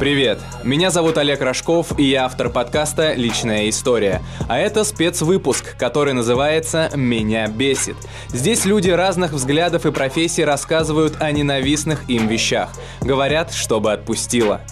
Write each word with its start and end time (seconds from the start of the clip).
Привет! 0.00 0.38
Меня 0.64 0.88
зовут 0.88 1.18
Олег 1.18 1.42
Рожков, 1.42 1.98
и 1.98 2.04
я 2.04 2.24
автор 2.24 2.48
подкаста 2.48 3.12
«Личная 3.12 3.68
история». 3.68 4.22
А 4.48 4.56
это 4.56 4.82
спецвыпуск, 4.82 5.76
который 5.76 6.14
называется 6.14 6.90
«Меня 6.94 7.46
бесит». 7.48 7.96
Здесь 8.28 8.64
люди 8.64 8.88
разных 8.88 9.32
взглядов 9.32 9.84
и 9.84 9.92
профессий 9.92 10.42
рассказывают 10.42 11.20
о 11.20 11.30
ненавистных 11.30 12.08
им 12.08 12.28
вещах. 12.28 12.70
Говорят, 13.02 13.52
чтобы 13.52 13.92
отпустило. 13.92 14.62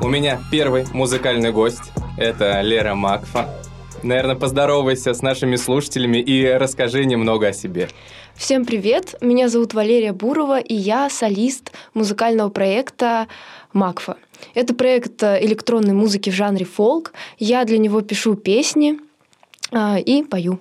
У 0.00 0.08
меня 0.08 0.40
первый 0.50 0.86
музыкальный 0.94 1.52
гость. 1.52 1.92
Это 2.16 2.62
Лера 2.62 2.94
Макфа. 2.94 3.61
Наверное, 4.02 4.34
поздоровайся 4.34 5.14
с 5.14 5.22
нашими 5.22 5.56
слушателями 5.56 6.18
и 6.18 6.44
расскажи 6.46 7.04
немного 7.04 7.48
о 7.48 7.52
себе. 7.52 7.88
Всем 8.34 8.64
привет! 8.64 9.14
Меня 9.20 9.48
зовут 9.48 9.74
Валерия 9.74 10.12
Бурова, 10.12 10.58
и 10.58 10.74
я 10.74 11.08
солист 11.08 11.72
музыкального 11.94 12.48
проекта 12.48 13.28
Макфа. 13.72 14.16
Это 14.54 14.74
проект 14.74 15.22
э, 15.22 15.44
электронной 15.44 15.94
музыки 15.94 16.30
в 16.30 16.34
жанре 16.34 16.64
фолк. 16.64 17.12
Я 17.38 17.64
для 17.64 17.78
него 17.78 18.00
пишу 18.00 18.34
песни 18.34 18.98
э, 19.70 20.00
и 20.00 20.24
пою. 20.24 20.58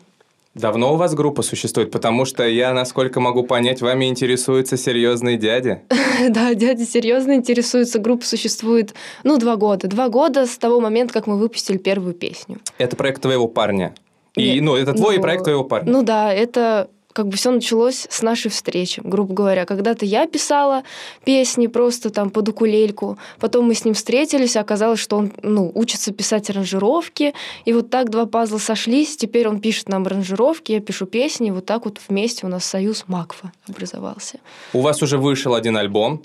Давно 0.53 0.93
у 0.93 0.97
вас 0.97 1.13
группа 1.13 1.43
существует? 1.43 1.91
Потому 1.91 2.25
что 2.25 2.45
я, 2.45 2.73
насколько 2.73 3.21
могу 3.21 3.43
понять, 3.43 3.81
вами 3.81 4.05
интересуется 4.05 4.77
серьезный 4.77 5.37
дядя. 5.37 5.81
Да, 6.29 6.53
дядя 6.53 6.85
серьезно 6.85 7.33
интересуется. 7.33 7.97
Группа 7.97 8.23
существует, 8.23 8.93
ну, 9.23 9.39
два 9.39 9.55
года. 9.55 9.87
Два 9.87 10.07
года 10.07 10.45
с 10.45 10.55
того 10.57 10.79
момента, 10.79 11.13
как 11.13 11.25
мы 11.25 11.37
выпустили 11.37 11.77
первую 11.77 12.13
песню. 12.13 12.59
Это 12.77 12.95
проект 12.95 13.23
твоего 13.23 13.47
парня? 13.47 13.95
И, 14.35 14.61
ну, 14.61 14.75
это 14.75 14.93
твой 14.93 15.15
ну, 15.15 15.21
проект 15.21 15.45
твоего 15.45 15.63
парня? 15.63 15.91
Ну 15.91 16.03
да, 16.03 16.31
это 16.31 16.89
как 17.13 17.27
бы 17.27 17.37
все 17.37 17.51
началось 17.51 18.07
с 18.09 18.21
нашей 18.21 18.49
встречи, 18.49 19.01
грубо 19.03 19.33
говоря. 19.33 19.65
Когда-то 19.65 20.05
я 20.05 20.27
писала 20.27 20.83
песни 21.23 21.67
просто 21.67 22.09
там 22.09 22.29
под 22.29 22.49
укулельку, 22.49 23.17
потом 23.39 23.65
мы 23.65 23.73
с 23.73 23.85
ним 23.85 23.93
встретились, 23.93 24.55
оказалось, 24.55 24.99
что 24.99 25.17
он 25.17 25.31
ну, 25.41 25.71
учится 25.73 26.11
писать 26.11 26.49
аранжировки, 26.49 27.33
и 27.65 27.73
вот 27.73 27.89
так 27.89 28.09
два 28.09 28.25
пазла 28.25 28.57
сошлись, 28.57 29.17
теперь 29.17 29.47
он 29.47 29.59
пишет 29.59 29.89
нам 29.89 30.05
аранжировки, 30.05 30.71
я 30.71 30.79
пишу 30.79 31.05
песни, 31.05 31.49
и 31.49 31.51
вот 31.51 31.65
так 31.65 31.85
вот 31.85 31.99
вместе 32.07 32.45
у 32.45 32.49
нас 32.49 32.65
союз 32.65 33.05
Макфа 33.07 33.51
образовался. 33.67 34.39
У 34.73 34.81
вас 34.81 35.01
уже 35.01 35.17
вышел 35.17 35.55
один 35.55 35.77
альбом, 35.77 36.21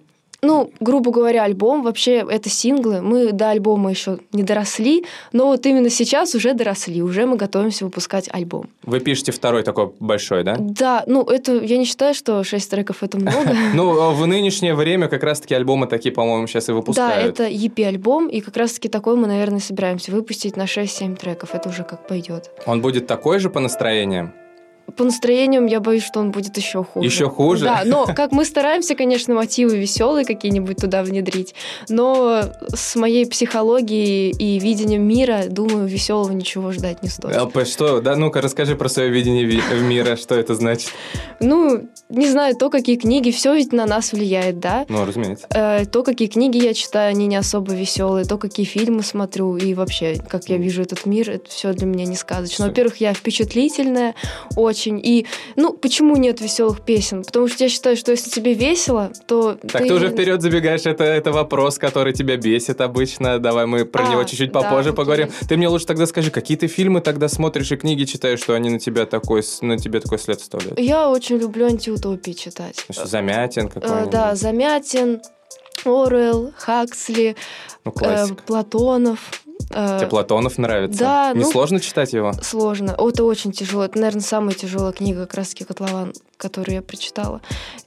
ну, 0.47 0.71
грубо 0.81 1.11
говоря, 1.11 1.43
альбом, 1.45 1.83
вообще 1.83 2.25
это 2.29 2.49
синглы. 2.49 3.03
Мы 3.03 3.33
до 3.33 3.51
альбома 3.51 3.91
еще 3.91 4.19
не 4.33 4.43
доросли, 4.43 5.05
но 5.33 5.47
вот 5.49 5.67
именно 5.67 5.91
сейчас 5.91 6.35
уже 6.35 6.55
доросли, 6.55 7.03
уже 7.03 7.27
мы 7.27 7.37
готовимся 7.37 7.85
выпускать 7.85 8.29
альбом. 8.33 8.69
Вы 8.83 9.01
пишете 9.01 9.33
второй 9.33 9.63
такой 9.63 9.93
большой, 10.01 10.45
да? 10.45 10.57
Да, 10.59 11.05
ну 11.07 11.25
это, 11.25 11.57
я 11.63 11.79
не 11.79 11.85
считаю, 11.85 12.15
что 12.15 12.43
шесть 12.45 12.71
треков 12.71 13.03
это 13.03 13.19
много. 13.19 13.55
Ну, 13.75 14.13
в 14.15 14.27
нынешнее 14.27 14.75
время 14.75 15.09
как 15.09 15.23
раз-таки 15.23 15.55
альбомы 15.55 15.87
такие, 15.87 16.13
по-моему, 16.15 16.47
сейчас 16.47 16.69
и 16.69 16.73
выпускают. 16.73 17.37
Да, 17.37 17.45
это 17.45 17.53
EP-альбом, 17.53 18.29
и 18.29 18.41
как 18.41 18.57
раз-таки 18.57 18.89
такой 18.89 19.17
мы, 19.17 19.27
наверное, 19.27 19.61
собираемся 19.61 20.13
выпустить 20.13 20.57
на 20.57 20.65
6-7 20.65 21.17
треков. 21.17 21.55
Это 21.55 21.69
уже 21.69 21.85
как 21.85 22.07
пойдет. 22.07 22.51
Он 22.65 22.81
будет 22.81 23.07
такой 23.07 23.39
же 23.39 23.51
по 23.51 23.61
настроениям? 23.61 24.33
По 24.95 25.05
настроениям 25.05 25.67
я 25.67 25.81
боюсь, 25.81 26.05
что 26.05 26.21
он 26.21 26.31
будет 26.31 26.57
еще 26.57 26.85
хуже. 26.85 27.07
Еще 27.07 27.29
хуже? 27.29 27.65
Да, 27.65 27.83
но 27.85 28.07
как 28.17 28.33
мы 28.33 28.45
стараемся, 28.45 28.95
конечно, 28.95 29.35
мотивы 29.35 29.77
веселые 29.77 30.25
какие-нибудь 30.25 30.77
туда 30.77 31.03
внедрить, 31.03 31.55
но 31.89 32.43
с 32.73 32.95
моей 32.97 33.27
психологией 33.27 34.31
и 34.31 34.59
видением 34.59 35.03
мира, 35.03 35.45
думаю, 35.49 35.87
веселого 35.87 36.33
ничего 36.33 36.73
ждать 36.73 37.03
не 37.03 37.09
стоит. 37.09 37.37
А, 37.37 37.65
что? 37.65 38.01
Да, 38.01 38.17
ну-ка 38.17 38.41
расскажи 38.41 38.77
про 38.77 38.89
свое 38.89 39.11
видение 39.11 39.45
мира, 39.81 40.17
что 40.17 40.35
это 40.35 40.55
значит? 40.55 40.91
Ну, 41.41 41.89
не 42.09 42.29
знаю, 42.29 42.55
то, 42.55 42.71
какие 42.71 42.97
книги, 42.97 43.31
все 43.31 43.55
ведь 43.55 43.73
на 43.73 43.87
нас 43.87 44.13
влияет, 44.13 44.61
да? 44.61 44.87
Ну, 44.89 45.05
разумеется. 45.05 45.47
Э, 45.51 45.85
то, 45.87 46.03
какие 46.03 46.29
книги 46.29 46.59
я 46.59 46.75
читаю, 46.75 47.11
они 47.11 47.27
не 47.27 47.37
особо 47.37 47.75
веселые, 47.75 48.25
то, 48.25 48.39
какие 48.39 48.65
фильмы 48.65 49.03
смотрю, 49.03 49.57
и 49.57 49.75
вообще, 49.75 50.17
как 50.29 50.49
я 50.49 50.57
вижу 50.57 50.83
этот 50.83 51.07
мир, 51.07 51.31
это 51.31 51.51
все 51.51 51.73
для 51.73 51.87
меня 51.87 52.05
не 52.05 52.17
сказочно. 52.17 52.67
Во-первых, 52.67 52.99
я 52.99 53.13
впечатлительная, 53.13 54.15
очень 54.55 54.76
очень. 54.77 55.01
И, 55.03 55.27
ну, 55.57 55.73
почему 55.73 56.17
нет 56.17 56.41
веселых 56.41 56.83
песен? 56.83 57.25
Потому 57.25 57.49
что 57.49 57.65
я 57.65 57.71
считаю, 57.71 57.97
что 57.97 58.13
если 58.13 58.31
тебе 58.31 58.55
весело, 58.55 59.11
то... 59.27 59.55
Так 59.55 59.83
ты, 59.83 59.89
ты 59.89 59.95
уже 59.95 60.09
вперед 60.11 60.43
забегаешь, 60.43 60.85
это, 60.85 61.05
это 61.05 61.33
вопрос, 61.33 61.79
который 61.79 62.13
тебя 62.13 62.37
бесит 62.37 62.81
обычно. 62.81 63.39
Давай 63.39 63.67
мы 63.67 63.85
про 63.85 64.07
а, 64.07 64.11
него 64.11 64.25
чуть-чуть 64.25 64.53
попозже 64.53 64.91
да, 64.91 64.97
поговорим. 64.97 65.31
Ты 65.49 65.57
мне 65.57 65.69
лучше 65.69 65.87
тогда 65.87 66.07
скажи, 66.07 66.31
какие 66.31 66.59
ты 66.59 66.67
фильмы 66.67 67.01
тогда 67.01 67.29
смотришь 67.29 67.73
и 67.73 67.77
книги 67.77 68.05
читаешь, 68.05 68.41
что 68.41 68.55
они 68.55 68.71
на 68.71 68.79
тебя 68.79 69.07
такой, 69.07 69.43
на 69.63 69.79
тебе 69.79 70.01
такой 70.01 70.19
след 70.19 70.39
оставляют? 70.39 70.79
Я 70.79 71.09
очень 71.09 71.39
люблю 71.39 71.67
антиутопии 71.67 72.33
читать. 72.33 72.85
Значит, 72.87 73.11
Замятин 73.11 73.69
какой-нибудь? 73.69 74.11
Да, 74.11 74.35
Замятин, 74.35 75.23
Оруэлл, 75.85 76.53
Хаксли, 76.57 77.37
ну, 77.85 77.93
э, 78.03 78.27
Платонов. 78.47 79.19
Э, 79.71 79.99
Тебе 79.99 80.09
Платонов 80.09 80.59
нравится? 80.59 80.99
Да. 80.99 81.33
Не 81.35 81.45
ну, 81.45 81.51
сложно 81.51 81.81
читать 81.81 82.13
его? 82.13 82.33
Сложно. 82.43 82.95
О, 82.97 83.09
это 83.11 83.25
очень 83.25 83.53
тяжело. 83.53 83.85
Это, 83.85 83.99
наверное, 83.99 84.23
самая 84.23 84.55
тяжелая 84.55 84.93
книга 84.93 85.29
раз 85.33 85.55
«Котлован», 85.55 86.13
которую 86.37 86.77
я 86.77 86.83
прочитала. 86.83 87.41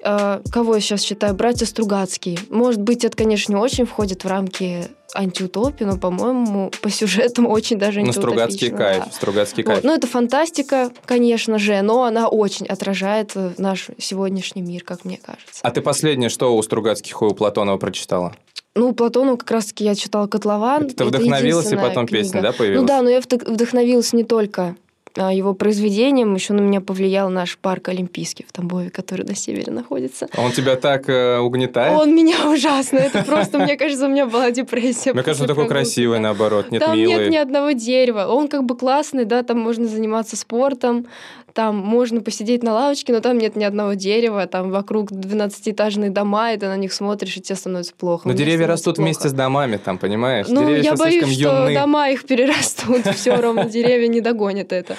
Э, 0.03 0.41
кого 0.51 0.75
я 0.75 0.81
сейчас 0.81 1.01
читаю? 1.01 1.34
Братья 1.34 1.66
Стругацкие. 1.66 2.38
Может 2.50 2.81
быть, 2.81 3.03
это, 3.06 3.16
конечно, 3.16 3.53
не 3.53 3.59
очень 3.59 3.85
входит 3.85 4.23
в 4.23 4.28
рамки 4.28 4.88
антиутопии, 5.13 5.85
но, 5.85 5.97
по-моему, 5.97 6.72
по 6.81 6.89
сюжетам 6.89 7.47
очень 7.47 7.78
даже 7.78 8.01
Ну, 8.01 8.12
Стругацкий 8.12 8.69
кайф, 8.69 9.06
да. 9.06 9.12
Стругацкий 9.12 9.63
кайф. 9.63 9.78
Вот. 9.78 9.84
Ну, 9.84 9.94
это 9.94 10.07
фантастика, 10.07 10.91
конечно 11.06 11.57
же, 11.57 11.81
но 11.81 12.03
она 12.03 12.28
очень 12.28 12.68
отражает 12.68 13.31
наш 13.57 13.88
сегодняшний 13.97 14.62
мир, 14.62 14.84
как 14.84 15.06
мне 15.06 15.18
кажется. 15.18 15.62
А 15.62 15.72
ты 15.72 15.81
последнее, 15.81 16.29
что 16.29 16.56
у 16.56 16.62
Стругацких 16.62 17.22
и 17.22 17.25
у 17.25 17.34
Платонова 17.34 17.78
прочитала? 17.78 18.34
Ну, 18.75 18.94
Платону 18.94 19.38
как 19.38 19.52
раз-таки 19.52 19.84
я 19.84 19.96
читала 19.96 20.28
«Котлован». 20.28 20.90
Ты 20.90 21.03
вдохновилась, 21.06 21.72
и 21.72 21.75
потом 21.75 22.06
книга. 22.07 22.24
песня, 22.24 22.41
да, 22.41 22.52
появилась? 22.52 22.81
Ну 22.81 22.88
да, 22.88 23.02
но 23.02 23.09
я 23.09 23.19
вдохновилась 23.19 24.13
не 24.13 24.24
только 24.24 24.75
а, 25.18 25.34
его 25.34 25.53
произведением. 25.53 26.35
Еще 26.35 26.53
на 26.53 26.62
меня 26.62 26.80
повлиял 26.80 27.30
наш 27.30 27.57
парк 27.57 27.90
Олимпийский 27.90 28.46
в 28.47 28.52
Тамбове, 28.52 28.91
который 28.91 29.25
на 29.25 29.35
севере 29.35 29.72
находится. 29.72 30.28
А 30.35 30.41
он 30.41 30.52
тебя 30.52 30.75
так 30.75 31.09
э, 31.09 31.40
угнетает? 31.40 32.00
Он 32.00 32.16
меня 32.16 32.35
ужасно. 32.50 33.00
Это 33.00 33.24
просто, 33.24 33.57
мне 33.57 33.75
кажется, 33.75 34.06
у 34.06 34.09
меня 34.09 34.28
была 34.28 34.52
депрессия. 34.52 35.13
Мне 35.13 35.24
кажется, 35.24 35.44
он 35.44 35.50
такой 35.50 35.68
красивый, 35.68 36.19
наоборот, 36.19 36.72
нет 36.72 36.84
Там 36.84 36.96
милый. 36.97 37.16
нет 37.16 37.30
ни 37.31 37.38
одного 37.38 37.72
дерева. 37.72 38.28
Он 38.28 38.47
как 38.47 38.63
бы 38.63 38.78
классный, 38.78 39.25
да, 39.25 39.41
там 39.44 39.59
можно 39.59 39.88
заниматься 39.88 40.38
спортом, 40.38 41.07
там 41.53 41.77
можно 41.77 42.21
посидеть 42.21 42.63
на 42.63 42.73
лавочке, 42.73 43.13
но 43.13 43.19
там 43.19 43.37
нет 43.37 43.55
ни 43.55 43.63
одного 43.63 43.93
дерева, 43.93 44.45
там 44.47 44.71
вокруг 44.71 45.11
12-этажные 45.11 46.09
дома, 46.09 46.53
и 46.53 46.57
ты 46.57 46.67
на 46.67 46.77
них 46.77 46.93
смотришь, 46.93 47.37
и 47.37 47.41
тебе 47.41 47.55
становится 47.55 47.93
плохо. 47.95 48.27
Но 48.27 48.33
деревья 48.33 48.67
растут 48.67 48.95
плохо. 48.95 49.05
вместе 49.05 49.29
с 49.29 49.33
домами 49.33 49.77
там, 49.77 49.97
понимаешь? 49.97 50.47
Ну, 50.49 50.63
деревья 50.63 50.83
я 50.83 50.95
боюсь, 50.95 51.33
что 51.33 51.65
юны. 51.65 51.73
дома 51.73 52.09
их 52.09 52.25
перерастут, 52.25 53.05
все 53.15 53.35
равно 53.35 53.63
деревья 53.69 54.07
не 54.07 54.21
догонят 54.21 54.71
это. 54.71 54.95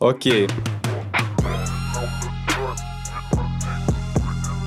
Окей. 0.00 0.48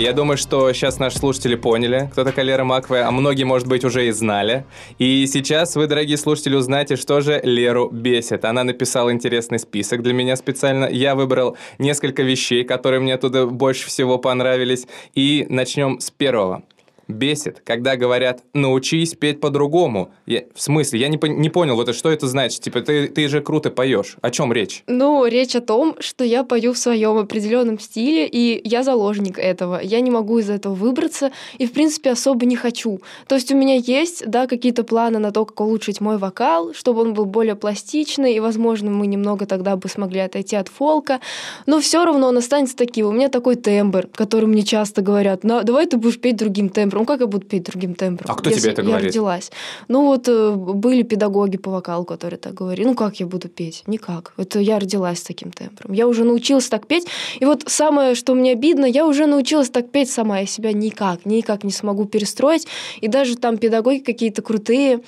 Я 0.01 0.13
думаю, 0.13 0.35
что 0.35 0.73
сейчас 0.73 0.97
наши 0.97 1.19
слушатели 1.19 1.53
поняли, 1.53 2.09
кто 2.11 2.23
такая 2.23 2.43
Лера 2.43 2.63
Макве, 2.63 3.01
а 3.01 3.11
многие, 3.11 3.43
может 3.43 3.67
быть, 3.67 3.85
уже 3.85 4.07
и 4.07 4.11
знали. 4.11 4.65
И 4.97 5.27
сейчас 5.27 5.75
вы, 5.75 5.85
дорогие 5.85 6.17
слушатели, 6.17 6.55
узнаете, 6.55 6.95
что 6.95 7.21
же 7.21 7.39
Леру 7.43 7.87
бесит. 7.91 8.43
Она 8.43 8.63
написала 8.63 9.11
интересный 9.11 9.59
список 9.59 10.01
для 10.01 10.13
меня 10.13 10.35
специально. 10.37 10.85
Я 10.85 11.13
выбрал 11.13 11.55
несколько 11.77 12.23
вещей, 12.23 12.63
которые 12.63 12.99
мне 12.99 13.13
оттуда 13.13 13.45
больше 13.45 13.85
всего 13.85 14.17
понравились. 14.17 14.87
И 15.13 15.45
начнем 15.49 15.99
с 15.99 16.09
первого 16.09 16.63
бесит, 17.11 17.61
когда 17.63 17.95
говорят 17.95 18.43
«научись 18.53 19.13
петь 19.13 19.39
по-другому». 19.39 20.13
В 20.25 20.61
смысле? 20.61 20.99
Я 20.99 21.07
не, 21.07 21.19
не 21.29 21.49
понял, 21.49 21.75
вот 21.75 21.93
что 21.95 22.11
это 22.11 22.27
значит? 22.27 22.61
Типа, 22.61 22.81
ты, 22.81 23.07
ты 23.07 23.27
же 23.27 23.41
круто 23.41 23.69
поешь. 23.69 24.17
О 24.21 24.31
чем 24.31 24.53
речь? 24.53 24.83
Ну, 24.87 25.25
речь 25.25 25.55
о 25.55 25.61
том, 25.61 25.95
что 25.99 26.23
я 26.23 26.43
пою 26.43 26.73
в 26.73 26.77
своем 26.77 27.17
определенном 27.17 27.79
стиле, 27.79 28.27
и 28.27 28.61
я 28.67 28.83
заложник 28.83 29.37
этого. 29.37 29.79
Я 29.81 29.99
не 30.01 30.11
могу 30.11 30.39
из 30.39 30.49
этого 30.49 30.73
выбраться, 30.73 31.31
и, 31.57 31.65
в 31.65 31.71
принципе, 31.71 32.11
особо 32.11 32.45
не 32.45 32.55
хочу. 32.55 33.01
То 33.27 33.35
есть 33.35 33.51
у 33.51 33.57
меня 33.57 33.75
есть, 33.75 34.27
да, 34.27 34.47
какие-то 34.47 34.83
планы 34.83 35.19
на 35.19 35.31
то, 35.31 35.45
как 35.45 35.59
улучшить 35.61 36.01
мой 36.01 36.17
вокал, 36.17 36.73
чтобы 36.73 37.01
он 37.01 37.13
был 37.13 37.25
более 37.25 37.55
пластичный, 37.55 38.35
и, 38.35 38.39
возможно, 38.39 38.91
мы 38.91 39.07
немного 39.07 39.45
тогда 39.45 39.75
бы 39.75 39.89
смогли 39.89 40.19
отойти 40.19 40.55
от 40.55 40.67
фолка, 40.67 41.19
но 41.65 41.79
все 41.79 42.05
равно 42.05 42.27
он 42.27 42.37
останется 42.37 42.75
таким. 42.75 43.07
У 43.07 43.11
меня 43.11 43.29
такой 43.29 43.55
тембр, 43.55 44.07
который 44.13 44.45
мне 44.45 44.63
часто 44.63 45.01
говорят, 45.01 45.41
давай 45.41 45.85
ты 45.87 45.97
будешь 45.97 46.19
петь 46.19 46.37
другим 46.37 46.69
тембром 46.69 47.00
ну 47.01 47.05
как 47.05 47.19
я 47.19 47.25
буду 47.25 47.47
петь 47.47 47.63
другим 47.63 47.95
тембром? 47.95 48.29
А 48.29 48.35
кто 48.35 48.51
тебе 48.51 48.69
это 48.69 48.83
говорит? 48.83 49.05
Я 49.05 49.07
родилась. 49.07 49.51
Ну 49.87 50.05
вот 50.05 50.27
э, 50.27 50.51
были 50.51 51.01
педагоги 51.01 51.57
по 51.57 51.71
вокалу, 51.71 52.05
которые 52.05 52.37
так 52.37 52.53
говорили. 52.53 52.85
Ну 52.85 52.93
как 52.93 53.19
я 53.19 53.25
буду 53.25 53.49
петь? 53.49 53.81
Никак. 53.87 54.33
Это 54.37 54.59
я 54.59 54.77
родилась 54.77 55.17
с 55.17 55.23
таким 55.23 55.51
тембром. 55.51 55.93
Я 55.93 56.07
уже 56.07 56.23
научилась 56.23 56.67
так 56.67 56.85
петь. 56.85 57.07
И 57.39 57.45
вот 57.45 57.63
самое, 57.65 58.13
что 58.13 58.35
мне 58.35 58.51
обидно, 58.51 58.85
я 58.85 59.07
уже 59.07 59.25
научилась 59.25 59.71
так 59.71 59.89
петь 59.89 60.11
сама. 60.11 60.41
Я 60.41 60.45
себя 60.45 60.73
никак, 60.73 61.25
никак 61.25 61.63
не 61.63 61.71
смогу 61.71 62.05
перестроить. 62.05 62.67
И 62.99 63.07
даже 63.07 63.35
там 63.35 63.57
педагоги 63.57 63.97
какие-то 63.97 64.43
крутые, 64.43 64.99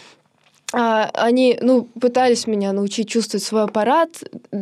а, 0.74 1.12
они, 1.14 1.58
ну, 1.62 1.88
пытались 2.02 2.48
меня 2.48 2.74
научить 2.74 3.08
чувствовать 3.08 3.44
свой 3.44 3.64
аппарат. 3.64 4.10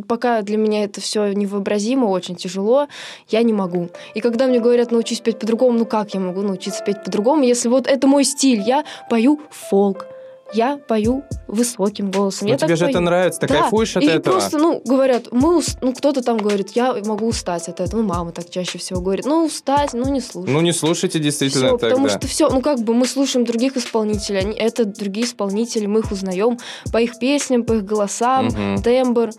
Пока 0.07 0.41
для 0.41 0.57
меня 0.57 0.83
это 0.83 0.99
все 0.99 1.31
невообразимо, 1.31 2.05
очень 2.05 2.35
тяжело, 2.35 2.87
я 3.29 3.41
не 3.43 3.53
могу. 3.53 3.89
И 4.13 4.19
когда 4.19 4.47
мне 4.47 4.59
говорят, 4.59 4.91
научись 4.91 5.21
петь 5.21 5.39
по-другому, 5.39 5.79
ну 5.79 5.85
как 5.85 6.13
я 6.13 6.19
могу 6.19 6.41
научиться 6.41 6.83
петь 6.83 7.01
по-другому, 7.03 7.43
если 7.43 7.69
вот 7.69 7.87
это 7.87 8.07
мой 8.07 8.25
стиль, 8.25 8.59
я 8.59 8.83
пою 9.09 9.39
фолк, 9.49 10.05
я 10.53 10.77
пою 10.77 11.23
высоким 11.51 12.09
голосом. 12.12 12.48
Но 12.48 12.53
я 12.53 12.57
тебе 12.57 12.75
же 12.75 12.86
пою. 12.86 12.89
это 12.92 13.00
нравится, 13.00 13.39
ты 13.42 13.48
да. 13.48 13.62
кайфуешь 13.62 13.98
от 13.98 14.03
и 14.03 14.07
этого. 14.07 14.33
просто, 14.33 14.57
ну, 14.57 14.81
говорят, 14.83 15.27
мы, 15.31 15.57
ус... 15.57 15.77
ну, 15.81 15.94
кто-то 15.94 16.21
там 16.21 16.38
говорит, 16.38 16.71
я 16.71 16.94
могу 17.06 17.27
устать 17.27 17.68
от 17.68 17.80
этого. 17.80 18.01
Ну, 18.01 18.07
мама 18.07 18.31
так 18.31 18.50
чаще 18.50 18.77
всего 18.77 19.01
говорит, 19.01 19.25
ну, 19.25 19.45
устать, 19.45 19.94
ну, 19.94 20.09
не 20.09 20.21
слушай. 20.21 20.51
Ну, 20.51 20.62
не 20.62 20.71
слушайте 20.71 21.19
действительно 21.19 21.68
Всё, 21.69 21.77
тогда. 21.77 21.95
потому 21.95 22.09
что 22.09 22.27
все, 22.27 22.50
ну, 22.50 22.62
как 22.62 22.80
бы 22.80 22.94
мы 22.94 23.06
слушаем 23.06 23.45
других 23.45 23.77
исполнителей, 23.77 24.39
они, 24.39 24.56
это 24.56 24.86
другие 24.86 25.25
исполнители, 25.25 25.86
мы 25.86 26.00
их 26.00 26.12
узнаем 26.12 26.57
по 26.92 26.98
их 26.98 27.19
песням, 27.19 27.63
по 27.63 27.74
их 27.74 27.86
голосам, 27.86 28.45
Мгм. 28.48 28.81
тембр. 28.81 29.30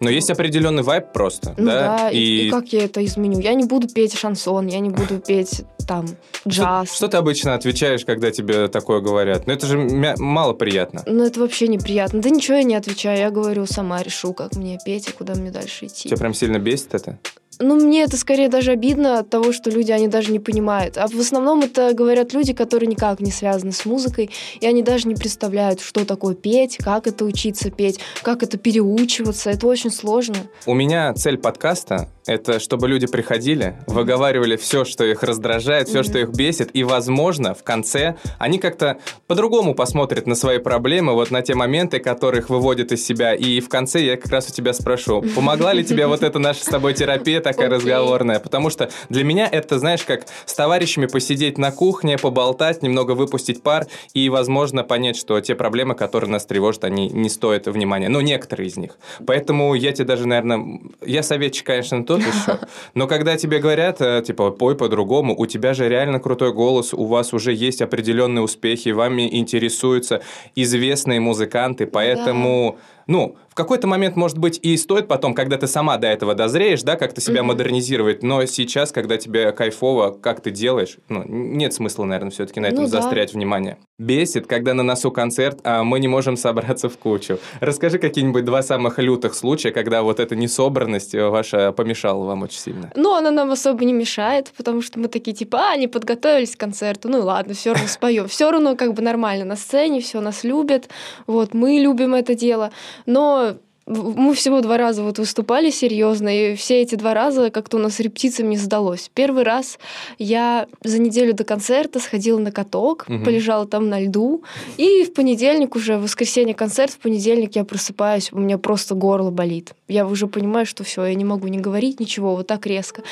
Но 0.00 0.10
есть 0.10 0.30
определенный 0.30 0.82
вайб 0.82 1.12
просто, 1.12 1.54
Ну 1.56 1.66
да? 1.66 1.96
да, 1.98 2.10
и... 2.10 2.48
и 2.48 2.50
как 2.50 2.68
я 2.68 2.84
это 2.84 3.04
изменю? 3.04 3.40
Я 3.40 3.54
не 3.54 3.64
буду 3.64 3.88
петь 3.88 4.16
шансон, 4.16 4.66
я 4.66 4.78
не 4.80 4.90
буду 4.90 5.18
петь 5.26 5.62
там 5.86 6.06
джаз. 6.46 6.86
Что, 6.88 6.96
что 6.96 7.08
ты 7.08 7.16
обычно 7.16 7.54
отвечаешь, 7.54 8.04
когда 8.04 8.30
тебе 8.30 8.68
такое 8.68 9.00
говорят? 9.00 9.46
Ну, 9.46 9.52
это 9.52 9.66
же 9.66 9.76
мя- 9.78 10.14
мало 10.18 10.52
приятно. 10.52 11.02
Ну, 11.06 11.24
это 11.24 11.40
вообще 11.40 11.61
неприятно. 11.68 12.20
Да 12.20 12.30
ничего 12.30 12.58
я 12.58 12.62
не 12.62 12.74
отвечаю, 12.74 13.18
я 13.18 13.30
говорю, 13.30 13.66
сама 13.66 14.02
решу, 14.02 14.32
как 14.32 14.56
мне 14.56 14.78
петь 14.84 15.08
и 15.08 15.12
куда 15.12 15.34
мне 15.34 15.50
дальше 15.50 15.86
идти. 15.86 16.08
Тебя 16.08 16.18
прям 16.18 16.34
сильно 16.34 16.58
бесит 16.58 16.94
это? 16.94 17.18
Ну, 17.62 17.76
мне 17.76 18.02
это 18.02 18.16
скорее 18.16 18.48
даже 18.48 18.72
обидно 18.72 19.20
от 19.20 19.30
того, 19.30 19.52
что 19.52 19.70
люди, 19.70 19.92
они 19.92 20.08
даже 20.08 20.32
не 20.32 20.40
понимают. 20.40 20.98
А 20.98 21.06
в 21.06 21.18
основном 21.18 21.60
это 21.60 21.94
говорят 21.94 22.32
люди, 22.32 22.52
которые 22.52 22.88
никак 22.88 23.20
не 23.20 23.30
связаны 23.30 23.72
с 23.72 23.84
музыкой, 23.86 24.30
и 24.60 24.66
они 24.66 24.82
даже 24.82 25.06
не 25.06 25.14
представляют, 25.14 25.80
что 25.80 26.04
такое 26.04 26.34
петь, 26.34 26.78
как 26.78 27.06
это 27.06 27.24
учиться 27.24 27.70
петь, 27.70 28.00
как 28.22 28.42
это 28.42 28.58
переучиваться. 28.58 29.50
Это 29.50 29.66
очень 29.66 29.90
сложно. 29.90 30.36
У 30.66 30.74
меня 30.74 31.14
цель 31.14 31.38
подкаста— 31.38 32.08
это 32.26 32.58
чтобы 32.60 32.88
люди 32.88 33.06
приходили, 33.06 33.76
выговаривали 33.86 34.56
все, 34.56 34.84
что 34.84 35.04
их 35.04 35.22
раздражает, 35.22 35.88
все, 35.88 36.02
что 36.02 36.18
их 36.18 36.30
бесит, 36.30 36.70
и, 36.72 36.84
возможно, 36.84 37.54
в 37.54 37.62
конце 37.62 38.16
они 38.38 38.58
как-то 38.58 38.98
по-другому 39.26 39.74
посмотрят 39.74 40.26
на 40.26 40.34
свои 40.34 40.58
проблемы, 40.58 41.14
вот 41.14 41.30
на 41.30 41.42
те 41.42 41.54
моменты, 41.54 41.98
которые 41.98 42.40
их 42.42 42.50
выводят 42.50 42.92
из 42.92 43.04
себя. 43.04 43.34
И 43.34 43.60
в 43.60 43.68
конце 43.68 44.04
я 44.04 44.16
как 44.16 44.30
раз 44.30 44.48
у 44.48 44.52
тебя 44.52 44.72
спрошу, 44.72 45.22
помогла 45.34 45.72
ли 45.72 45.84
тебе 45.84 46.06
вот 46.06 46.22
эта 46.22 46.38
наша 46.38 46.60
с 46.64 46.66
тобой 46.66 46.94
терапия 46.94 47.40
такая 47.52 47.68
Окей. 47.68 47.78
разговорная? 47.78 48.40
Потому 48.40 48.70
что 48.70 48.90
для 49.08 49.24
меня 49.24 49.48
это, 49.50 49.78
знаешь, 49.78 50.02
как 50.04 50.26
с 50.44 50.54
товарищами 50.54 51.06
посидеть 51.06 51.58
на 51.58 51.70
кухне, 51.70 52.18
поболтать, 52.18 52.82
немного 52.82 53.12
выпустить 53.12 53.62
пар 53.62 53.86
и, 54.14 54.28
возможно, 54.28 54.84
понять, 54.84 55.16
что 55.16 55.40
те 55.40 55.54
проблемы, 55.54 55.94
которые 55.94 56.30
нас 56.30 56.46
тревожат, 56.46 56.84
они 56.84 57.08
не 57.08 57.28
стоят 57.28 57.66
внимания. 57.66 58.08
Ну, 58.08 58.20
некоторые 58.20 58.68
из 58.68 58.76
них. 58.76 58.98
Поэтому 59.26 59.74
я 59.74 59.92
тебе 59.92 60.06
даже, 60.06 60.26
наверное, 60.26 60.80
я 61.04 61.22
советчик, 61.22 61.66
конечно, 61.66 62.04
тот 62.04 62.20
еще. 62.20 62.58
Но 62.94 63.06
когда 63.06 63.36
тебе 63.36 63.58
говорят, 63.58 64.00
э, 64.00 64.22
типа, 64.26 64.50
пой 64.50 64.76
по-другому, 64.76 65.34
у 65.38 65.46
тебя 65.46 65.74
же 65.74 65.88
реально 65.88 66.18
крутой 66.20 66.52
голос, 66.52 66.94
у 66.94 67.04
вас 67.04 67.32
уже 67.32 67.52
есть 67.52 67.82
определенные 67.82 68.42
успехи, 68.42 68.90
вами 68.90 69.28
интересуются 69.36 70.22
известные 70.54 71.20
музыканты, 71.20 71.86
поэтому, 71.86 72.78
ну, 73.06 73.36
в 73.48 73.54
какой-то 73.54 73.86
момент, 73.86 74.16
может 74.16 74.38
быть, 74.38 74.58
и 74.62 74.76
стоит 74.76 75.08
потом, 75.08 75.34
когда 75.34 75.58
ты 75.58 75.66
сама 75.66 75.98
до 75.98 76.06
этого 76.06 76.34
дозреешь, 76.34 76.82
да, 76.82 76.96
как-то 76.96 77.20
себя 77.20 77.42
Мгм. 77.42 77.48
модернизировать, 77.48 78.22
но 78.22 78.44
сейчас, 78.46 78.92
когда 78.92 79.18
тебе 79.18 79.52
кайфово, 79.52 80.10
как 80.10 80.40
ты 80.40 80.50
делаешь, 80.50 80.96
ну, 81.08 81.22
нет 81.26 81.74
смысла, 81.74 82.04
наверное, 82.04 82.30
все-таки 82.30 82.60
на 82.60 82.66
этом 82.66 82.84
Ну 82.84 82.90
да. 82.90 83.00
заострять 83.00 83.34
внимание. 83.34 83.76
Бесит, 83.98 84.46
когда 84.46 84.74
на 84.74 84.82
носу 84.82 85.10
концерт, 85.10 85.60
а 85.64 85.84
мы 85.84 86.00
не 86.00 86.08
можем 86.08 86.36
собраться 86.36 86.88
в 86.88 86.96
кучу. 86.98 87.38
Расскажи 87.60 87.98
какие-нибудь 87.98 88.44
два 88.44 88.62
самых 88.62 88.98
лютых 88.98 89.34
случая, 89.34 89.70
когда 89.70 90.02
вот 90.02 90.18
эта 90.18 90.34
несобранность 90.34 91.14
э, 91.14 91.28
ваша 91.28 91.72
помешала 91.72 92.24
вам 92.24 92.42
очень 92.42 92.58
сильно. 92.58 92.90
Но 92.96 93.16
она 93.16 93.30
нам 93.30 93.50
особо 93.50 93.84
не 93.84 93.92
мешает, 93.92 94.52
потому 94.56 94.80
что 94.82 94.98
мы 94.98 95.08
такие, 95.08 95.36
типа, 95.36 95.72
а, 95.72 95.76
не 95.76 95.88
подготовились 95.88 96.56
к 96.56 96.60
концерту, 96.60 97.08
ну 97.08 97.20
ладно, 97.22 97.54
все 97.54 97.72
равно 97.74 97.86
споем. 97.88 98.28
Все 98.28 98.50
равно 98.50 98.76
как 98.76 98.94
бы 98.94 99.02
нормально 99.02 99.44
на 99.44 99.56
сцене, 99.56 100.00
все 100.00 100.20
нас 100.20 100.42
любят, 100.42 100.88
вот, 101.26 101.54
мы 101.54 101.72
любим 101.78 102.14
это 102.14 102.34
дело. 102.34 102.70
Но 103.06 103.56
мы 103.84 104.32
всего 104.34 104.60
два 104.60 104.76
раза 104.76 105.02
вот 105.02 105.18
выступали 105.18 105.68
серьезно, 105.70 106.28
и 106.28 106.54
все 106.54 106.80
эти 106.82 106.94
два 106.94 107.14
раза 107.14 107.50
как-то 107.50 107.78
у 107.78 107.80
нас 107.80 107.98
репетициям 107.98 108.48
не 108.48 108.56
сдалось. 108.56 109.10
Первый 109.12 109.42
раз 109.42 109.78
я 110.18 110.68
за 110.84 111.00
неделю 111.00 111.34
до 111.34 111.42
концерта 111.42 111.98
сходила 111.98 112.38
на 112.38 112.52
каток, 112.52 113.08
Мгм. 113.08 113.24
полежала 113.24 113.66
там 113.66 113.88
на 113.88 114.00
льду, 114.00 114.44
и 114.76 115.02
в 115.02 115.12
понедельник 115.12 115.74
уже, 115.74 115.96
в 115.98 116.02
воскресенье 116.02 116.54
концерт, 116.54 116.92
в 116.92 116.98
понедельник 116.98 117.56
я 117.56 117.64
просыпаюсь, 117.64 118.32
у 118.32 118.38
меня 118.38 118.56
просто 118.56 118.94
горло 118.94 119.32
болит. 119.32 119.72
Я 119.88 120.06
уже 120.06 120.28
понимаю, 120.28 120.64
что 120.64 120.84
все, 120.84 121.04
я 121.04 121.14
не 121.14 121.24
могу 121.24 121.48
не 121.48 121.58
говорить 121.58 121.98
ничего 121.98 122.36
вот 122.36 122.46
так 122.46 122.66
резко. 122.66 123.02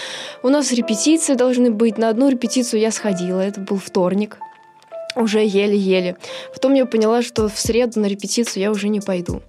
У 0.44 0.48
нас 0.50 0.70
репетиции 0.70 1.34
должны 1.34 1.72
быть. 1.72 1.98
На 1.98 2.10
одну 2.10 2.28
репетицию 2.28 2.81
я 2.81 2.92
сходила, 2.92 3.40
это 3.40 3.60
был 3.60 3.76
вторник. 3.78 4.38
Уже 5.17 5.45
еле-еле. 5.45 6.17
Потом 6.53 6.75
я 6.75 6.87
поняла, 6.87 7.23
что 7.23 7.49
в 7.49 7.59
среду 7.59 8.01
на 8.01 8.07
репетицию 8.07 8.62
я 8.62 8.71
уже 8.71 8.89
не 8.89 9.01
пойду. 9.01 9.43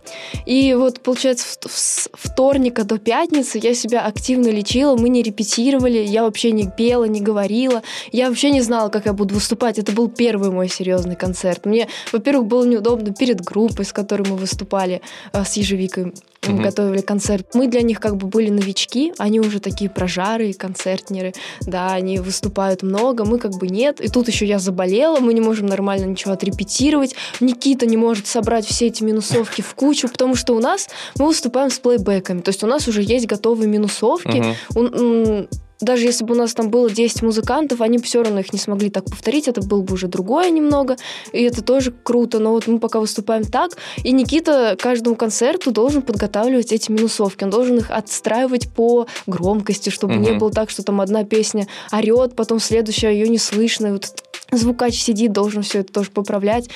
И 0.46 0.74
вот, 0.74 1.02
получается, 1.02 1.46
с 1.70 2.10
вторника 2.14 2.84
до 2.84 2.98
пятницы 2.98 3.60
я 3.62 3.76
себя 3.76 4.02
активно 4.02 4.48
лечила, 4.48 4.98
мы 4.98 5.10
не 5.10 5.22
репетировали, 5.22 6.00
я 6.00 6.24
вообще 6.24 6.52
не 6.52 6.68
пела, 6.68 7.06
не 7.06 7.22
говорила. 7.22 7.84
Я 8.12 8.30
вообще 8.30 8.50
не 8.50 8.62
знала, 8.62 8.90
как 8.90 9.06
я 9.06 9.14
буду 9.14 9.36
выступать. 9.36 9.78
Это 9.78 9.92
был 9.92 10.10
первый 10.10 10.50
мой 10.50 10.68
серьезный 10.68 11.16
концерт. 11.16 11.66
Мне, 11.66 11.88
во-первых, 12.12 12.48
было 12.48 12.66
неудобно 12.66 13.14
перед 13.14 13.42
группой, 13.42 13.86
с 13.86 13.94
которой 13.94 14.28
мы 14.28 14.38
выступали, 14.38 15.02
э, 15.34 15.44
с 15.44 15.54
Ежевикой. 15.58 16.14
Мы 16.48 16.54
Мгм. 16.56 16.64
готовили 16.64 17.02
концерт. 17.02 17.46
Мы 17.54 17.68
для 17.68 17.84
них 17.84 18.00
как 18.00 18.18
бы 18.18 18.26
были 18.26 18.50
новички, 18.50 19.14
они 19.20 19.40
уже 19.40 19.60
такие 19.60 19.92
прожары, 19.92 20.54
концертнеры, 20.54 21.34
да, 21.62 21.94
они 21.94 22.18
выступают 22.18 22.82
много, 22.82 23.26
мы 23.26 23.38
как 23.38 23.52
бы 23.58 23.68
нет. 23.68 24.02
И 24.02 24.08
тут 24.08 24.28
еще 24.28 24.48
я 24.48 24.58
заболела, 24.58 25.20
мы 25.20 25.36
не 25.36 25.42
можем 25.42 25.68
нормально 25.68 26.06
ничего 26.06 26.34
отрепетировать. 26.34 27.14
Никита 27.42 27.86
не 27.86 27.96
может 27.96 28.26
собрать 28.26 28.66
все 28.66 28.88
эти 28.88 29.04
минусовки 29.04 29.62
в 29.62 29.76
кучу, 29.76 30.10
потому 30.10 30.34
что 30.36 30.56
у 30.56 30.60
нас 30.60 30.90
мы 31.20 31.28
выступаем 31.28 31.70
с 31.70 31.78
плейбеками, 31.78 32.42
то 32.42 32.50
есть 32.50 32.64
у 32.64 32.68
нас 32.68 32.88
уже 32.88 33.04
есть 33.04 33.28
готовые 33.28 33.68
минусовки. 33.70 34.44
М, 34.76 35.48
даже 35.82 36.06
если 36.06 36.24
бы 36.24 36.34
у 36.34 36.38
нас 36.38 36.54
там 36.54 36.70
было 36.70 36.90
10 36.90 37.22
музыкантов, 37.24 37.82
они 37.82 37.98
бы 37.98 38.04
все 38.04 38.24
равно 38.24 38.40
их 38.40 38.54
не 38.54 38.60
смогли 38.60 38.90
так 38.90 39.06
повторить, 39.06 39.48
это 39.48 39.62
было 39.62 39.82
бы 39.82 39.94
уже 39.94 40.08
другое 40.08 40.50
немного, 40.50 40.98
и 41.34 41.44
это 41.44 41.62
тоже 41.62 41.92
круто, 41.92 42.40
но 42.40 42.52
вот 42.52 42.68
мы 42.68 42.80
пока 42.80 43.00
выступаем 43.00 43.44
так, 43.44 43.72
и 44.04 44.12
Никита 44.12 44.76
каждому 44.80 45.16
концерту 45.16 45.72
должен 45.72 46.02
подготавливать 46.02 46.72
эти 46.72 46.92
минусовки, 46.92 47.44
он 47.44 47.50
должен 47.50 47.78
их 47.78 47.92
отстраивать 47.92 48.70
по 48.74 49.08
громкости, 49.28 49.90
чтобы 49.90 50.16
не 50.16 50.30
Мгм. 50.30 50.40
было 50.40 50.52
так, 50.52 50.70
что 50.70 50.84
там 50.84 51.02
одна 51.02 51.24
песня 51.24 51.68
орет, 51.92 52.36
потом 52.36 52.60
следующая 52.60 53.12
ее 53.12 53.28
не 53.28 53.38
слышно, 53.38 53.88
и 53.88 53.92
вот 53.92 54.14
звукач 54.52 54.96
сидит, 54.96 55.32
должен 55.32 55.62
все 55.62 55.80
это 55.80 55.94
тоже 55.94 56.12
поправлять. 56.12 56.70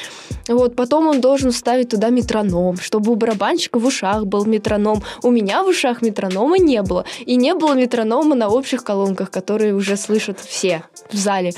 Вот, 0.48 0.76
потом 0.76 1.08
он 1.08 1.22
должен 1.22 1.52
ставить 1.52 1.90
туда 1.90 2.10
метроном, 2.10 2.78
чтобы 2.78 3.12
у 3.12 3.16
барабанщика 3.16 3.80
в 3.80 3.86
ушах 3.86 4.26
был 4.26 4.46
метроном. 4.46 5.04
У 5.24 5.32
меня 5.32 5.64
в 5.64 5.68
ушах 5.68 6.02
метронома 6.02 6.58
не 6.58 6.82
было. 6.82 7.06
И 7.26 7.36
не 7.36 7.54
было 7.54 7.74
метронома 7.74 8.36
на 8.36 8.50
общих 8.50 8.84
колонках, 8.84 9.32
которые 9.32 9.76
уже 9.76 9.98
слышат 9.98 10.40
все 10.40 10.84
в 11.12 11.16
зале. 11.16 11.54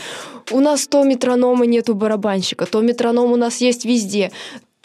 У 0.51 0.59
нас 0.59 0.88
то 0.88 1.03
метронома 1.03 1.65
нет 1.65 1.89
у 1.89 1.93
барабанщика, 1.93 2.65
то 2.65 2.81
метроном 2.81 3.31
у 3.31 3.36
нас 3.36 3.57
есть 3.57 3.86
везде 3.86 4.31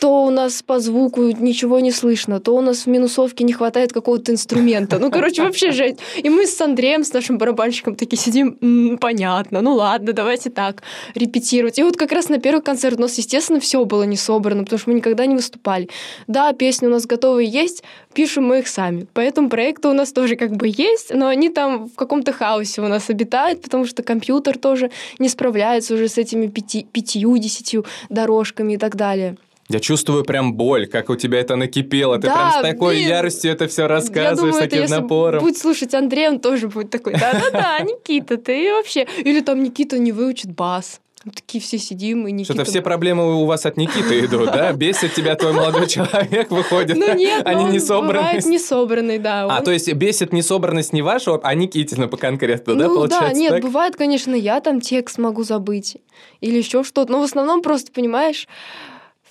то 0.02 0.24
у 0.24 0.30
нас 0.30 0.64
по 0.64 0.80
звуку 0.80 1.30
ничего 1.30 1.78
не 1.78 1.92
слышно, 1.92 2.40
то 2.40 2.56
у 2.56 2.60
нас 2.60 2.86
в 2.86 2.88
минусовке 2.88 3.44
не 3.44 3.52
хватает 3.52 3.92
какого-то 3.92 4.32
инструмента. 4.32 4.98
Ну, 4.98 5.12
короче, 5.12 5.42
вообще 5.42 5.70
жесть. 5.70 6.00
И 6.16 6.28
мы 6.28 6.48
с 6.48 6.60
Андреем, 6.60 7.04
с 7.04 7.12
нашим 7.12 7.38
барабанщиком, 7.38 7.94
такие 7.94 8.16
сидим, 8.16 8.58
«М, 8.60 8.98
понятно, 8.98 9.60
ну 9.60 9.74
ладно, 9.74 10.12
давайте 10.12 10.50
так, 10.50 10.82
репетировать. 11.14 11.78
И 11.78 11.84
вот 11.84 11.96
как 11.96 12.10
раз 12.10 12.28
на 12.28 12.38
первый 12.38 12.62
концерт 12.62 12.98
у 12.98 13.02
нас, 13.02 13.16
естественно, 13.16 13.60
все 13.60 13.84
было 13.84 14.02
не 14.02 14.16
собрано, 14.16 14.64
потому 14.64 14.80
что 14.80 14.90
мы 14.90 14.96
никогда 14.96 15.24
не 15.24 15.36
выступали. 15.36 15.88
Да, 16.26 16.52
песни 16.52 16.88
у 16.88 16.90
нас 16.90 17.06
готовые 17.06 17.48
есть, 17.48 17.84
пишем 18.12 18.44
мы 18.44 18.58
их 18.58 18.66
сами. 18.66 19.06
Поэтому 19.14 19.50
проекты 19.50 19.86
у 19.86 19.92
нас 19.92 20.12
тоже 20.12 20.34
как 20.34 20.50
бы 20.56 20.66
есть, 20.66 21.14
но 21.14 21.28
они 21.28 21.48
там 21.48 21.88
в 21.88 21.94
каком-то 21.94 22.32
хаосе 22.32 22.82
у 22.82 22.88
нас 22.88 23.08
обитают, 23.08 23.62
потому 23.62 23.86
что 23.86 24.02
компьютер 24.02 24.58
тоже 24.58 24.90
не 25.20 25.28
справляется 25.28 25.94
уже 25.94 26.08
с 26.08 26.18
этими 26.18 26.48
пяти, 26.48 26.88
пятью, 26.90 27.38
десятью 27.38 27.84
дорожками 28.08 28.72
и 28.72 28.78
так 28.78 28.96
далее. 28.96 29.36
Я 29.72 29.80
чувствую 29.80 30.22
прям 30.24 30.54
боль, 30.54 30.86
как 30.86 31.08
у 31.08 31.16
тебя 31.16 31.40
это 31.40 31.56
накипело. 31.56 32.16
Ты 32.16 32.26
Да, 32.28 32.34
прям 32.34 32.50
с 32.52 32.62
такой 32.62 32.96
блин. 32.96 33.08
яростью 33.08 33.50
это 33.52 33.68
все 33.68 33.86
рассказываешь, 33.86 34.36
думаю, 34.36 34.52
с 34.52 34.56
это 34.56 34.64
таким 34.68 34.82
если 34.82 34.94
напором. 34.96 35.40
будет 35.42 35.56
слушать 35.56 35.94
Андрей, 35.94 36.28
он 36.28 36.40
тоже 36.40 36.68
будет 36.68 36.90
такой, 36.90 37.14
да-да-да, 37.14 37.78
Никита, 37.84 38.36
ты 38.36 38.72
вообще... 38.74 39.06
Или 39.24 39.40
там 39.40 39.62
Никита 39.62 39.98
не 39.98 40.12
выучит 40.12 40.50
бас. 40.54 41.00
Мы 41.24 41.30
такие 41.30 41.62
все 41.62 41.78
сидим, 41.78 42.26
и 42.26 42.32
Никита... 42.32 42.52
Что-то 42.54 42.70
все 42.70 42.82
проблемы 42.82 43.40
у 43.40 43.44
вас 43.46 43.64
от 43.64 43.76
Никиты 43.76 44.24
идут, 44.24 44.46
да? 44.46 44.72
Бесит 44.74 45.14
тебя 45.14 45.36
твой 45.36 45.52
молодой 45.52 45.86
человек, 45.86 46.50
выходит. 46.50 46.96
Ну 46.96 47.14
нет, 47.14 47.46
Они 47.46 47.64
не 47.64 47.78
собраны. 47.78 48.14
бывает 48.18 48.44
не 48.44 48.58
собранный, 48.58 49.18
да. 49.20 49.46
А, 49.48 49.62
то 49.62 49.70
есть 49.70 49.90
бесит 49.94 50.32
несобранность 50.32 50.92
не 50.92 51.00
ваша, 51.00 51.36
а 51.42 51.54
Никитина 51.54 52.08
по 52.08 52.16
конкретно, 52.16 52.74
да, 52.74 52.88
ну 52.88 52.94
получается 52.96 53.34
да, 53.34 53.38
нет, 53.38 53.62
бывает, 53.62 53.94
конечно, 53.96 54.34
я 54.34 54.60
там 54.60 54.80
текст 54.80 55.18
могу 55.18 55.44
забыть 55.44 55.96
или 56.40 56.58
еще 56.58 56.82
что-то, 56.82 57.12
но 57.12 57.20
в 57.20 57.24
основном 57.24 57.62
просто, 57.62 57.92
понимаешь, 57.92 58.48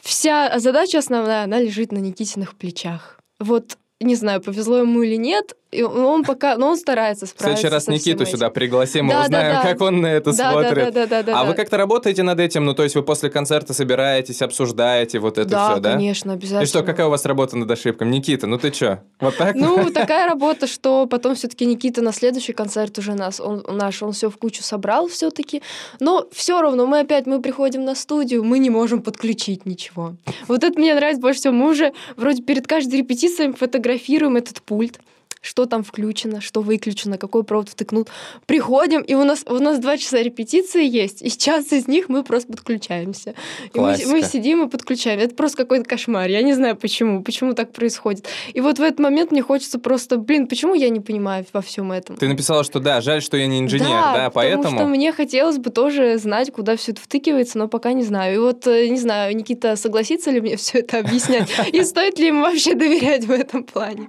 вся 0.02 0.60
задача 0.60 1.00
основная, 1.00 1.44
она 1.44 1.60
лежит 1.60 1.92
на 1.92 2.00
Никитиных 2.00 2.56
плечах. 2.56 3.20
Вот 3.40 3.78
не 4.00 4.16
знаю, 4.16 4.42
повезло 4.42 4.80
ему 4.80 5.04
или 5.04 5.16
нет, 5.16 5.56
и 5.72 5.84
он 5.84 6.24
пока, 6.24 6.58
но 6.58 6.68
он 6.70 6.78
старается 6.78 7.26
справиться. 7.26 7.58
В 7.58 7.60
следующий 7.60 7.74
раз 7.74 7.88
Никиту 7.88 8.26
сюда 8.26 8.48
этим. 8.48 8.54
пригласим, 8.54 9.06
мы 9.06 9.14
Да, 9.14 9.20
да, 9.20 9.26
узнаем, 9.26 9.56
да. 9.56 9.62
как 9.62 9.82
он 9.82 10.02
на 10.02 10.08
это 10.08 10.36
Да, 10.36 10.52
смотрит. 10.52 10.76
да, 10.76 10.92
да, 10.92 11.06
да, 11.08 11.24
да, 11.24 11.40
а 11.40 11.44
да. 11.44 11.50
вы 11.50 11.54
как-то 11.54 11.78
работаете 11.78 12.24
над 12.24 12.40
этим? 12.42 12.66
Ну, 12.66 12.74
то 12.74 12.84
есть 12.84 12.96
вы 12.96 13.04
после 13.04 13.30
концерта 13.30 13.74
собираетесь, 13.74 14.42
обсуждаете 14.42 15.20
вот 15.20 15.38
это 15.38 15.50
да, 15.50 15.72
все, 15.72 15.80
да? 15.80 15.94
конечно, 15.94 16.34
обязательно. 16.34 16.64
И 16.64 16.66
что, 16.66 16.84
какая 16.84 17.08
у 17.08 17.10
вас 17.10 17.26
работа 17.26 17.56
над 17.56 17.72
ошибками? 17.72 18.10
Никита, 18.10 18.48
ну 18.48 18.58
ты 18.58 18.72
чё? 18.72 19.00
Вот 19.22 19.38
так? 19.38 19.56
Ну, 19.56 19.90
такая 19.94 20.28
работа, 20.28 20.68
что 20.68 21.06
потом 21.06 21.36
все-таки 21.36 21.66
Никита 21.66 22.02
на 22.02 22.12
следующий 22.12 22.54
концерт 22.54 22.98
уже 22.98 23.14
нас, 23.14 23.40
он 23.40 23.66
наш, 23.70 24.04
он 24.04 24.12
все 24.12 24.30
в 24.30 24.38
кучу 24.38 24.64
собрал 24.64 25.08
все-таки. 25.08 25.62
Но 26.02 26.28
все 26.34 26.62
равно 26.62 26.86
мы 26.86 27.00
опять 27.00 27.26
мы 27.28 27.42
приходим 27.42 27.86
на 27.86 27.96
студию, 27.96 28.44
мы 28.44 28.60
не 28.60 28.70
можем 28.70 29.02
подключить 29.02 29.66
ничего. 29.66 30.16
Вот 30.50 30.66
это 30.66 30.78
мне 30.78 30.94
нравится 30.96 31.22
больше 31.22 31.40
всего. 31.40 31.54
Мы 31.54 31.70
уже 31.70 31.94
вроде 32.18 32.42
перед 32.44 32.68
каждой 32.68 33.00
репетицией 33.00 33.54
фотографируем 33.54 34.36
этот 34.36 34.62
пульт 34.62 35.00
что 35.42 35.66
там 35.66 35.84
включено, 35.84 36.40
что 36.40 36.62
выключено, 36.62 37.18
какой 37.18 37.44
провод 37.44 37.70
втыкнут. 37.70 38.10
Приходим, 38.46 39.02
и 39.02 39.16
у 39.16 39.24
нас, 39.24 39.44
у 39.48 39.58
нас 39.60 39.80
два 39.80 39.98
часа 39.98 40.22
репетиции 40.22 40.86
есть, 40.86 41.22
и 41.22 41.30
час 41.30 41.72
из 41.74 41.88
них 41.88 42.10
мы 42.10 42.24
просто 42.24 42.52
подключаемся. 42.52 43.34
И 43.74 43.80
мы, 43.80 43.98
мы 44.06 44.22
сидим 44.22 44.64
и 44.64 44.70
подключаем. 44.70 45.20
Это 45.20 45.34
просто 45.36 45.58
какой-то 45.58 45.86
кошмар. 45.86 46.30
Я 46.30 46.44
не 46.44 46.54
знаю 46.54 46.76
почему, 46.76 47.24
почему 47.24 47.54
так 47.54 47.74
происходит. 47.74 48.28
И 48.54 48.62
вот 48.62 48.78
в 48.78 48.82
этот 48.82 49.00
момент 49.00 49.32
мне 49.32 49.42
хочется 49.42 49.80
просто, 49.80 50.18
блин, 50.18 50.48
почему 50.48 50.76
я 50.76 50.90
не 50.90 51.00
понимаю 51.00 51.46
во 51.54 51.62
всем 51.62 51.92
этом? 51.92 52.16
Ты 52.18 52.28
написала, 52.28 52.64
что 52.64 52.80
да, 52.80 53.02
жаль, 53.02 53.22
что 53.22 53.36
я 53.36 53.48
не 53.48 53.60
инженер, 53.60 53.88
да, 53.88 54.30
поэтому... 54.30 54.64
потому 54.64 54.80
что 54.80 54.88
мне 54.88 55.12
хотелось 55.12 55.58
бы 55.58 55.72
тоже 55.72 56.18
знать, 56.18 56.52
куда 56.52 56.76
все 56.76 56.92
это 56.92 57.02
втыкивается, 57.02 57.58
но 57.58 57.68
пока 57.68 57.94
не 57.94 58.04
знаю. 58.04 58.36
И 58.36 58.38
вот, 58.38 58.68
э, 58.68 58.88
не 58.88 59.00
знаю, 59.00 59.36
Никита 59.36 59.76
согласится 59.76 60.30
ли 60.30 60.40
мне 60.40 60.56
все 60.56 60.80
это 60.80 61.00
объяснять, 61.00 61.50
и 61.74 61.84
стоит 61.84 62.20
ли 62.20 62.28
ему 62.28 62.42
вообще 62.42 62.76
доверять 62.76 63.26
в 63.26 63.32
этом 63.32 63.64
плане. 63.64 64.08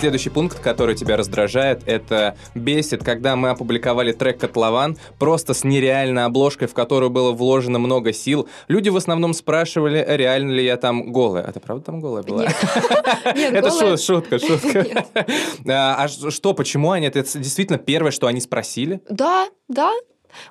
Следующий 0.00 0.30
пункт, 0.30 0.58
который 0.60 0.94
тебя 0.94 1.18
раздражает, 1.18 1.82
это 1.84 2.34
бесит, 2.54 3.04
когда 3.04 3.36
мы 3.36 3.50
опубликовали 3.50 4.12
трек 4.12 4.38
«Котлован» 4.38 4.96
просто 5.18 5.52
с 5.52 5.62
нереальной 5.62 6.24
обложкой, 6.24 6.68
в 6.68 6.74
которую 6.74 7.10
было 7.10 7.32
вложено 7.32 7.78
много 7.78 8.14
сил. 8.14 8.48
Люди 8.68 8.88
в 8.88 8.96
основном 8.96 9.34
спрашивали, 9.34 10.02
реально 10.08 10.52
ли 10.52 10.64
я 10.64 10.78
там 10.78 11.12
голая. 11.12 11.44
А 11.44 11.52
ты 11.52 11.60
правда 11.60 11.84
там 11.84 12.00
голая 12.00 12.22
была? 12.22 12.44
Это 13.24 13.98
шутка, 13.98 14.38
шутка. 14.38 15.04
А 15.68 16.04
а 16.04 16.08
что, 16.08 16.54
почему 16.54 16.92
они? 16.92 17.06
Это 17.06 17.22
действительно 17.22 17.78
первое, 17.78 18.10
что 18.10 18.26
они 18.26 18.40
спросили? 18.40 19.02
Да, 19.10 19.48
да. 19.68 19.92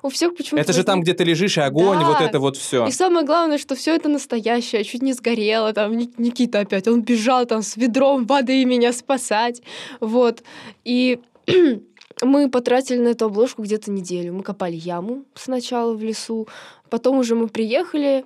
У 0.02 0.08
всех 0.08 0.36
почему-то... 0.36 0.62
Это 0.62 0.72
же 0.72 0.84
там, 0.84 1.00
возник- 1.00 1.02
где 1.04 1.14
ты 1.14 1.24
лежишь, 1.24 1.56
и 1.58 1.60
огонь, 1.60 1.98
Да. 1.98 2.04
вот 2.06 2.20
это 2.20 2.38
вот 2.38 2.56
все. 2.56 2.86
И 2.86 2.90
самое 2.90 3.24
главное, 3.26 3.58
что 3.58 3.74
все 3.74 3.94
это 3.94 4.08
настоящее, 4.08 4.84
чуть 4.84 5.02
не 5.02 5.12
сгорело, 5.12 5.72
там 5.72 5.96
Ник- 5.96 6.18
Никита 6.18 6.60
опять, 6.60 6.88
он 6.88 7.02
бежал 7.02 7.46
там 7.46 7.62
с 7.62 7.76
ведром 7.76 8.26
воды 8.26 8.64
меня 8.64 8.92
спасать, 8.92 9.62
вот. 10.00 10.42
И 10.84 11.20
мы 12.22 12.50
потратили 12.50 12.98
на 12.98 13.08
эту 13.08 13.26
обложку 13.26 13.62
где-то 13.62 13.90
неделю. 13.90 14.34
Мы 14.34 14.42
копали 14.42 14.76
яму 14.76 15.24
сначала 15.34 15.94
в 15.94 16.02
лесу, 16.02 16.48
потом 16.88 17.18
уже 17.18 17.34
мы 17.34 17.48
приехали, 17.48 18.24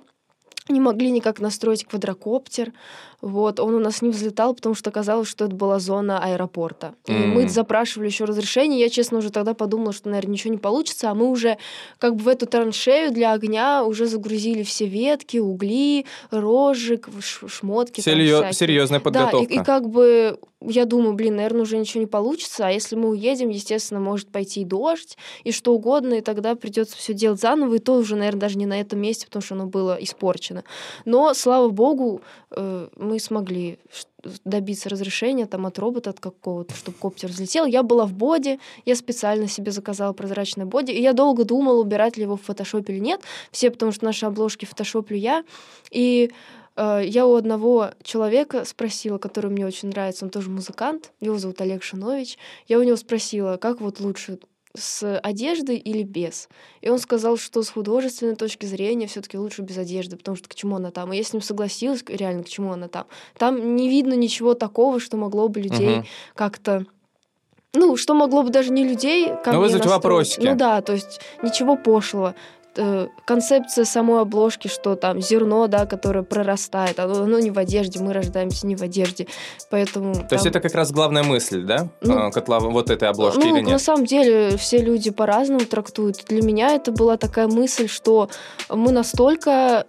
не 0.67 0.79
могли 0.79 1.11
никак 1.11 1.39
настроить 1.39 1.85
квадрокоптер. 1.85 2.73
Вот, 3.21 3.59
он 3.59 3.75
у 3.75 3.79
нас 3.79 4.01
не 4.01 4.09
взлетал, 4.09 4.53
потому 4.53 4.75
что 4.75 4.89
оказалось, 4.89 5.27
что 5.27 5.45
это 5.45 5.55
была 5.55 5.79
зона 5.79 6.19
аэропорта. 6.23 6.95
И 7.07 7.13
М. 7.13 7.31
мы 7.31 7.49
запрашивали 7.49 8.07
еще 8.07 8.25
разрешение. 8.25 8.79
Я, 8.79 8.89
честно, 8.89 9.19
уже 9.19 9.31
тогда 9.31 9.53
подумала, 9.53 9.93
что, 9.93 10.09
наверное, 10.09 10.33
ничего 10.33 10.51
не 10.53 10.59
получится, 10.59 11.09
а 11.09 11.15
мы 11.15 11.29
уже 11.29 11.57
как 11.97 12.15
бы 12.15 12.23
в 12.23 12.27
эту 12.27 12.45
траншею 12.45 13.11
для 13.11 13.33
огня 13.33 13.83
уже 13.83 14.05
загрузили 14.07 14.63
все 14.63 14.85
ветки, 14.85 15.37
угли, 15.37 16.05
рожек, 16.31 17.09
шмотки. 17.47 18.01
Серьё-. 18.01 18.51
Серьезная 18.51 18.99
Да, 18.99 19.01
и, 19.01 19.03
подготовка. 19.03 19.53
и 19.53 19.63
как 19.63 19.89
бы 19.89 20.39
я 20.67 20.85
думаю, 20.85 21.13
блин, 21.13 21.35
наверное, 21.35 21.61
уже 21.61 21.77
ничего 21.77 22.01
не 22.01 22.07
получится, 22.07 22.67
а 22.67 22.71
если 22.71 22.95
мы 22.95 23.09
уедем, 23.09 23.49
естественно, 23.49 23.99
может 23.99 24.31
пойти 24.31 24.61
и 24.61 24.65
дождь, 24.65 25.17
и 25.43 25.51
что 25.51 25.73
угодно, 25.73 26.15
и 26.15 26.21
тогда 26.21 26.55
придется 26.55 26.97
все 26.97 27.13
делать 27.13 27.39
заново, 27.39 27.75
и 27.75 27.79
то 27.79 27.93
уже, 27.93 28.15
наверное, 28.15 28.41
даже 28.41 28.57
не 28.57 28.65
на 28.65 28.79
этом 28.79 28.99
месте, 28.99 29.27
потому 29.27 29.43
что 29.43 29.55
оно 29.55 29.65
было 29.67 29.95
испорчено. 29.99 30.63
Но, 31.05 31.33
слава 31.33 31.69
богу, 31.69 32.21
э, 32.51 32.87
мы 33.05 33.19
смогли 33.19 33.79
добиться 34.43 34.89
разрешения 34.89 35.45
там 35.45 35.65
от 35.65 35.79
робота 35.79 36.09
от 36.09 36.19
какого-то, 36.19 36.75
чтобы 36.75 36.97
коптер 36.97 37.29
взлетел. 37.29 37.65
Я 37.65 37.83
была 37.83 38.05
в 38.05 38.13
боди, 38.13 38.59
я 38.85 38.95
специально 38.95 39.47
себе 39.47 39.71
заказала 39.71 40.13
прозрачное 40.13 40.65
боди, 40.65 40.91
и 40.91 41.01
я 41.01 41.13
долго 41.13 41.43
думала, 41.43 41.79
убирать 41.79 42.17
ли 42.17 42.23
его 42.23 42.35
в 42.35 42.41
фотошопе 42.41 42.93
или 42.93 42.99
нет. 42.99 43.21
Все, 43.51 43.69
потому 43.71 43.91
что 43.91 44.05
наши 44.05 44.25
обложки 44.25 44.65
фотошоплю 44.65 45.17
я. 45.17 45.43
И 45.91 46.31
э, 46.75 47.01
я 47.05 47.25
у 47.27 47.35
одного 47.35 47.91
человека 48.03 48.65
спросила, 48.65 49.17
который 49.17 49.51
мне 49.51 49.65
очень 49.65 49.89
нравится, 49.89 50.25
он 50.25 50.31
тоже 50.31 50.49
музыкант, 50.49 51.11
его 51.19 51.37
зовут 51.37 51.61
Олег 51.61 51.83
Шинович. 51.83 52.37
Я 52.67 52.79
у 52.79 52.83
него 52.83 52.97
спросила, 52.97 53.57
как 53.57 53.81
вот 53.81 53.99
лучше 53.99 54.39
с 54.77 55.19
одеждой 55.19 55.77
или 55.77 56.03
без. 56.03 56.49
И 56.81 56.89
он 56.89 56.99
сказал, 56.99 57.37
что 57.37 57.63
с 57.63 57.69
художественной 57.69 58.35
точки 58.35 58.65
зрения 58.65 59.07
все-таки 59.07 59.37
лучше 59.37 59.61
без 59.61 59.77
одежды, 59.77 60.17
потому 60.17 60.37
что 60.37 60.47
к 60.49 60.55
чему 60.55 60.75
она 60.75 60.91
там. 60.91 61.11
И 61.13 61.17
я 61.17 61.23
с 61.23 61.33
ним 61.33 61.41
согласилась, 61.41 62.03
реально, 62.07 62.43
к 62.43 62.49
чему 62.49 62.71
она 62.71 62.87
там. 62.87 63.05
Там 63.37 63.75
не 63.75 63.89
видно 63.89 64.13
ничего 64.13 64.53
такого, 64.53 64.99
что 64.99 65.17
могло 65.17 65.47
бы 65.47 65.61
людей 65.61 65.97
Мгм. 65.97 66.05
как-то 66.35 66.85
ну, 67.77 67.97
что 67.97 68.13
могло 68.13 68.43
бы 68.43 68.49
даже 68.49 68.71
не 68.71 68.83
людей 68.85 69.27
ко 69.27 69.51
Ну, 69.51 69.57
мне 69.57 69.59
вызвать 69.59 69.83
настроить. 69.83 70.03
вопросики. 70.03 70.45
Ну 70.45 70.55
да, 70.55 70.81
то 70.81 70.93
есть 70.93 71.19
ничего 71.43 71.75
пошлого. 71.75 72.35
Э, 72.77 73.07
Концепция 73.25 73.85
самой 73.85 74.21
обложки, 74.21 74.67
что 74.67 74.95
там 74.95 75.21
зерно, 75.21 75.67
да, 75.67 75.85
которое 75.85 76.23
прорастает, 76.23 76.99
оно, 76.99 77.23
оно 77.23 77.39
не 77.39 77.49
в 77.51 77.57
одежде, 77.57 77.99
мы 77.99 78.13
рождаемся 78.13 78.67
не 78.67 78.75
в 78.75 78.81
одежде, 78.81 79.27
поэтому... 79.71 80.13
То 80.13 80.35
есть 80.35 80.45
это 80.45 80.59
как 80.59 80.75
раз 80.75 80.91
главная 80.91 81.23
мысль, 81.23 81.63
да? 81.63 81.89
Ну, 82.01 82.17
А, 82.17 82.31
Котлова, 82.31 82.69
вот 82.69 82.89
этой 82.89 83.09
обложки 83.09 83.39
ну, 83.39 83.55
или 83.55 83.63
на 83.63 83.69
нет? 83.71 83.81
самом 83.81 84.05
деле 84.05 84.57
все 84.57 84.77
люди 84.79 85.09
по-разному 85.09 85.61
трактуют. 85.61 86.25
Для 86.27 86.41
меня 86.41 86.75
это 86.75 86.91
была 86.91 87.17
такая 87.17 87.47
мысль, 87.47 87.87
что 87.87 88.29
мы 88.69 88.91
настолько 88.91 89.85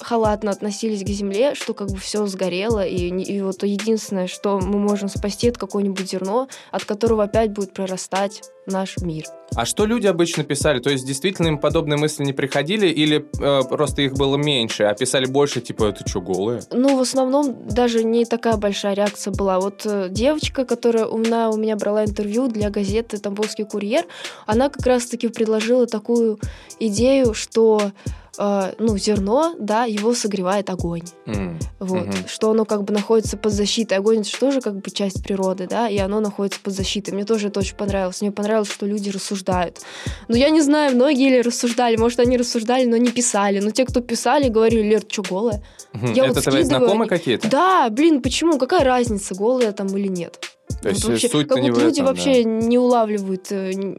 халатно 0.00 0.50
относились 0.50 1.02
к 1.02 1.08
земле, 1.08 1.54
что 1.54 1.74
как 1.74 1.90
бы 1.90 1.98
все 1.98 2.26
сгорело, 2.26 2.84
и, 2.84 3.08
и 3.08 3.40
вот 3.40 3.62
единственное, 3.62 4.26
что 4.26 4.58
мы 4.58 4.78
можем 4.78 5.08
спасти, 5.08 5.48
это 5.48 5.58
какое-нибудь 5.58 6.10
зерно, 6.10 6.48
от 6.70 6.84
которого 6.84 7.24
опять 7.24 7.52
будет 7.52 7.72
прорастать 7.72 8.42
наш 8.66 8.96
мир. 8.98 9.24
А 9.54 9.66
что 9.66 9.86
люди 9.86 10.06
обычно 10.06 10.44
писали? 10.44 10.78
То 10.78 10.90
есть 10.90 11.04
действительно 11.06 11.48
им 11.48 11.58
подобные 11.58 11.98
мысли 11.98 12.24
не 12.24 12.32
приходили 12.32 12.86
или 12.86 13.26
э, 13.40 13.62
просто 13.68 14.02
их 14.02 14.14
было 14.14 14.36
меньше, 14.36 14.84
а 14.84 14.94
писали 14.94 15.26
больше, 15.26 15.60
типа, 15.60 15.86
это 15.86 16.08
что, 16.08 16.20
голые? 16.20 16.62
Ну, 16.70 16.96
в 16.96 17.00
основном 17.00 17.66
даже 17.68 18.04
не 18.04 18.24
такая 18.24 18.56
большая 18.56 18.94
реакция 18.94 19.32
была. 19.32 19.60
Вот 19.60 19.82
э, 19.84 20.08
девочка, 20.10 20.64
которая 20.64 21.06
у 21.06 21.18
меня, 21.18 21.50
у 21.50 21.56
меня 21.56 21.76
брала 21.76 22.04
интервью 22.04 22.48
для 22.48 22.70
газеты 22.70 23.18
«Тамбовский 23.18 23.64
курьер», 23.64 24.04
она 24.46 24.68
как 24.68 24.86
раз-таки 24.86 25.28
предложила 25.28 25.86
такую 25.86 26.38
идею, 26.78 27.34
что 27.34 27.92
э, 28.38 28.72
ну, 28.78 28.96
зерно, 28.98 29.54
да, 29.58 29.84
его 29.84 30.14
согревает 30.14 30.70
огонь. 30.70 31.02
М, 31.26 31.58
Вот, 31.80 32.06
мгм. 32.06 32.14
что 32.28 32.50
оно 32.52 32.64
как 32.64 32.84
бы 32.84 32.92
находится 32.94 33.36
под 33.36 33.52
защитой. 33.52 33.94
Огонь 33.98 34.20
это 34.20 34.28
же 34.30 34.36
тоже 34.38 34.60
как 34.60 34.76
бы 34.76 34.90
часть 34.90 35.22
природы, 35.24 35.66
да, 35.68 35.88
и 35.88 35.98
оно 35.98 36.20
находится 36.20 36.60
под 36.60 36.72
защитой. 36.74 37.10
Мне 37.12 37.24
тоже 37.24 37.48
это 37.48 37.60
очень 37.60 37.76
понравилось. 37.76 38.20
Мне 38.20 38.30
понравилось, 38.32 38.70
что 38.70 38.86
люди 38.86 39.10
рассуждают. 39.10 39.80
Но 40.28 40.36
я 40.36 40.50
не 40.50 40.60
знаю, 40.60 40.94
многие 40.94 41.28
ли 41.30 41.42
рассуждали. 41.42 41.96
Может, 41.96 42.20
они 42.20 42.36
рассуждали, 42.36 42.84
но 42.86 42.96
не 42.96 43.10
писали. 43.10 43.58
Но 43.60 43.70
те, 43.70 43.84
кто 43.84 44.00
писали, 44.00 44.48
говорили, 44.48 44.82
Лер, 44.88 45.02
что, 45.08 45.22
голая? 45.22 45.62
Мгм. 45.92 46.12
Я 46.12 46.24
Это 46.26 46.34
вот 46.34 46.42
твои 46.44 46.62
скидываю, 46.62 46.64
знакомые 46.64 47.00
они- 47.00 47.08
какие-то? 47.08 47.48
Да, 47.50 47.88
блин, 47.90 48.22
почему? 48.22 48.58
Какая 48.58 48.84
разница, 48.84 49.34
голая 49.34 49.72
там 49.72 49.88
или 49.96 50.08
нет? 50.08 50.38
То 50.80 50.88
есть 50.88 51.02
Вот 51.04 51.10
вообще, 51.12 51.28
суть-то 51.28 51.54
как 51.54 51.62
не 51.62 51.70
вот 51.70 51.80
в 51.80 51.82
люди 51.84 51.94
этом, 52.00 52.06
вообще 52.06 52.44
не 52.44 52.78
улавливают, 52.78 53.46
э, 53.50 53.72
не, 53.72 53.96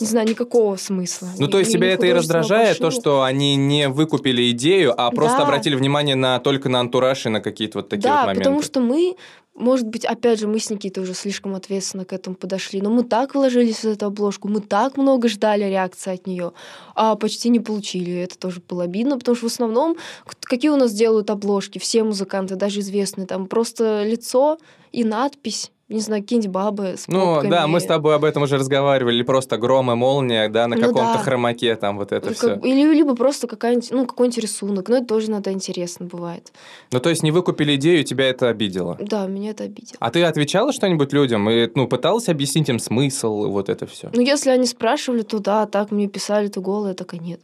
не 0.00 0.06
знаю, 0.06 0.28
никакого 0.28 0.76
смысла. 0.76 1.28
Ну, 1.38 1.46
Ни- 1.46 1.50
то 1.50 1.58
есть 1.58 1.72
тебя 1.72 1.92
это 1.92 2.06
и 2.06 2.12
раздражает, 2.12 2.78
то, 2.78 2.84
пошива. 2.84 3.00
что 3.00 3.22
они 3.22 3.56
не 3.56 3.88
выкупили 3.88 4.50
идею, 4.50 4.94
а 4.96 5.10
просто 5.10 5.38
Да. 5.38 5.44
обратили 5.44 5.74
внимание 5.76 6.16
на 6.16 6.38
только 6.40 6.68
на 6.68 6.80
антураж 6.80 7.26
и 7.26 7.28
на 7.28 7.40
какие-то 7.40 7.78
вот 7.78 7.88
такие 7.88 8.02
да, 8.10 8.20
вот 8.20 8.26
моменты. 8.26 8.40
потому 8.44 8.62
что 8.62 8.80
мы, 8.80 9.16
может 9.54 9.86
быть, 9.88 10.04
опять 10.04 10.38
же, 10.38 10.46
мы 10.46 10.60
с 10.60 10.70
Никитой 10.70 11.02
уже 11.02 11.14
слишком 11.14 11.54
ответственно 11.54 12.04
к 12.04 12.12
этому 12.12 12.36
подошли, 12.36 12.80
но 12.80 12.90
мы 12.90 13.02
так 13.02 13.34
вложились 13.34 13.80
в 13.80 13.86
эту 13.86 14.06
обложку, 14.06 14.46
мы 14.48 14.60
так 14.60 14.96
много 14.96 15.28
ждали 15.28 15.64
реакции 15.64 16.14
от 16.14 16.26
нее, 16.26 16.52
а 16.94 17.16
почти 17.16 17.48
не 17.48 17.58
получили. 17.60 18.12
Это 18.20 18.38
тоже 18.38 18.62
было 18.68 18.84
обидно, 18.84 19.18
потому 19.18 19.34
что 19.36 19.48
в 19.48 19.52
основном, 19.52 19.96
какие 20.42 20.70
у 20.70 20.76
нас 20.76 20.92
делают 20.92 21.30
обложки, 21.30 21.78
все 21.78 22.04
музыканты, 22.04 22.54
даже 22.56 22.80
известные, 22.80 23.26
там 23.26 23.46
просто 23.46 24.04
лицо 24.04 24.58
и 24.92 25.02
надпись, 25.04 25.72
не 25.88 26.00
знаю, 26.00 26.22
какие-нибудь 26.22 26.50
бабы 26.50 26.84
с 26.98 27.08
Ну, 27.08 27.20
попками. 27.36 27.50
да, 27.50 27.66
мы 27.66 27.80
с 27.80 27.84
тобой 27.86 28.14
об 28.14 28.24
этом 28.24 28.42
уже 28.42 28.56
разговаривали, 28.58 29.14
или 29.16 29.22
просто 29.22 29.56
гром 29.56 29.90
и 29.90 29.94
молния, 29.94 30.48
да, 30.48 30.66
на 30.68 30.76
Ну 30.76 30.82
каком-то 30.82 31.14
да. 31.14 31.18
хромаке, 31.18 31.76
там 31.76 31.96
вот 31.96 32.12
это 32.12 32.28
Ну, 32.28 32.34
все. 32.34 32.48
как- 32.56 32.64
Или 32.64 32.92
либо 32.94 33.14
просто 33.14 33.46
какая-нибудь, 33.46 33.90
ну, 33.90 34.06
какой-нибудь 34.06 34.38
рисунок. 34.38 34.88
Но 34.88 34.96
это 34.98 35.06
тоже 35.06 35.28
иногда 35.28 35.50
интересно 35.50 36.06
бывает. 36.06 36.52
Ну, 36.92 37.00
то 37.00 37.08
есть 37.08 37.22
не 37.22 37.30
выкупили 37.30 37.76
идею, 37.76 38.04
тебя 38.04 38.28
это 38.28 38.48
обидело. 38.48 38.96
Да, 39.00 39.26
меня 39.26 39.50
это 39.50 39.64
обидело. 39.64 39.96
А 40.00 40.10
ты 40.10 40.22
отвечала 40.24 40.72
что-нибудь 40.72 41.12
людям 41.12 41.48
и, 41.48 41.70
ну, 41.74 41.88
пыталась 41.88 42.28
объяснить 42.28 42.68
им 42.68 42.78
смысл 42.78 43.46
вот 43.48 43.68
это 43.70 43.86
все? 43.86 44.10
Ну, 44.12 44.20
если 44.20 44.50
они 44.50 44.66
спрашивали, 44.66 45.22
то 45.22 45.38
да, 45.38 45.66
так 45.66 45.90
мне 45.90 46.06
писали, 46.06 46.48
то 46.48 46.60
голая, 46.60 46.94
так 46.94 47.14
и 47.14 47.18
нет. 47.18 47.40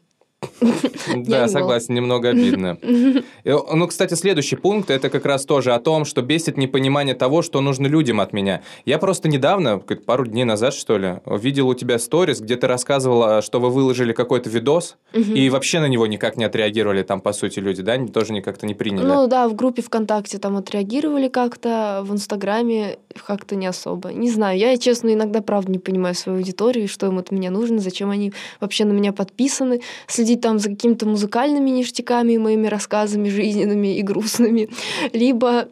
Да, 1.17 1.49
согласен, 1.49 1.95
немного 1.95 2.31
обидно. 2.31 2.79
Ну, 3.45 3.87
кстати, 3.89 4.15
следующий 4.15 4.57
пункт, 4.57 4.91
это 4.91 5.11
как 5.11 5.27
раз 5.27 5.45
тоже 5.45 5.73
о 5.73 5.81
том, 5.81 6.05
что 6.05 6.23
бесит 6.23 6.57
непонимание 6.57 7.15
того, 7.15 7.43
что 7.43 7.61
нужно 7.61 7.87
людям 7.87 8.21
от 8.21 8.33
меня. 8.33 8.63
Я 8.85 8.99
просто 8.99 9.29
недавно, 9.29 9.79
пару 9.79 10.27
дней 10.27 10.45
назад, 10.45 10.75
что 10.75 10.97
ли, 10.97 11.17
видел 11.27 11.69
у 11.69 11.75
тебя 11.75 11.99
сторис, 11.99 12.41
где 12.41 12.57
ты 12.57 12.67
рассказывала, 12.67 13.43
что 13.43 13.61
вы 13.61 13.71
выложили 13.71 14.13
какой-то 14.13 14.49
видос, 14.49 14.97
и 15.13 15.51
вообще 15.51 15.81
на 15.81 15.87
него 15.87 16.07
никак 16.07 16.37
не 16.37 16.45
отреагировали 16.45 17.03
там, 17.03 17.21
по 17.21 17.33
сути, 17.33 17.59
люди, 17.61 17.83
да? 17.83 17.99
Тоже 18.07 18.33
никак-то 18.33 18.67
не 18.67 18.75
приняли. 18.75 19.05
Ну 19.05 19.27
да, 19.27 19.49
в 19.49 19.55
группе 19.55 19.83
ВКонтакте 19.83 20.39
там 20.39 20.57
отреагировали 20.57 21.29
как-то, 21.29 22.03
в 22.05 22.13
Инстаграме 22.13 22.99
как-то 23.27 23.57
не 23.57 23.67
особо. 23.67 24.13
Не 24.13 24.31
знаю, 24.31 24.59
я, 24.59 24.77
честно, 24.77 25.13
иногда 25.13 25.41
правда 25.43 25.71
не 25.71 25.79
понимаю 25.79 26.15
свою 26.15 26.39
аудиторию, 26.39 26.89
что 26.89 27.07
им 27.07 27.19
от 27.19 27.31
меня 27.31 27.51
нужно, 27.51 27.79
зачем 27.79 28.11
они 28.11 28.33
вообще 28.61 28.85
на 28.85 28.93
меня 28.93 29.13
подписаны, 29.13 29.81
следить 30.07 30.34
там 30.37 30.59
за 30.59 30.71
какими-то 30.71 31.07
музыкальными 31.07 31.71
ништяками, 31.71 32.37
моими 32.37 32.67
рассказами 32.67 33.29
жизненными 33.29 33.97
и 33.97 34.03
грустными, 34.03 34.69
либо 35.13 35.69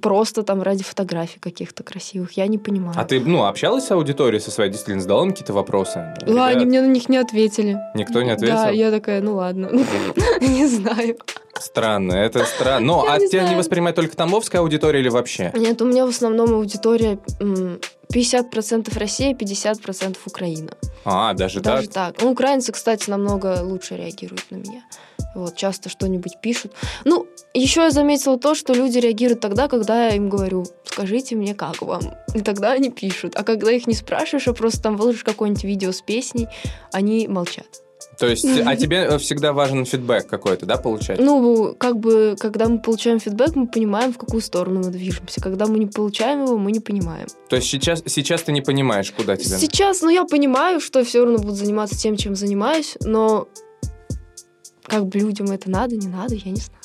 просто 0.00 0.42
там 0.42 0.62
ради 0.62 0.82
фотографий 0.82 1.38
каких-то 1.40 1.82
красивых. 1.82 2.32
Я 2.32 2.46
не 2.46 2.58
понимаю. 2.58 2.94
А 2.96 3.04
ты, 3.04 3.20
ну, 3.20 3.44
общалась 3.44 3.84
с 3.84 3.90
аудиторией 3.90 4.40
со 4.40 4.50
своей, 4.50 4.70
действительно, 4.70 5.02
задала 5.02 5.24
им 5.24 5.30
какие-то 5.30 5.52
вопросы? 5.52 6.14
Да, 6.26 6.46
они 6.46 6.64
мне 6.64 6.80
на 6.80 6.86
них 6.86 7.08
не 7.08 7.18
ответили. 7.18 7.78
Никто 7.94 8.22
не 8.22 8.30
ответил? 8.30 8.54
Да, 8.54 8.70
я 8.70 8.90
такая, 8.90 9.20
ну 9.20 9.34
ладно, 9.36 9.70
не 10.40 10.66
знаю. 10.66 11.18
Странно, 11.60 12.12
это 12.12 12.44
странно. 12.44 12.86
Но 12.86 13.06
а 13.08 13.18
тебя 13.18 13.48
не 13.48 13.54
воспринимает 13.54 13.96
только 13.96 14.16
тамбовская 14.16 14.60
аудитория 14.60 15.00
или 15.00 15.08
вообще? 15.08 15.52
Нет, 15.54 15.80
у 15.82 15.86
меня 15.86 16.06
в 16.06 16.10
основном 16.10 16.52
аудитория 16.54 17.18
50% 18.12 18.98
Россия, 18.98 19.34
50% 19.34 20.16
Украина. 20.26 20.70
А, 21.04 21.34
даже, 21.34 21.60
даже 21.60 21.88
так? 21.88 22.14
так? 22.14 22.22
Ну, 22.22 22.30
украинцы, 22.30 22.72
кстати, 22.72 23.10
намного 23.10 23.60
лучше 23.62 23.96
реагируют 23.96 24.50
на 24.50 24.56
меня. 24.56 24.84
Вот, 25.34 25.56
часто 25.56 25.88
что-нибудь 25.88 26.40
пишут. 26.40 26.72
Ну, 27.04 27.26
еще 27.54 27.82
я 27.82 27.90
заметила 27.90 28.38
то, 28.38 28.54
что 28.54 28.72
люди 28.72 28.98
реагируют 28.98 29.40
тогда, 29.40 29.66
когда 29.68 30.06
я 30.06 30.16
им 30.16 30.28
говорю, 30.28 30.64
скажите 30.84 31.34
мне, 31.34 31.54
как 31.54 31.82
вам? 31.82 32.02
И 32.34 32.40
тогда 32.40 32.72
они 32.72 32.90
пишут. 32.90 33.34
А 33.36 33.42
когда 33.42 33.72
их 33.72 33.86
не 33.86 33.94
спрашиваешь, 33.94 34.46
а 34.46 34.52
просто 34.52 34.82
там 34.82 34.96
выложишь 34.96 35.24
какое-нибудь 35.24 35.64
видео 35.64 35.90
с 35.90 36.02
песней, 36.02 36.46
они 36.92 37.26
молчат. 37.26 37.83
То 38.18 38.26
есть, 38.26 38.46
а 38.64 38.76
тебе 38.76 38.98
э, 38.98 39.18
всегда 39.18 39.52
важен 39.52 39.84
фидбэк 39.84 40.26
какой-то, 40.26 40.66
да, 40.66 40.76
получается? 40.76 41.24
Ну, 41.24 41.74
как 41.78 41.98
бы, 41.98 42.36
когда 42.38 42.68
мы 42.68 42.80
получаем 42.80 43.20
фидбэк, 43.20 43.54
мы 43.54 43.66
понимаем, 43.66 44.12
в 44.12 44.18
какую 44.18 44.40
сторону 44.40 44.82
мы 44.84 44.90
движемся. 44.90 45.40
Когда 45.40 45.66
мы 45.66 45.78
не 45.78 45.86
получаем 45.86 46.44
его, 46.44 46.56
мы 46.56 46.72
не 46.72 46.80
понимаем. 46.80 47.26
То 47.48 47.56
есть 47.56 47.68
сейчас, 47.68 48.02
сейчас 48.06 48.42
ты 48.42 48.52
не 48.52 48.60
понимаешь, 48.60 49.10
куда 49.12 49.36
тебе? 49.36 49.56
Сейчас, 49.56 50.02
ну, 50.02 50.08
я 50.08 50.24
понимаю, 50.24 50.80
что 50.80 51.00
я 51.00 51.04
все 51.04 51.24
равно 51.24 51.38
буду 51.38 51.54
заниматься 51.54 51.98
тем, 51.98 52.16
чем 52.16 52.34
занимаюсь, 52.34 52.96
но 53.02 53.48
как 54.84 55.06
бы 55.06 55.18
людям 55.18 55.50
это 55.50 55.70
надо, 55.70 55.96
не 55.96 56.08
надо, 56.08 56.34
я 56.34 56.50
не 56.50 56.60
знаю. 56.60 56.83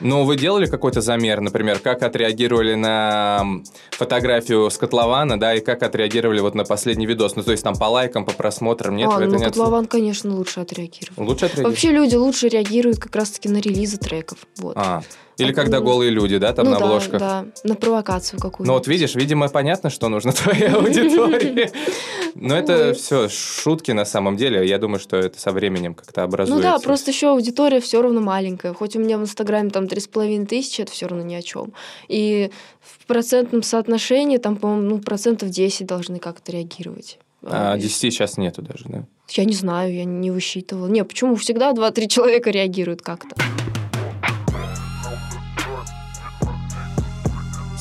Ну, 0.00 0.24
вы 0.24 0.36
делали 0.36 0.66
какой-то 0.66 1.00
замер, 1.00 1.40
например, 1.40 1.78
как 1.78 2.02
отреагировали 2.02 2.74
на 2.74 3.44
фотографию 3.90 4.70
с 4.70 4.78
котлована, 4.78 5.38
да, 5.38 5.54
и 5.54 5.60
как 5.60 5.82
отреагировали 5.82 6.40
вот 6.40 6.54
на 6.54 6.64
последний 6.64 7.06
видос? 7.06 7.36
Ну, 7.36 7.42
то 7.42 7.52
есть 7.52 7.62
там 7.62 7.74
по 7.74 7.84
лайкам, 7.84 8.24
по 8.24 8.32
просмотрам, 8.32 8.96
нет? 8.96 9.10
А, 9.12 9.18
ну, 9.20 9.30
на 9.30 9.38
котлован, 9.38 9.86
конечно, 9.86 10.34
лучше 10.34 10.60
отреагировал. 10.60 11.24
Лучше 11.24 11.46
отреагировал? 11.46 11.70
Вообще 11.70 11.90
люди 11.90 12.16
лучше 12.16 12.48
реагируют 12.48 12.98
как 12.98 13.14
раз-таки 13.16 13.48
на 13.48 13.58
релизы 13.58 13.98
треков, 13.98 14.38
вот. 14.58 14.76
А, 14.76 15.02
или 15.40 15.52
когда 15.52 15.80
голые 15.80 16.10
люди, 16.10 16.38
да, 16.38 16.52
там 16.52 16.66
ну, 16.66 16.72
на 16.72 16.76
обложках. 16.78 17.20
Да, 17.20 17.44
да, 17.44 17.68
на 17.68 17.74
провокацию 17.74 18.38
какую-то. 18.38 18.70
Ну 18.70 18.74
вот 18.74 18.86
видишь, 18.86 19.14
видимо, 19.14 19.48
понятно, 19.48 19.90
что 19.90 20.08
нужно 20.08 20.32
твоей 20.32 20.68
аудитории. 20.68 21.70
Но 22.34 22.56
это 22.56 22.94
все 22.94 23.28
шутки 23.28 23.90
на 23.92 24.04
самом 24.04 24.36
деле. 24.36 24.66
Я 24.66 24.78
думаю, 24.78 25.00
что 25.00 25.16
это 25.16 25.38
со 25.38 25.52
временем 25.52 25.94
как-то 25.94 26.22
образуется. 26.22 26.54
Ну 26.56 26.62
да, 26.62 26.78
просто 26.78 27.10
еще 27.10 27.30
аудитория 27.30 27.80
все 27.80 28.02
равно 28.02 28.20
маленькая. 28.20 28.72
Хоть 28.72 28.96
у 28.96 29.00
меня 29.00 29.18
в 29.18 29.22
Инстаграме 29.22 29.70
там 29.70 29.88
три 29.88 30.00
с 30.00 30.08
половиной 30.08 30.46
тысячи, 30.46 30.82
это 30.82 30.92
все 30.92 31.06
равно 31.06 31.24
ни 31.24 31.34
о 31.34 31.42
чем. 31.42 31.72
И 32.08 32.50
в 32.80 33.06
процентном 33.06 33.62
соотношении 33.62 34.38
там, 34.38 34.56
по-моему, 34.56 34.96
ну, 34.96 34.98
процентов 34.98 35.50
10 35.50 35.86
должны 35.86 36.18
как-то 36.18 36.52
реагировать. 36.52 37.18
А 37.42 37.76
10 37.76 37.92
сейчас 37.92 38.36
нету 38.36 38.62
даже, 38.62 38.84
да? 38.86 39.04
Я 39.30 39.44
не 39.44 39.54
знаю, 39.54 39.94
я 39.94 40.04
не 40.04 40.30
высчитывала. 40.30 40.88
Не, 40.88 41.04
почему 41.04 41.36
всегда 41.36 41.72
2-3 41.72 42.08
человека 42.08 42.50
реагируют 42.50 43.02
как-то? 43.02 43.36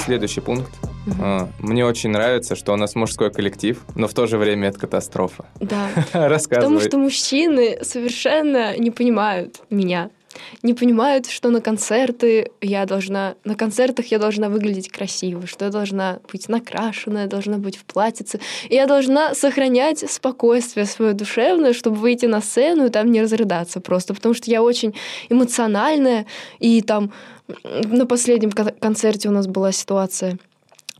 Следующий 0.10 0.42
пункт. 0.42 0.72
Угу. 1.06 1.50
Мне 1.60 1.86
очень 1.86 2.10
нравится, 2.10 2.56
что 2.56 2.74
у 2.74 2.76
нас 2.76 2.96
мужской 2.96 3.30
коллектив, 3.30 3.80
но 3.94 4.08
в 4.08 4.16
то 4.16 4.26
же 4.26 4.40
время 4.40 4.70
это 4.70 4.80
катастрофа. 4.80 5.46
Да. 5.60 5.88
Рассказывай. 6.14 6.66
Потому 6.66 6.80
что 6.80 6.98
мужчины 6.98 7.78
совершенно 7.84 8.76
не 8.76 8.90
понимают 8.90 9.62
меня 9.70 10.10
не 10.64 10.74
понимают, 10.74 11.28
что 11.28 11.50
на 11.50 11.62
концерты 11.62 12.52
я 12.62 12.86
должна, 12.86 13.36
на 13.44 13.56
концертах 13.56 14.08
я 14.08 14.20
должна 14.20 14.50
выглядеть 14.50 14.90
красиво, 14.90 15.48
что 15.48 15.66
я 15.66 15.72
должна 15.72 16.20
быть 16.32 16.50
накрашенная, 16.50 17.28
должна 17.28 17.58
быть 17.58 17.78
в 17.78 17.86
платьице. 17.86 18.40
И 18.70 18.76
я 18.76 18.86
должна 18.86 19.34
сохранять 19.34 20.10
спокойствие 20.10 20.86
свое 20.86 21.14
душевное, 21.14 21.74
чтобы 21.74 21.98
выйти 21.98 22.26
на 22.26 22.42
сцену 22.42 22.86
и 22.86 22.90
там 22.90 23.12
не 23.12 23.22
разрыдаться 23.22 23.80
просто, 23.80 24.14
потому 24.14 24.34
что 24.34 24.50
я 24.50 24.62
очень 24.64 24.94
эмоциональная, 25.30 26.26
и 26.60 26.82
там 26.82 27.12
на 27.64 28.06
последнем 28.06 28.52
концерте 28.52 29.30
у 29.30 29.32
нас 29.32 29.48
была 29.48 29.72
ситуация, 29.72 30.38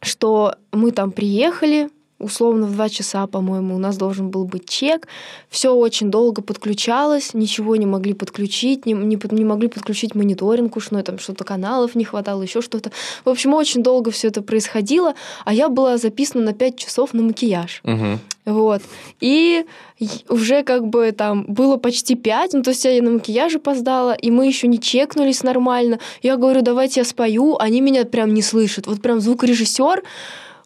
что 0.02 0.56
мы 0.72 0.92
там 0.92 1.12
приехали, 1.12 1.90
условно 2.20 2.68
в 2.68 2.74
два 2.74 2.90
часа, 2.90 3.26
по-моему, 3.28 3.76
у 3.76 3.78
нас 3.78 3.98
должен 3.98 4.30
был 4.30 4.46
быть 4.46 4.68
чек. 4.68 5.08
Все 5.50 5.74
очень 5.74 6.12
долго 6.12 6.42
подключалось, 6.42 7.34
ничего 7.34 7.76
не 7.78 7.86
могли 7.86 8.14
подключить, 8.14 8.86
не, 8.86 8.94
не, 8.94 9.20
не 9.32 9.46
могли 9.46 9.68
подключить 9.70 10.16
мониторинг 10.16 10.78
ну, 10.92 11.04
там 11.04 11.20
что-то 11.20 11.44
каналов 11.44 11.96
не 11.96 12.04
хватало, 12.04 12.44
еще 12.44 12.62
что-то. 12.62 12.92
В 13.26 13.30
общем, 13.30 13.54
очень 13.54 13.84
долго 13.84 14.12
все 14.12 14.28
это 14.28 14.42
происходило, 14.42 15.16
а 15.46 15.54
я 15.54 15.70
была 15.70 15.98
записана 15.98 16.44
на 16.44 16.54
5 16.54 16.78
часов 16.78 17.14
на 17.14 17.24
макияж. 17.24 17.82
Угу. 17.84 18.20
Вот. 18.46 18.82
И 19.20 19.66
уже 20.28 20.64
как 20.64 20.88
бы 20.88 21.12
там 21.12 21.46
было 21.48 21.78
почти 21.78 22.16
5, 22.16 22.54
ну, 22.54 22.64
то 22.64 22.72
есть 22.72 22.86
я 22.86 23.02
на 23.02 23.12
макияж 23.12 23.56
опоздала, 23.56 24.14
и 24.14 24.32
мы 24.32 24.48
еще 24.48 24.68
не 24.68 24.80
чекнулись 24.80 25.44
нормально. 25.44 26.00
Я 26.22 26.38
говорю, 26.38 26.62
давайте 26.62 27.02
я 27.02 27.06
спою, 27.06 27.58
они 27.60 27.82
меня 27.82 28.06
прям 28.06 28.34
не 28.34 28.42
слышат. 28.42 28.88
Вот 28.88 29.02
прям 29.02 29.20
звукорежиссер 29.20 30.04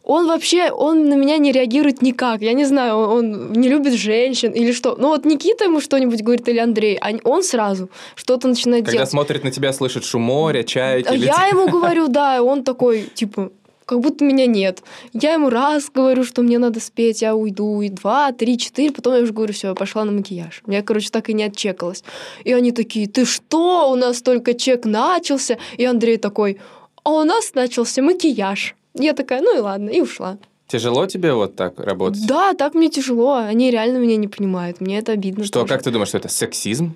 он 0.03 0.27
вообще, 0.27 0.69
он 0.71 1.07
на 1.07 1.13
меня 1.13 1.37
не 1.37 1.51
реагирует 1.51 2.01
никак. 2.01 2.41
Я 2.41 2.53
не 2.53 2.65
знаю, 2.65 2.97
он, 2.97 3.53
не 3.53 3.69
любит 3.69 3.93
женщин 3.93 4.51
или 4.51 4.73
что. 4.73 4.95
Ну 4.97 5.07
вот 5.07 5.25
Никита 5.25 5.63
ему 5.63 5.79
что-нибудь 5.79 6.21
говорит 6.21 6.47
или 6.49 6.59
Андрей, 6.59 6.97
а 7.01 7.11
он 7.23 7.43
сразу 7.43 7.89
что-то 8.15 8.47
начинает 8.47 8.83
Когда 8.83 8.97
делать. 8.97 9.09
Когда 9.09 9.23
смотрит 9.23 9.43
на 9.43 9.51
тебя, 9.51 9.71
слышит 9.71 10.03
шум 10.03 10.23
моря, 10.23 10.63
чайки. 10.63 11.07
Я 11.07 11.15
летят. 11.15 11.51
ему 11.51 11.67
говорю, 11.71 12.09
да, 12.09 12.43
он 12.43 12.63
такой, 12.63 13.09
типа, 13.13 13.51
как 13.85 14.01
будто 14.01 14.25
меня 14.25 14.45
нет. 14.45 14.83
Я 15.13 15.33
ему 15.33 15.49
раз 15.49 15.89
говорю, 15.89 16.25
что 16.25 16.41
мне 16.41 16.57
надо 16.59 16.81
спеть, 16.81 17.21
я 17.21 17.35
уйду, 17.35 17.81
и 17.81 17.89
два, 17.89 18.33
три, 18.33 18.57
четыре, 18.57 18.91
потом 18.91 19.15
я 19.15 19.21
уже 19.21 19.31
говорю, 19.31 19.53
все, 19.53 19.69
я 19.69 19.73
пошла 19.73 20.03
на 20.03 20.11
макияж. 20.11 20.63
Я, 20.67 20.81
короче, 20.81 21.09
так 21.11 21.29
и 21.29 21.33
не 21.33 21.43
отчекалась. 21.43 22.03
И 22.43 22.51
они 22.51 22.71
такие, 22.73 23.07
ты 23.07 23.25
что, 23.25 23.89
у 23.89 23.95
нас 23.95 24.21
только 24.21 24.53
чек 24.53 24.83
начался? 24.85 25.57
И 25.77 25.85
Андрей 25.85 26.17
такой, 26.17 26.59
а 27.03 27.11
у 27.11 27.23
нас 27.23 27.53
начался 27.53 28.01
макияж. 28.01 28.75
Я 28.95 29.13
такая, 29.13 29.41
ну 29.41 29.57
и 29.57 29.59
ладно, 29.59 29.89
и 29.89 30.01
ушла. 30.01 30.37
Тяжело 30.67 31.05
тебе 31.05 31.33
вот 31.33 31.55
так 31.55 31.79
работать? 31.79 32.25
Да, 32.25 32.53
так 32.53 32.73
мне 32.73 32.89
тяжело. 32.89 33.35
Они 33.35 33.69
реально 33.69 33.97
меня 33.97 34.17
не 34.17 34.27
понимают. 34.27 34.81
Мне 34.81 34.99
это 34.99 35.11
обидно. 35.11 35.43
Что, 35.43 35.61
тоже. 35.61 35.73
как 35.73 35.83
ты 35.83 35.91
думаешь, 35.91 36.09
что 36.09 36.17
это 36.17 36.29
сексизм? 36.29 36.95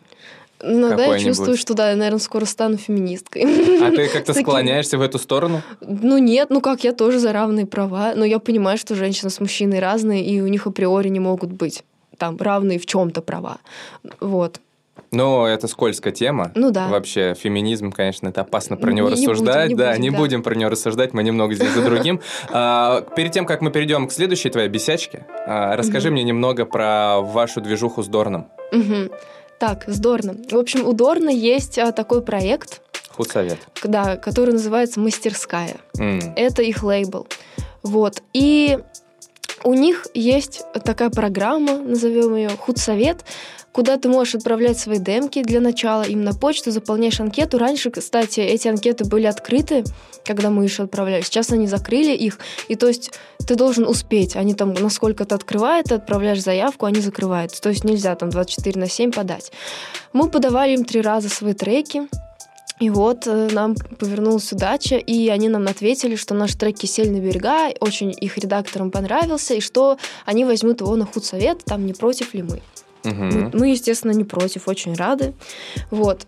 Ну 0.62 0.90
да, 0.90 1.06
я 1.06 1.20
чувствую, 1.20 1.56
что 1.56 1.76
да, 1.76 1.92
я, 1.92 1.96
наверное, 1.96 2.20
скоро 2.20 2.46
стану 2.46 2.78
феминисткой. 2.78 3.44
А 3.88 3.92
ты 3.92 4.08
как-то 4.08 4.34
склоняешься 4.34 4.98
в 4.98 5.02
эту 5.02 5.20
сторону? 5.20 5.62
Ну 5.82 6.18
нет, 6.18 6.50
ну 6.50 6.62
как, 6.62 6.84
я 6.84 6.94
тоже 6.94 7.20
за 7.20 7.32
равные 7.32 7.68
права, 7.68 8.14
но 8.16 8.26
я 8.26 8.40
понимаю, 8.40 8.80
что 8.80 8.96
женщина 8.96 9.30
с 9.30 9.40
мужчиной 9.40 9.80
разные, 9.80 10.26
и 10.26 10.42
у 10.42 10.48
них 10.48 10.66
априори 10.66 11.10
не 11.10 11.20
могут 11.20 11.52
быть 11.52 11.84
там 12.18 12.38
равные 12.38 12.80
в 12.80 12.88
чем-то 12.88 13.22
права. 13.22 13.60
Вот. 14.20 14.60
Ну, 15.12 15.46
это 15.46 15.68
скользкая 15.68 16.14
тема. 16.14 16.52
Ну 16.56 16.72
да. 16.72 16.88
Вообще, 16.88 17.34
феминизм, 17.34 17.92
конечно, 17.92 18.28
это 18.28 18.42
опасно 18.42 18.78
про 18.78 18.92
него 18.92 19.10
не, 19.10 19.14
рассуждать. 19.14 19.70
Не 19.70 19.76
будем, 19.76 19.78
не 19.78 19.84
да, 19.84 19.92
будем, 19.92 20.02
не 20.02 20.10
да. 20.10 20.18
будем 20.18 20.44
про 20.44 20.56
него 20.56 20.70
рассуждать, 20.70 21.14
мы 21.14 21.24
немного 21.24 21.54
здесь 21.56 21.72
за 21.72 21.82
другим. 21.82 22.22
А, 22.50 23.02
перед 23.16 23.32
тем, 23.32 23.46
как 23.46 23.62
мы 23.62 23.72
перейдем 23.72 24.08
к 24.08 24.12
следующей 24.12 24.50
твоей 24.50 24.70
бесячке, 24.70 25.26
а, 25.46 25.76
расскажи 25.76 26.12
мне 26.12 26.24
немного 26.24 26.66
про 26.66 27.22
вашу 27.22 27.62
движуху 27.62 28.04
с 28.04 28.08
Дорном. 28.08 28.48
Так, 29.60 29.86
с 29.88 30.00
Дорном. 30.00 30.38
В 30.52 30.58
общем, 30.58 30.86
у 30.86 30.94
Дорна 30.94 31.30
есть 31.30 31.80
а, 31.80 31.92
такой 31.92 32.22
проект. 32.22 32.82
Худсовет. 33.10 33.58
Да, 33.84 34.16
который 34.18 34.52
называется 34.52 35.00
«Мастерская». 35.00 35.78
Это 36.36 36.62
их 36.62 36.84
лейбл. 36.84 37.28
Вот. 37.82 38.22
И 38.34 38.78
У 39.64 39.74
них 39.74 40.06
есть 40.14 40.64
такая 40.86 41.10
программа, 41.10 41.78
назовем 41.78 42.36
ее 42.36 42.50
худсовет, 42.50 43.26
куда 43.78 43.98
ты 43.98 44.10
можешь 44.10 44.34
отправлять 44.34 44.80
свои 44.80 44.98
демки 44.98 45.44
для 45.44 45.62
начала, 45.62 46.02
им 46.02 46.24
на 46.24 46.34
почту, 46.34 46.72
заполняешь 46.72 47.20
анкету. 47.20 47.60
Раньше, 47.60 47.92
кстати, 47.92 48.40
эти 48.40 48.68
анкеты 48.68 49.06
были 49.06 49.28
открыты, 49.28 49.84
когда 50.26 50.50
мы 50.50 50.64
еще 50.64 50.86
отправляли. 50.86 51.22
Сейчас 51.22 51.52
они 51.52 51.68
закрыли 51.68 52.12
их, 52.12 52.40
и 52.70 52.76
то 52.76 52.88
есть 52.88 53.12
ты 53.48 53.54
должен 53.54 53.88
успеть. 53.88 54.36
Они 54.36 54.56
там, 54.56 54.74
насколько 54.74 55.26
ты 55.26 55.36
открывают, 55.36 55.90
ты 55.90 55.94
отправляешь 55.94 56.42
заявку, 56.42 56.88
они 56.88 57.02
закрываются. 57.02 57.62
То 57.62 57.70
есть 57.70 57.84
нельзя 57.84 58.16
там 58.16 58.32
24 58.32 58.80
на 58.82 58.90
7 58.90 59.12
подать. 59.12 59.52
Мы 60.12 60.28
подавали 60.28 60.74
им 60.74 60.84
три 60.84 61.02
раза 61.02 61.30
свои 61.30 61.54
треки, 61.54 62.08
и 62.80 62.90
вот 62.90 63.28
э, 63.28 63.50
нам 63.52 63.76
повернулась 63.76 64.52
удача, 64.52 64.98
и 64.98 65.30
они 65.30 65.50
нам 65.50 65.68
ответили, 65.68 66.16
что 66.16 66.34
наш 66.34 66.56
трек 66.56 66.78
«Кисель 66.78 67.12
на 67.12 67.20
берега» 67.20 67.70
очень 67.80 68.12
их 68.20 68.40
редакторам 68.40 68.90
понравился, 68.90 69.54
и 69.54 69.60
что 69.60 70.00
они 70.26 70.46
возьмут 70.46 70.82
его 70.82 70.96
на 70.96 71.06
худсовет, 71.06 71.64
там 71.64 71.86
не 71.86 71.94
против 71.94 72.34
ли 72.34 72.42
мы. 72.42 72.60
Угу. 73.08 73.24
Мы, 73.24 73.52
мы, 73.54 73.70
естественно, 73.70 74.12
не 74.12 74.24
против, 74.24 74.68
очень 74.68 74.94
рады. 74.96 75.34
Вот. 75.92 76.26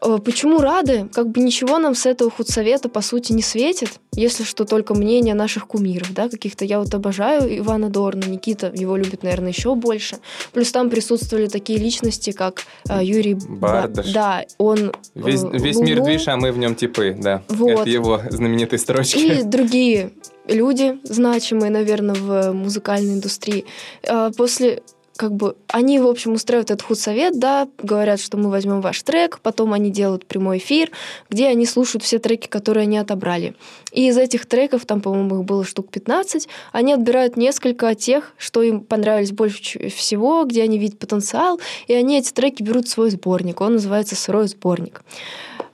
Э, 0.00 0.18
Почему 0.24 0.60
рады? 0.60 1.08
Как 1.12 1.28
бы 1.28 1.40
ничего 1.40 1.78
нам 1.78 1.94
с 1.94 2.06
этого 2.06 2.30
худсовета, 2.30 2.88
по 2.88 3.00
сути, 3.00 3.32
не 3.32 3.42
светит, 3.42 3.90
если 4.14 4.44
что 4.44 4.64
только 4.64 4.94
мнение 4.94 5.34
наших 5.34 5.66
кумиров, 5.66 6.12
да, 6.14 6.28
каких-то. 6.28 6.64
Я 6.64 6.78
вот 6.80 6.94
обожаю 6.94 7.58
Ивана 7.58 7.88
Дорна, 7.88 8.24
Никита 8.26 8.72
его 8.74 8.96
любит, 8.96 9.22
наверное, 9.24 9.50
еще 9.50 9.74
больше. 9.74 10.18
Плюс 10.52 10.70
там 10.72 10.88
присутствовали 10.90 11.46
такие 11.46 11.78
личности, 11.80 12.30
как 12.32 12.62
э, 12.88 13.00
Юрий 13.02 13.34
Бардаш. 13.34 14.06
Ба- 14.06 14.12
Да, 14.12 14.44
он... 14.58 14.78
э, 14.88 14.92
Весь, 15.16 15.42
весь 15.52 15.76
мир 15.78 16.02
движ, 16.02 16.28
а 16.28 16.36
мы 16.36 16.52
в 16.52 16.58
нем 16.58 16.74
типы, 16.76 17.16
да. 17.18 17.42
Вот. 17.48 17.70
Это 17.80 17.90
его 17.90 18.20
знаменитые 18.30 18.78
строчки. 18.78 19.18
И 19.18 19.42
другие 19.42 20.12
люди, 20.46 20.98
значимые, 21.02 21.70
наверное, 21.70 22.14
в 22.14 22.52
музыкальной 22.52 23.14
индустрии. 23.14 23.64
Э, 24.04 24.30
После 24.36 24.82
как 25.18 25.34
бы 25.34 25.56
они, 25.66 25.98
в 25.98 26.06
общем, 26.06 26.34
устраивают 26.34 26.70
этот 26.70 26.86
худсовет, 26.86 27.40
да, 27.40 27.66
говорят, 27.82 28.20
что 28.20 28.36
мы 28.36 28.50
возьмем 28.50 28.80
ваш 28.80 29.02
трек, 29.02 29.40
потом 29.42 29.72
они 29.72 29.90
делают 29.90 30.24
прямой 30.24 30.58
эфир, 30.58 30.92
где 31.28 31.48
они 31.48 31.66
слушают 31.66 32.04
все 32.04 32.20
треки, 32.20 32.46
которые 32.46 32.84
они 32.84 32.98
отобрали. 32.98 33.56
И 33.90 34.06
из 34.06 34.16
этих 34.16 34.46
треков, 34.46 34.86
там, 34.86 35.00
по-моему, 35.00 35.40
их 35.40 35.44
было 35.44 35.64
штук 35.64 35.90
15, 35.90 36.48
они 36.70 36.92
отбирают 36.92 37.36
несколько 37.36 37.96
тех, 37.96 38.32
что 38.38 38.62
им 38.62 38.80
понравились 38.80 39.32
больше 39.32 39.88
всего, 39.88 40.44
где 40.44 40.62
они 40.62 40.78
видят 40.78 41.00
потенциал, 41.00 41.58
и 41.88 41.94
они 41.94 42.16
эти 42.16 42.32
треки 42.32 42.62
берут 42.62 42.86
в 42.86 42.90
свой 42.90 43.10
сборник. 43.10 43.60
Он 43.60 43.72
называется 43.72 44.14
«Сырой 44.14 44.46
сборник». 44.46 45.02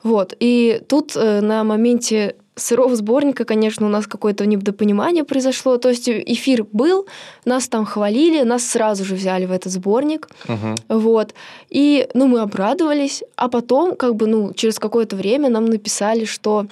Вот. 0.01 0.35
И 0.39 0.81
тут 0.87 1.15
э, 1.15 1.41
на 1.41 1.63
моменте 1.63 2.35
сырого 2.55 2.95
сборника, 2.95 3.45
конечно, 3.45 3.85
у 3.85 3.89
нас 3.89 4.07
какое-то 4.07 4.45
недопонимание 4.45 5.23
произошло. 5.23 5.77
То 5.77 5.89
есть 5.89 6.09
эфир 6.09 6.65
был, 6.71 7.05
нас 7.45 7.67
там 7.67 7.85
хвалили, 7.85 8.43
нас 8.43 8.65
сразу 8.65 9.03
же 9.05 9.15
взяли 9.15 9.45
в 9.45 9.51
этот 9.51 9.71
сборник. 9.71 10.29
Мгм. 10.47 10.75
Вот. 10.89 11.33
И, 11.69 12.07
ну, 12.13 12.27
мы 12.27 12.39
обрадовались, 12.39 13.23
а 13.35 13.49
потом, 13.49 13.95
как 13.95 14.15
бы, 14.15 14.27
ну, 14.27 14.53
через 14.53 14.79
какое-то 14.79 15.15
время 15.15 15.49
нам 15.49 15.65
написали, 15.65 16.25
что 16.25 16.67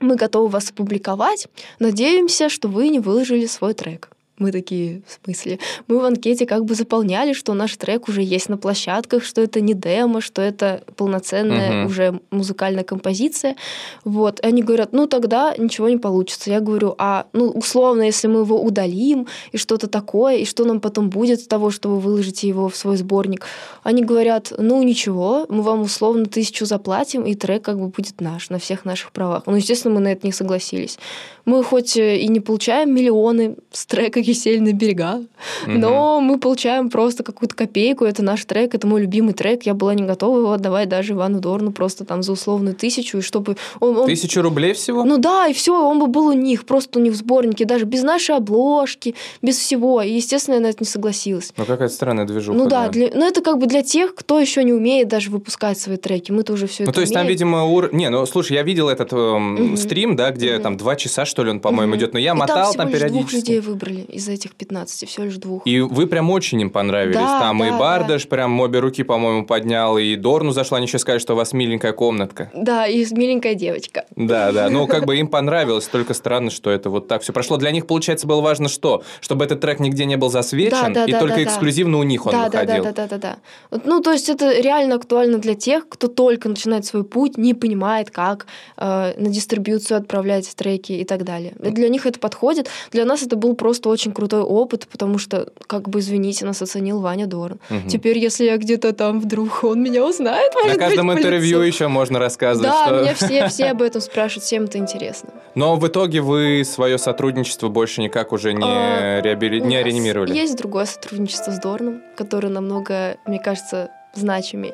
мы 0.00 0.16
готовы 0.16 0.48
вас 0.48 0.70
опубликовать, 0.70 1.48
надеемся, 1.78 2.48
что 2.48 2.68
вы 2.68 2.88
не 2.88 3.00
выложили 3.00 3.46
свой 3.46 3.74
трек. 3.74 4.10
Мы 4.38 4.52
такие, 4.52 5.02
в 5.06 5.24
смысле? 5.24 5.58
Мы 5.88 5.98
в 5.98 6.04
анкете 6.04 6.46
как 6.46 6.64
бы 6.64 6.74
заполняли, 6.74 7.32
что 7.32 7.54
наш 7.54 7.76
трек 7.76 8.08
уже 8.08 8.22
есть 8.22 8.48
на 8.48 8.56
площадках, 8.56 9.24
что 9.24 9.40
это 9.40 9.60
не 9.60 9.74
демо, 9.74 10.20
что 10.20 10.42
это 10.42 10.82
полноценная 10.96 11.72
Мгм. 11.72 11.86
уже 11.86 12.20
музыкальная 12.30 12.84
композиция. 12.84 13.56
Вот. 14.04 14.40
И 14.40 14.46
они 14.46 14.62
говорят, 14.62 14.92
ну 14.92 15.06
тогда 15.06 15.54
ничего 15.58 15.88
не 15.88 15.96
получится. 15.96 16.50
Я 16.50 16.60
говорю, 16.60 16.94
а 16.98 17.26
ну 17.32 17.48
условно, 17.50 18.02
если 18.02 18.28
мы 18.28 18.40
его 18.40 18.62
удалим 18.62 19.26
и 19.52 19.56
что-то 19.56 19.88
такое, 19.88 20.36
и 20.36 20.44
что 20.44 20.64
нам 20.64 20.80
потом 20.80 21.10
будет 21.10 21.40
с 21.40 21.46
того, 21.46 21.70
что 21.70 21.88
вы 21.88 21.98
выложите 22.00 22.48
его 22.48 22.68
в 22.68 22.76
свой 22.76 22.96
сборник? 22.96 23.44
Они 23.82 24.02
говорят, 24.04 24.52
ну 24.56 24.82
ничего, 24.82 25.46
мы 25.48 25.62
вам 25.62 25.82
условно 25.82 26.26
тысячу 26.26 26.64
заплатим, 26.66 27.24
и 27.24 27.34
трек 27.34 27.62
как 27.64 27.78
бы 27.78 27.88
будет 27.88 28.20
наш, 28.20 28.50
на 28.50 28.58
всех 28.58 28.84
наших 28.84 29.12
правах. 29.12 29.42
Ну, 29.46 29.56
естественно, 29.56 29.94
мы 29.94 30.00
на 30.00 30.12
это 30.12 30.26
не 30.26 30.32
согласились. 30.32 30.98
Мы 31.44 31.64
хоть 31.64 31.96
э, 31.96 32.18
и 32.18 32.28
не 32.28 32.40
получаем 32.40 32.94
миллионы 32.94 33.56
с 33.72 33.86
трека 33.86 34.20
«Кисель 34.28 34.62
на 34.62 34.72
берега», 34.72 35.22
но 35.66 36.20
мы 36.20 36.38
получаем 36.38 36.90
просто 36.90 37.22
какую-то 37.22 37.54
копейку. 37.54 38.04
Это 38.04 38.22
наш 38.22 38.44
трек, 38.44 38.74
это 38.74 38.86
мой 38.86 39.00
любимый 39.02 39.32
трек. 39.34 39.62
Я 39.64 39.74
была 39.74 39.94
не 39.94 40.02
готова 40.02 40.38
его 40.38 40.52
отдавать 40.52 40.88
даже 40.88 41.12
Ивану 41.14 41.40
Дорну 41.40 41.72
просто 41.72 42.04
там 42.04 42.22
за 42.22 42.32
условную 42.32 42.74
тысячу, 42.74 43.18
и 43.18 43.20
чтобы 43.20 43.56
он... 43.80 43.96
он- 43.96 44.06
Тысячу 44.06 44.42
рублей 44.42 44.72
всего? 44.74 45.04
ну 45.04 45.18
да, 45.18 45.46
и 45.48 45.52
все, 45.52 45.72
он 45.88 45.98
бы 45.98 46.06
был 46.06 46.26
у 46.26 46.32
них, 46.32 46.64
просто 46.66 46.98
у 46.98 47.02
них 47.02 47.12
в 47.12 47.16
сборнике, 47.16 47.64
даже 47.64 47.84
без 47.84 48.02
нашей 48.02 48.36
обложки, 48.36 49.14
без 49.42 49.56
всего. 49.58 50.02
И, 50.02 50.12
естественно, 50.12 50.56
я 50.56 50.60
на 50.60 50.66
это 50.66 50.78
не 50.80 50.86
согласилась. 50.86 51.52
Ну, 51.56 51.64
какая-то 51.64 51.94
странная 51.94 52.24
движуха. 52.26 52.56
Ну 52.58 52.66
да, 52.66 52.88
для, 52.88 53.10
ну 53.14 53.26
это 53.26 53.40
как 53.42 53.58
бы 53.58 53.66
для 53.66 53.82
тех, 53.82 54.14
кто 54.14 54.38
еще 54.38 54.64
не 54.64 54.72
умеет 54.72 55.08
даже 55.08 55.30
выпускать 55.30 55.78
свои 55.78 55.96
треки. 55.96 56.32
Мы-то 56.32 56.52
уже 56.52 56.66
все 56.66 56.84
Ну, 56.84 56.90
это 56.90 56.96
то 56.96 57.00
есть 57.00 57.12
там, 57.12 57.22
умеем. 57.22 57.32
видимо, 57.34 57.64
ур... 57.64 57.94
Не, 57.94 58.10
ну, 58.10 58.26
слушай, 58.26 58.52
я 58.54 58.62
видел 58.62 58.88
этот 58.88 59.12
эм, 59.12 59.76
стрим, 59.76 60.16
да, 60.16 60.30
где 60.30 60.58
там 60.58 60.76
два 60.76 60.96
часа, 60.96 61.24
что 61.24 61.44
ли, 61.44 61.50
он, 61.50 61.60
по-моему, 61.60 61.96
идет. 61.96 62.12
Но 62.12 62.18
я 62.18 62.32
И 62.32 62.34
мотал 62.34 62.72
там, 62.74 62.88
там, 62.88 62.88
двух 62.90 63.00
периодически. 63.00 63.36
людей 63.36 63.60
выбрали 63.60 64.04
из 64.18 64.28
этих 64.28 64.54
15, 64.54 65.08
всего 65.08 65.24
лишь 65.24 65.36
двух. 65.36 65.66
И 65.66 65.80
вы 65.80 66.06
прям 66.06 66.30
очень 66.30 66.60
им 66.60 66.70
понравились. 66.70 67.16
Да, 67.16 67.40
там 67.40 67.64
и 67.64 67.70
да, 67.70 67.78
Бардаш 67.78 68.28
прям 68.28 68.58
обе 68.60 68.80
руки, 68.80 69.02
по-моему, 69.02 69.46
поднял, 69.46 69.96
и 69.96 70.16
Дорну 70.16 70.50
зашла, 70.50 70.78
они 70.78 70.86
еще 70.86 70.98
сказали, 70.98 71.20
что 71.20 71.34
у 71.34 71.36
вас 71.36 71.52
миленькая 71.52 71.92
комнатка. 71.92 72.50
Да, 72.54 72.86
и 72.86 73.06
миленькая 73.14 73.54
девочка. 73.54 74.04
Да, 74.16 74.52
да. 74.52 74.68
Ну, 74.68 74.86
как 74.86 75.06
бы 75.06 75.16
им 75.20 75.28
понравилось, 75.28 75.86
только 75.86 76.14
странно, 76.14 76.50
что 76.50 76.70
это 76.70 76.90
вот 76.90 77.08
так 77.08 77.22
все 77.22 77.32
прошло. 77.32 77.56
Для 77.56 77.70
них, 77.70 77.86
получается, 77.86 78.26
было 78.26 78.40
важно 78.40 78.68
что? 78.68 79.02
Чтобы 79.20 79.44
этот 79.44 79.60
трек 79.60 79.80
нигде 79.80 80.04
не 80.04 80.16
был 80.16 80.30
засвечен, 80.30 80.92
Да, 80.92 81.00
да, 81.00 81.04
и 81.06 81.12
да, 81.12 81.20
только 81.20 81.36
да, 81.36 81.44
да. 81.44 81.48
эксклюзивно 81.48 81.98
у 81.98 82.02
них 82.02 82.26
он 82.26 82.32
да, 82.32 82.48
да, 82.48 82.60
выходил. 82.60 82.84
да, 82.84 82.92
да, 82.92 83.06
да, 83.06 83.18
да, 83.18 83.38
да. 83.70 83.80
Ну, 83.84 84.00
то 84.00 84.12
есть 84.12 84.28
это 84.28 84.60
реально 84.60 84.96
актуально 84.96 85.38
для 85.38 85.54
тех, 85.54 85.88
кто 85.88 86.08
только 86.08 86.48
начинает 86.48 86.84
свой 86.84 87.04
путь, 87.04 87.38
не 87.38 87.54
понимает, 87.54 88.10
как 88.10 88.46
э, 88.76 89.14
на 89.16 89.28
дистрибьюцию 89.28 89.98
отправлять 89.98 90.54
треки 90.56 90.92
и 90.92 91.04
так 91.04 91.24
далее. 91.24 91.54
И 91.62 91.70
Для 91.70 91.88
них 91.88 92.06
это 92.06 92.18
подходит. 92.18 92.68
Для 92.90 93.04
нас 93.04 93.22
это 93.22 93.36
был 93.36 93.54
просто 93.54 93.88
очень 93.88 94.07
крутой 94.12 94.42
опыт, 94.42 94.86
потому 94.90 95.18
что, 95.18 95.48
как 95.66 95.88
бы, 95.88 96.00
извините, 96.00 96.44
нас 96.46 96.60
оценил 96.62 97.00
Ваня 97.00 97.26
Дорн. 97.26 97.58
Мгм. 97.70 97.88
Теперь, 97.88 98.18
если 98.18 98.44
я 98.44 98.56
где-то 98.56 98.92
там 98.92 99.20
вдруг 99.20 99.64
он 99.64 99.82
меня 99.82 100.04
узнает, 100.04 100.52
может 100.54 100.68
На 100.68 100.74
быть, 100.74 100.80
каждом 100.80 101.08
по 101.08 101.12
интервью 101.18 101.60
еще 101.60 101.88
можно 101.88 102.18
рассказывать, 102.18 102.68
Да, 102.70 102.86
что... 102.86 103.00
меня 103.02 103.14
все, 103.14 103.48
все 103.48 103.64
об 103.70 103.82
этом 103.82 104.00
спрашивают, 104.00 104.44
всем 104.44 104.64
это 104.64 104.78
интересно. 104.78 105.30
Но 105.54 105.76
в 105.76 105.86
итоге 105.88 106.20
вы 106.20 106.62
свое 106.64 106.98
сотрудничество 106.98 107.68
больше 107.68 108.00
никак 108.02 108.32
уже 108.32 108.52
не, 108.52 108.64
А, 108.64 109.20
реабили- 109.20 109.60
не 109.60 109.82
реанимировали. 109.82 110.34
Есть 110.34 110.56
другое 110.56 110.84
сотрудничество 110.86 111.50
с 111.50 111.58
Дорном, 111.58 112.02
которое 112.16 112.48
намного, 112.48 113.16
мне 113.26 113.38
кажется, 113.38 113.90
значимей. 114.14 114.72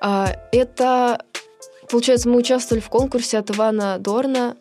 А, 0.00 0.28
Это, 0.52 1.20
получается, 1.90 2.28
мы 2.28 2.36
участвовали 2.36 2.80
в 2.82 2.88
конкурсе 2.88 3.38
от 3.38 3.50
Ивана 3.50 3.98
Дорна 3.98 4.56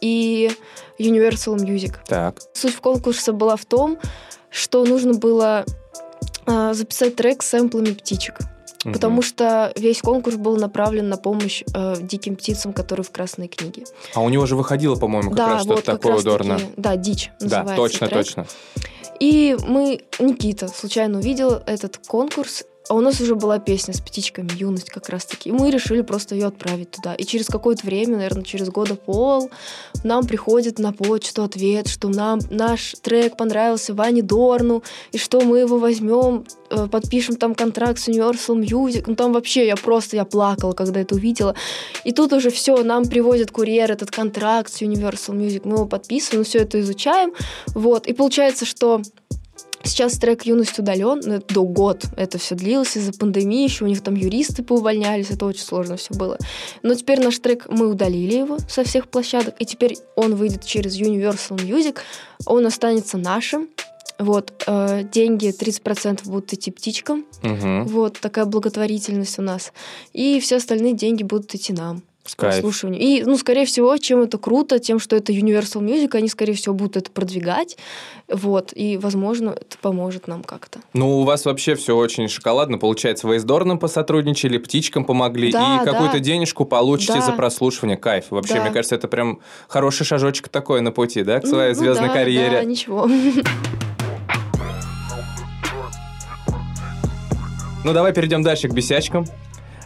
и 0.00 0.50
Universal 1.00 1.56
Music. 1.56 1.94
Так. 2.06 2.40
Суть 2.52 2.74
в 2.74 2.80
конкурсе 2.80 3.32
была 3.32 3.56
в 3.56 3.64
том, 3.64 3.98
что 4.50 4.84
нужно 4.84 5.14
было 5.14 5.64
а, 6.46 6.74
записать 6.74 7.16
трек 7.16 7.42
с 7.42 7.48
сэмплами 7.48 7.92
птичек. 7.92 8.38
Мгм. 8.84 8.94
Потому 8.94 9.22
что 9.22 9.72
весь 9.76 10.00
конкурс 10.00 10.36
был 10.36 10.56
направлен 10.56 11.08
на 11.08 11.18
помощь 11.18 11.62
э, 11.74 11.96
диким 12.00 12.36
птицам, 12.36 12.72
которые 12.72 13.04
в 13.04 13.10
Красной 13.10 13.48
книге. 13.48 13.84
А 14.14 14.22
у 14.22 14.28
него 14.30 14.46
же 14.46 14.56
выходило, 14.56 14.96
по-моему, 14.96 15.32
как 15.32 15.38
раз 15.48 15.62
что-то 15.64 15.82
как 15.82 15.96
такое 15.96 16.12
у 16.12 16.14
раз-таки, 16.16 16.48
Дорна. 16.48 16.60
Да, 16.78 16.96
дичь 16.96 17.30
Да, 17.40 17.64
точно, 17.76 18.08
трек. 18.08 18.24
точно. 18.24 18.46
И 19.20 19.54
мы, 19.66 20.00
Никита, 20.18 20.68
случайно 20.68 21.18
увидел 21.18 21.62
этот 21.66 21.98
конкурс, 22.06 22.64
а 22.90 22.94
у 22.94 23.00
нас 23.00 23.20
уже 23.20 23.36
была 23.36 23.60
песня 23.60 23.94
с 23.94 24.00
птичками 24.00 24.50
«Юность» 24.56 24.90
как 24.90 25.08
раз-таки. 25.10 25.50
И 25.50 25.52
мы 25.52 25.70
решили 25.70 26.00
просто 26.00 26.34
ее 26.34 26.48
отправить 26.48 26.90
туда. 26.90 27.14
И 27.14 27.24
через 27.24 27.46
какое-то 27.46 27.86
время, 27.86 28.16
наверное, 28.16 28.42
через 28.42 28.68
года 28.68 28.96
пол, 28.96 29.48
нам 30.02 30.26
приходит 30.26 30.80
на 30.80 30.92
почту 30.92 31.44
ответ, 31.44 31.86
что 31.86 32.08
нам 32.08 32.40
наш 32.50 32.96
трек 33.00 33.36
понравился 33.36 33.94
Ване 33.94 34.22
Дорну, 34.22 34.82
и 35.12 35.18
что 35.18 35.40
мы 35.42 35.60
его 35.60 35.78
возьмем, 35.78 36.44
э, 36.70 36.88
подпишем 36.88 37.36
там 37.36 37.54
контракт 37.54 38.00
с 38.00 38.08
Universal 38.08 38.60
Music. 38.60 39.04
Ну 39.06 39.14
там 39.14 39.34
вообще 39.34 39.68
я 39.68 39.76
просто, 39.76 40.16
я 40.16 40.24
плакала, 40.24 40.72
когда 40.72 41.00
это 41.00 41.14
увидела. 41.14 41.54
И 42.02 42.10
тут 42.10 42.32
уже 42.32 42.50
все, 42.50 42.82
нам 42.82 43.04
привозят 43.04 43.52
курьер 43.52 43.92
этот 43.92 44.10
контракт 44.10 44.72
с 44.72 44.82
Universal 44.82 45.36
Music, 45.36 45.60
мы 45.62 45.74
его 45.74 45.86
подписываем, 45.86 46.42
все 46.42 46.58
это 46.58 46.80
изучаем. 46.80 47.34
Вот. 47.68 48.08
И 48.08 48.14
получается, 48.14 48.64
что 48.64 49.00
Сейчас 49.82 50.18
трек 50.18 50.42
«Юность» 50.44 50.78
удален, 50.78 51.20
но 51.24 51.36
это 51.36 51.54
до 51.54 51.62
год 51.64 52.04
это 52.16 52.38
все 52.38 52.54
длилось 52.54 52.96
из-за 52.96 53.12
пандемии, 53.12 53.64
еще 53.64 53.84
у 53.84 53.88
них 53.88 54.02
там 54.02 54.14
юристы 54.14 54.62
поувольнялись, 54.62 55.30
это 55.30 55.46
очень 55.46 55.62
сложно 55.64 55.96
все 55.96 56.14
было. 56.14 56.38
Но 56.82 56.94
теперь 56.94 57.20
наш 57.20 57.38
трек, 57.38 57.66
мы 57.68 57.88
удалили 57.88 58.34
его 58.34 58.58
со 58.68 58.84
всех 58.84 59.08
площадок, 59.08 59.54
и 59.58 59.64
теперь 59.64 59.96
он 60.16 60.34
выйдет 60.34 60.64
через 60.64 61.00
Universal 61.00 61.56
Music, 61.56 61.98
он 62.46 62.66
останется 62.66 63.16
нашим. 63.16 63.68
Вот, 64.18 64.52
э, 64.66 65.04
деньги 65.10 65.50
30% 65.50 66.28
будут 66.28 66.52
идти 66.52 66.70
птичкам, 66.70 67.24
Мгм. 67.42 67.86
вот 67.86 68.20
такая 68.20 68.44
благотворительность 68.44 69.38
у 69.38 69.42
нас, 69.42 69.72
и 70.12 70.40
все 70.40 70.56
остальные 70.56 70.92
деньги 70.92 71.22
будут 71.22 71.54
идти 71.54 71.72
нам. 71.72 72.02
Прослушиванием. 72.36 73.02
И, 73.02 73.22
ну, 73.24 73.36
скорее 73.36 73.66
всего, 73.66 73.96
чем 73.96 74.22
это 74.22 74.38
круто, 74.38 74.78
тем, 74.78 74.98
что 74.98 75.16
это 75.16 75.32
Universal 75.32 75.80
Music, 75.80 76.14
они, 76.16 76.28
скорее 76.28 76.54
всего, 76.54 76.74
будут 76.74 76.96
это 76.96 77.10
продвигать. 77.10 77.76
Вот. 78.28 78.72
И, 78.74 78.96
возможно, 78.98 79.50
это 79.50 79.76
поможет 79.80 80.28
нам 80.28 80.44
как-то. 80.44 80.80
Ну, 80.92 81.20
у 81.20 81.24
вас 81.24 81.44
вообще 81.44 81.74
все 81.74 81.96
очень 81.96 82.28
шоколадно. 82.28 82.78
Получается, 82.78 83.26
вы 83.26 83.40
с 83.40 83.44
Дорном 83.44 83.78
посотрудничали, 83.78 84.58
птичкам 84.58 85.04
помогли, 85.04 85.50
Да, 85.50 85.80
и 85.82 85.84
какую-то 85.84 86.18
да. 86.18 86.20
денежку 86.20 86.64
получите 86.64 87.14
Да. 87.14 87.20
за 87.22 87.32
прослушивание. 87.32 87.96
Кайф. 87.96 88.26
Вообще, 88.30 88.54
Да. 88.54 88.62
мне 88.62 88.70
кажется, 88.70 88.94
это 88.94 89.08
прям 89.08 89.40
хороший 89.68 90.04
шажочек 90.04 90.48
такой 90.48 90.80
на 90.80 90.92
пути, 90.92 91.22
да, 91.22 91.40
к 91.40 91.46
своей 91.46 91.74
ну 91.74 91.78
звездной 91.80 92.08
да, 92.08 92.14
карьере. 92.14 92.50
Да, 92.58 92.64
ничего. 92.64 93.08
Ну, 97.82 97.94
давай 97.94 98.12
перейдем 98.12 98.42
дальше 98.42 98.68
к 98.68 98.72
бесячкам. 98.72 99.24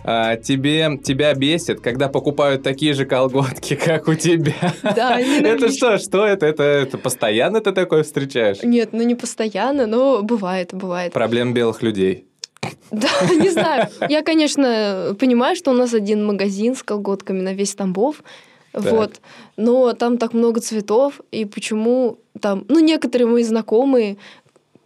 А, 0.07 0.37
тебе, 0.37 1.01
тебя 1.03 1.33
бесит, 1.35 1.81
когда 1.81 2.09
покупают 2.09 2.63
такие 2.63 2.93
же 2.93 3.07
колготки, 3.07 3.75
как 3.85 4.07
у 4.07 4.15
тебя. 4.15 4.53
Да, 4.83 5.19
Это 5.19 5.71
что, 5.71 5.97
что 5.99 6.27
это? 6.27 6.45
это? 6.45 6.63
Это 6.63 6.99
постоянно 6.99 7.61
ты 7.61 7.73
такое 7.73 8.03
встречаешь? 8.03 8.63
Нет, 8.63 8.91
ну 8.93 9.03
не 9.03 9.15
постоянно, 9.15 9.87
но 9.87 10.23
бывает, 10.23 10.75
бывает. 10.75 11.13
Проблем 11.13 11.55
белых 11.55 11.83
людей. 11.83 12.27
Да, 12.91 13.09
не 13.41 13.49
знаю. 13.49 13.89
Я, 14.09 14.23
конечно, 14.23 15.17
понимаю, 15.19 15.57
что 15.57 15.71
у 15.71 15.75
нас 15.75 15.95
один 15.95 16.25
магазин 16.27 16.77
с 16.77 16.83
колготками 16.83 17.41
на 17.41 17.55
весь 17.55 17.75
Тамбов. 17.75 18.23
Вот. 18.75 19.21
Но 19.57 19.93
там 19.93 20.19
так 20.19 20.35
много 20.35 20.61
цветов, 20.61 21.21
и 21.31 21.45
почему 21.45 22.19
там, 22.41 22.65
ну, 22.69 22.81
некоторые 22.81 23.29
мои 23.29 23.45
знакомые, 23.45 24.17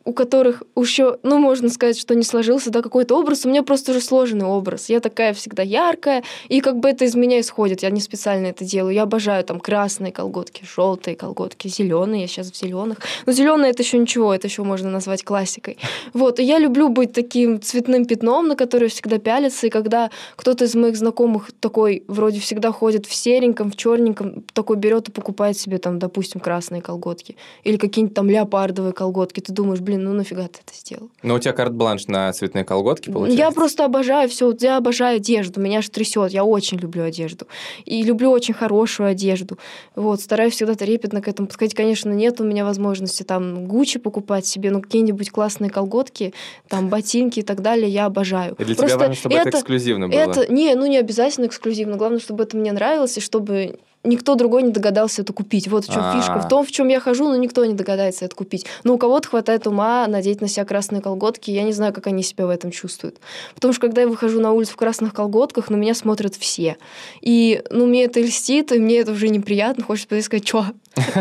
у 0.09 0.15
которых 0.15 0.63
еще, 0.75 1.19
ну, 1.23 1.39
можно 1.39 1.69
сказать, 1.69 1.99
что 1.99 2.15
не 2.15 2.23
сложился, 2.23 2.71
да, 2.71 2.81
какой-то 2.81 3.15
образ, 3.21 3.45
у 3.45 3.51
меня 3.51 3.63
просто 3.63 3.91
уже 3.91 4.01
сложенный 4.01 4.47
образ. 4.47 4.89
Я 4.89 5.01
такая 5.01 5.35
всегда 5.35 5.63
яркая, 5.63 6.25
и 6.49 6.63
как 6.63 6.79
бы 6.79 6.89
это 6.89 7.05
из 7.05 7.15
меня 7.15 7.41
исходит. 7.41 7.83
Я 7.83 7.91
не 7.91 8.01
специально 8.01 8.47
это 8.47 8.65
делаю. 8.65 8.95
Я 8.95 9.03
обожаю 9.03 9.45
там 9.45 9.61
красные 9.61 10.11
колготки, 10.11 10.65
желтые 10.65 11.15
колготки, 11.15 11.69
зеленые. 11.69 12.23
Я 12.23 12.27
сейчас 12.27 12.51
в 12.51 12.57
зеленых. 12.57 13.01
Но 13.27 13.33
зеленые 13.33 13.73
это 13.73 13.83
еще 13.83 13.99
ничего, 13.99 14.33
это 14.33 14.47
еще 14.47 14.63
можно 14.63 14.91
назвать 14.91 15.23
классикой. 15.25 15.77
Вот, 16.15 16.41
и 16.41 16.43
я 16.43 16.59
люблю 16.59 16.89
быть 16.89 17.13
таким 17.13 17.61
цветным 17.61 18.07
пятном, 18.07 18.49
на 18.49 18.57
которое 18.57 18.89
всегда 18.89 19.19
пялится, 19.19 19.67
и 19.67 19.71
когда 19.71 20.11
кто-то 20.37 20.65
из 20.65 20.75
моих 20.75 20.97
знакомых 20.97 21.51
такой 21.61 22.05
вроде 22.09 22.41
всегда 22.41 22.73
ходит 22.73 23.05
в 23.05 23.15
сереньком, 23.15 23.71
в 23.71 23.77
черненьком, 23.77 24.43
такой 24.55 24.77
берет 24.77 25.11
и 25.11 25.13
покупает 25.13 25.59
себе 25.59 25.77
там, 25.77 25.99
допустим, 25.99 26.41
красные 26.41 26.81
колготки 26.81 27.37
или 27.63 27.77
какие-нибудь 27.77 28.15
там 28.15 28.31
леопардовые 28.31 28.95
колготки, 28.95 29.41
ты 29.41 29.53
думаешь, 29.53 29.81
блин, 29.81 29.98
ну 29.99 30.13
нафига 30.13 30.45
ты 30.49 30.61
это 30.65 30.75
сделал? 30.75 31.11
Но 31.23 31.35
у 31.35 31.39
тебя 31.39 31.53
карт-бланш 31.53 32.07
на 32.07 32.33
цветные 32.33 32.65
колготки, 32.65 33.11
получается? 33.11 33.39
Я 33.39 33.51
просто 33.51 33.85
обожаю 33.85 34.29
все, 34.29 34.55
я 34.61 34.77
обожаю 34.77 35.17
одежду, 35.17 35.61
меня 35.61 35.79
аж 35.79 35.89
трясет, 35.89 36.33
я 36.33 36.45
очень 36.45 36.79
люблю 36.79 37.05
одежду. 37.05 37.47
И 37.85 38.03
люблю 38.03 38.31
очень 38.31 38.55
хорошую 38.55 39.09
одежду. 39.09 39.59
Вот, 39.95 40.21
стараюсь 40.21 40.55
всегда 40.55 40.75
трепетно 40.75 41.21
к 41.21 41.29
этому 41.29 41.49
подходить. 41.49 41.75
Конечно, 41.75 42.11
нет 42.11 42.41
у 42.41 42.45
меня 42.45 42.65
возможности 42.65 43.23
там 43.23 43.67
Гуччи 43.67 43.99
покупать 43.99 44.47
себе, 44.47 44.71
но 44.71 44.81
какие-нибудь 44.81 45.31
классные 45.31 45.71
колготки, 45.71 46.33
там 46.69 46.89
ботинки 46.89 47.41
и 47.41 47.43
так 47.43 47.63
далее 47.63 47.89
я 47.89 48.07
обожаю. 48.07 48.55
И 48.59 48.65
для 48.65 48.75
Просто 48.75 48.97
тебя 48.97 48.99
важно, 48.99 49.15
чтобы 49.15 49.37
это, 49.37 49.51
эксклюзивно 49.51 50.09
было. 50.09 50.19
это, 50.19 50.53
не, 50.53 50.75
ну 50.75 50.87
не 50.87 50.99
обязательно 50.99 51.47
эксклюзивно. 51.47 51.97
Главное, 51.97 52.21
чтобы 52.21 52.45
это 52.45 52.57
мне 52.57 52.73
нравилось, 52.73 53.17
и 53.19 53.21
чтобы 53.21 53.79
никто 54.05 54.35
другой 54.35 54.63
не 54.63 54.73
догадался 54.73 55.23
это 55.23 55.33
купить. 55.33 55.69
Вот 55.69 55.85
в 55.85 55.93
чем 55.93 56.03
А. 56.03 56.17
фишка. 56.17 56.41
В 56.41 56.49
том, 56.49 56.65
в 56.65 56.71
чем 56.71 56.89
я 56.89 57.01
хожу, 57.01 57.29
но 57.29 57.37
никто 57.37 57.65
не 57.65 57.75
догадается 57.75 58.25
это 58.25 58.35
купить. 58.35 58.67
Но 58.85 58.95
у 58.95 58.99
кого-то 58.99 59.29
хватает 59.29 59.67
ума 59.67 60.07
надеть 60.07 60.41
на 60.41 60.49
себя 60.49 60.65
красные 60.65 61.03
колготки. 61.03 61.51
Я 61.51 61.63
не 61.63 61.73
знаю, 61.73 61.93
как 61.93 62.07
они 62.07 62.23
себя 62.23 62.47
в 62.47 62.51
этом 62.51 62.71
чувствуют. 62.71 63.19
Потому 63.55 63.73
что 63.73 63.83
когда 63.83 64.03
я 64.03 64.09
выхожу 64.09 64.41
на 64.41 64.53
улицу 64.53 64.73
в 64.73 64.77
красных 64.77 65.13
колготках, 65.13 65.71
на 65.71 65.77
меня 65.77 65.95
смотрят 65.95 66.35
все. 66.35 66.77
И, 67.21 67.63
ну, 67.71 67.87
мне 67.87 68.05
это 68.05 68.21
льстит, 68.21 68.73
и 68.73 68.79
мне 68.79 68.99
это 68.99 69.13
уже 69.13 69.29
неприятно. 69.29 69.85
Хочется 69.85 70.21
сказать, 70.23 70.47
что? 70.47 70.67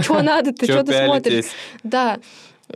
Что 0.02 0.22
надо-то? 0.22 0.66
Чё 0.68 0.74
Что 0.78 0.84
ты 0.84 1.06
смотришь? 1.06 1.46
Да. 1.84 2.20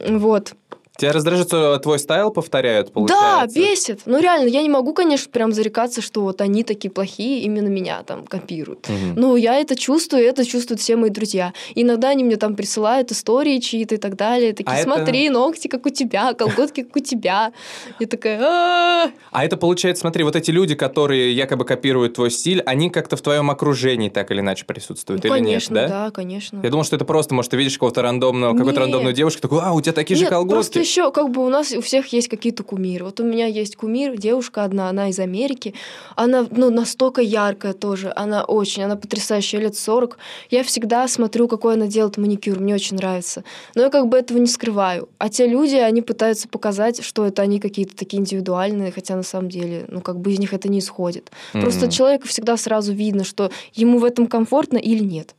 Вот. 0.07 0.53
Тебя 1.01 1.13
раздражает, 1.13 1.47
что 1.47 1.77
твой 1.79 1.97
стайл 1.97 2.29
повторяют, 2.29 2.87
Да, 2.87 2.93
получается? 2.93 3.59
бесит. 3.59 4.01
Ну 4.05 4.19
реально, 4.19 4.47
я 4.49 4.61
не 4.61 4.69
могу, 4.69 4.93
конечно, 4.93 5.31
прям 5.31 5.51
зарекаться, 5.51 5.99
что 6.01 6.21
вот 6.21 6.41
они 6.41 6.63
такие 6.63 6.91
плохие, 6.91 7.41
именно 7.41 7.67
меня 7.69 8.03
там 8.03 8.25
копируют. 8.27 8.87
Мгм. 8.87 9.15
Ну, 9.15 9.35
я 9.35 9.55
это 9.59 9.75
чувствую, 9.75 10.21
и 10.23 10.25
это 10.27 10.45
чувствуют 10.45 10.79
все 10.79 10.95
мои 10.95 11.09
друзья. 11.09 11.53
Иногда 11.73 12.09
они 12.09 12.23
мне 12.23 12.35
там 12.35 12.55
присылают 12.55 13.11
истории 13.11 13.57
чьи-то 13.57 13.95
и 13.95 13.97
так 13.97 14.15
далее. 14.15 14.53
Такие, 14.53 14.71
А 14.71 14.75
это- 14.79 14.83
смотри, 14.83 15.29
ногти 15.29 15.67
как 15.67 15.87
у 15.87 15.89
тебя, 15.89 16.33
колготки 16.35 16.83
как 16.83 16.95
у 16.95 16.99
тебя. 16.99 17.51
Я 17.99 18.05
такая. 18.07 19.11
А 19.31 19.43
это 19.45 19.57
получается, 19.57 20.01
смотри, 20.01 20.23
вот 20.23 20.35
эти 20.35 20.51
люди, 20.51 20.75
которые 20.75 21.33
якобы 21.33 21.65
копируют 21.65 22.13
твой 22.13 22.29
стиль, 22.29 22.61
они 22.61 22.91
как-то 22.91 23.15
в 23.17 23.21
твоем 23.21 23.49
окружении 23.49 24.09
так 24.09 24.29
или 24.29 24.41
иначе 24.41 24.65
присутствуют, 24.65 25.23
Ну, 25.23 25.35
или 25.35 25.43
нет, 25.43 25.63
да? 25.69 25.87
да, 25.87 26.11
конечно. 26.11 26.59
Я 26.61 26.69
думал, 26.69 26.83
что 26.83 26.95
это 26.95 27.05
просто, 27.05 27.33
может, 27.33 27.49
ты 27.51 27.57
видишь 27.57 27.73
какого-то 27.73 28.03
рандомного, 28.03 28.55
какую-то 28.55 28.81
рандомную 28.81 29.13
девушку, 29.13 29.41
такой, 29.41 29.61
а, 29.63 29.73
у 29.73 29.81
тебя 29.81 29.93
такие 29.93 30.15
же 30.17 30.27
колготки. 30.27 30.90
Просто 30.91 31.01
еще 31.01 31.11
как 31.11 31.29
бы 31.29 31.45
у 31.45 31.49
нас 31.49 31.71
у 31.71 31.81
всех 31.81 32.07
есть 32.13 32.27
какие-то 32.27 32.63
кумиры. 32.63 33.05
Вот 33.05 33.19
у 33.19 33.23
меня 33.23 33.45
есть 33.45 33.75
кумир, 33.75 34.17
девушка 34.17 34.63
одна, 34.63 34.89
она 34.89 35.09
из 35.09 35.19
Америки. 35.19 35.73
Она 36.15 36.45
ну, 36.49 36.69
настолько 36.69 37.21
яркая 37.21 37.73
тоже. 37.73 38.11
Она 38.15 38.43
очень, 38.43 38.83
она 38.83 38.95
потрясающая, 38.95 39.59
лет 39.59 39.75
40. 39.75 40.17
Я 40.49 40.63
всегда 40.63 41.07
смотрю, 41.07 41.47
какой 41.47 41.73
она 41.75 41.87
делает 41.87 42.17
маникюр, 42.17 42.59
мне 42.59 42.75
очень 42.75 42.97
нравится. 42.97 43.43
Но 43.75 43.83
я 43.83 43.89
как 43.89 44.07
бы 44.07 44.17
этого 44.17 44.37
не 44.37 44.47
скрываю. 44.47 45.09
А 45.17 45.29
те 45.29 45.47
люди, 45.47 45.75
они 45.75 46.01
пытаются 46.01 46.47
показать, 46.47 47.03
что 47.03 47.25
это 47.25 47.41
они 47.41 47.59
какие-то 47.59 47.95
такие 47.95 48.19
индивидуальные, 48.19 48.91
хотя 48.91 49.15
на 49.15 49.23
самом 49.23 49.49
деле, 49.49 49.85
ну 49.87 50.01
как 50.01 50.19
бы 50.19 50.31
из 50.31 50.39
них 50.39 50.53
это 50.53 50.69
не 50.69 50.79
исходит. 50.79 51.31
Просто 51.53 51.85
Мгм. 51.85 51.91
человеку 51.91 52.27
всегда 52.27 52.57
сразу 52.57 52.93
видно, 52.93 53.23
что 53.23 53.51
ему 53.73 53.99
в 53.99 54.05
этом 54.05 54.27
комфортно 54.27 54.77
или 54.77 55.03
нет. 55.03 55.35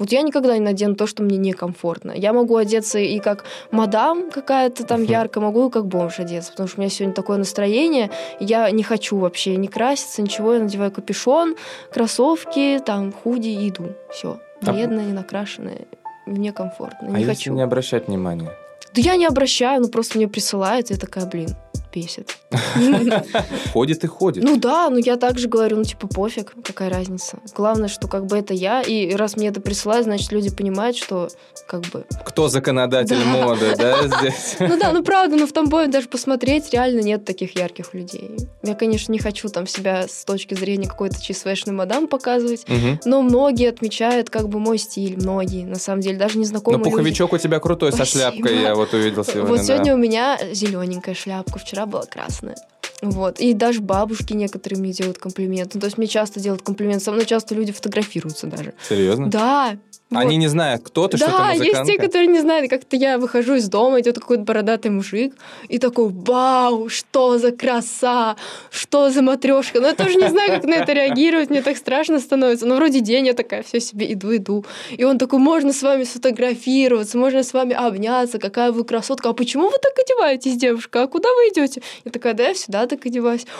Вот 0.00 0.10
я 0.12 0.22
никогда 0.22 0.54
не 0.54 0.64
надену 0.64 0.94
то, 0.96 1.06
что 1.06 1.22
мне 1.22 1.36
некомфортно. 1.36 2.12
Я 2.12 2.32
могу 2.32 2.56
одеться 2.56 2.98
и 2.98 3.18
как 3.20 3.44
мадам 3.70 4.30
какая-то 4.30 4.84
там 4.84 5.04
яркая, 5.04 5.44
могу 5.44 5.68
и 5.68 5.70
как 5.70 5.86
бомж 5.86 6.18
одеться, 6.18 6.50
потому 6.52 6.68
что 6.70 6.78
у 6.78 6.80
меня 6.80 6.90
сегодня 6.90 7.14
такое 7.14 7.36
настроение, 7.36 8.10
я 8.40 8.70
не 8.70 8.82
хочу 8.82 9.18
вообще 9.18 9.56
не 9.56 9.68
краситься, 9.68 10.22
ничего, 10.22 10.54
я 10.54 10.60
надеваю 10.60 10.90
капюшон, 10.90 11.54
кроссовки, 11.92 12.80
там, 12.84 13.12
худи 13.12 13.48
и 13.48 13.68
иду. 13.68 13.92
Все. 14.10 14.40
Бледная, 14.62 15.04
не 15.04 15.12
накрашенная, 15.12 15.82
мне 16.24 16.52
комфортно, 16.52 17.08
А 17.08 17.12
не 17.12 17.24
если 17.24 17.34
хочу. 17.34 17.52
не 17.52 17.60
обращать 17.60 18.08
внимания? 18.08 18.50
Да 18.94 19.02
я 19.02 19.16
не 19.16 19.26
обращаю, 19.26 19.82
ну 19.82 19.88
просто 19.88 20.16
мне 20.16 20.28
присылают, 20.28 20.90
и 20.90 20.94
я 20.94 20.98
такая, 20.98 21.26
блин, 21.26 21.50
бесит. 21.92 22.36
Ходит 23.72 24.04
и 24.04 24.06
ходит. 24.06 24.44
Ну 24.44 24.56
да, 24.56 24.88
но 24.90 24.98
я 24.98 25.16
также 25.16 25.48
говорю, 25.48 25.76
ну 25.78 25.84
типа 25.84 26.06
пофиг, 26.08 26.54
какая 26.64 26.90
разница. 26.90 27.38
Главное, 27.54 27.88
что 27.88 28.08
как 28.08 28.26
бы 28.26 28.36
это 28.38 28.54
я, 28.54 28.82
и 28.82 29.14
раз 29.14 29.36
мне 29.36 29.48
это 29.48 29.60
присылают, 29.60 30.04
значит 30.04 30.32
люди 30.32 30.50
понимают, 30.50 30.96
что 30.96 31.28
как 31.66 31.82
бы... 31.82 32.04
Кто 32.24 32.48
законодатель 32.48 33.16
Да. 33.20 33.24
моды, 33.24 33.74
да, 33.76 34.06
здесь? 34.06 34.56
Ну 34.60 34.78
да, 34.78 34.92
ну 34.92 35.02
правда, 35.02 35.36
ну 35.36 35.46
в 35.46 35.52
Тамбове 35.52 35.88
даже 35.88 36.08
посмотреть 36.08 36.70
реально 36.72 37.00
нет 37.00 37.24
таких 37.24 37.56
ярких 37.56 37.94
людей. 37.94 38.30
Я, 38.62 38.74
конечно, 38.74 39.12
не 39.12 39.18
хочу 39.18 39.48
там 39.48 39.66
себя 39.66 40.06
с 40.08 40.24
точки 40.24 40.54
зрения 40.54 40.86
какой-то 40.88 41.20
чисвешной 41.22 41.74
мадам 41.74 42.08
показывать, 42.08 42.64
но 43.04 43.22
многие 43.22 43.68
отмечают 43.68 44.30
как 44.30 44.48
бы 44.48 44.58
мой 44.58 44.78
стиль, 44.78 45.16
многие, 45.16 45.64
на 45.64 45.78
самом 45.78 46.00
деле, 46.00 46.18
даже 46.18 46.34
Ну, 46.36 46.40
незнакомые 46.42 46.78
люди. 46.78 46.90
пуховичок 46.90 47.32
у 47.32 47.38
тебя 47.38 47.58
крутой, 47.60 47.92
со 47.92 48.04
шляпкой, 48.04 48.60
я 48.62 48.74
вот 48.74 48.92
увидел 48.94 49.24
сегодня, 49.24 49.44
Вот 49.48 49.62
сегодня 49.64 49.94
у 49.94 49.98
меня 49.98 50.38
зелененькая 50.52 51.14
шляпка, 51.14 51.58
вчера 51.58 51.79
была 51.86 52.06
красная. 52.06 52.56
Вот. 53.02 53.40
И 53.40 53.54
даже 53.54 53.80
бабушки 53.80 54.32
некоторые 54.32 54.78
мне 54.80 54.92
делают 54.92 55.18
комплименты. 55.18 55.72
Ну, 55.74 55.80
То 55.80 55.86
есть 55.86 55.98
мне 55.98 56.06
часто 56.06 56.40
делают 56.40 56.62
комплименты. 56.62 57.04
Со 57.04 57.12
мной 57.12 57.24
часто 57.24 57.54
люди 57.54 57.72
фотографируются 57.72 58.46
даже. 58.46 58.74
Серьезно? 58.88 59.28
Да. 59.28 59.76
Они 60.12 60.36
вот. 60.36 60.40
не 60.40 60.48
знают, 60.48 60.82
кто 60.82 61.06
ты, 61.06 61.18
что 61.18 61.26
ты 61.26 61.32
Да, 61.32 61.52
есть 61.52 61.84
те, 61.84 61.96
которые 61.96 62.26
не 62.26 62.40
знают. 62.40 62.68
Как-то 62.68 62.96
я 62.96 63.16
выхожу 63.16 63.54
из 63.54 63.68
дома, 63.68 64.00
идет 64.00 64.18
какой-то 64.18 64.42
бородатый 64.42 64.90
мужик, 64.90 65.34
и 65.68 65.78
такой, 65.78 66.08
вау, 66.08 66.88
что 66.88 67.38
за 67.38 67.52
краса, 67.52 68.34
что 68.70 69.10
за 69.10 69.22
матрешка. 69.22 69.80
Но 69.80 69.86
я 69.86 69.94
тоже 69.94 70.16
не 70.16 70.28
знаю, 70.28 70.50
как 70.50 70.64
на 70.64 70.74
это 70.74 70.92
реагировать, 70.92 71.50
мне 71.50 71.62
так 71.62 71.76
страшно 71.76 72.18
становится. 72.18 72.66
Но 72.66 72.74
вроде 72.74 73.00
день, 73.00 73.28
я 73.28 73.34
такая, 73.34 73.62
все 73.62 73.78
себе 73.78 74.12
иду, 74.12 74.34
иду. 74.34 74.64
И 74.90 75.04
он 75.04 75.16
такой, 75.16 75.38
можно 75.38 75.72
с 75.72 75.80
вами 75.80 76.02
сфотографироваться, 76.02 77.16
можно 77.16 77.44
с 77.44 77.52
вами 77.52 77.74
обняться, 77.74 78.40
какая 78.40 78.72
вы 78.72 78.82
красотка. 78.82 79.28
А 79.28 79.32
почему 79.32 79.70
вы 79.70 79.78
так 79.80 79.92
одеваетесь, 79.96 80.56
девушка? 80.56 81.04
А 81.04 81.06
куда 81.06 81.28
вы 81.28 81.50
идете? 81.50 81.82
Я 82.04 82.10
такая, 82.10 82.34
да, 82.34 82.48
я 82.48 82.54
всегда 82.54 82.88
так 82.90 83.06
одеваюсь. 83.06 83.46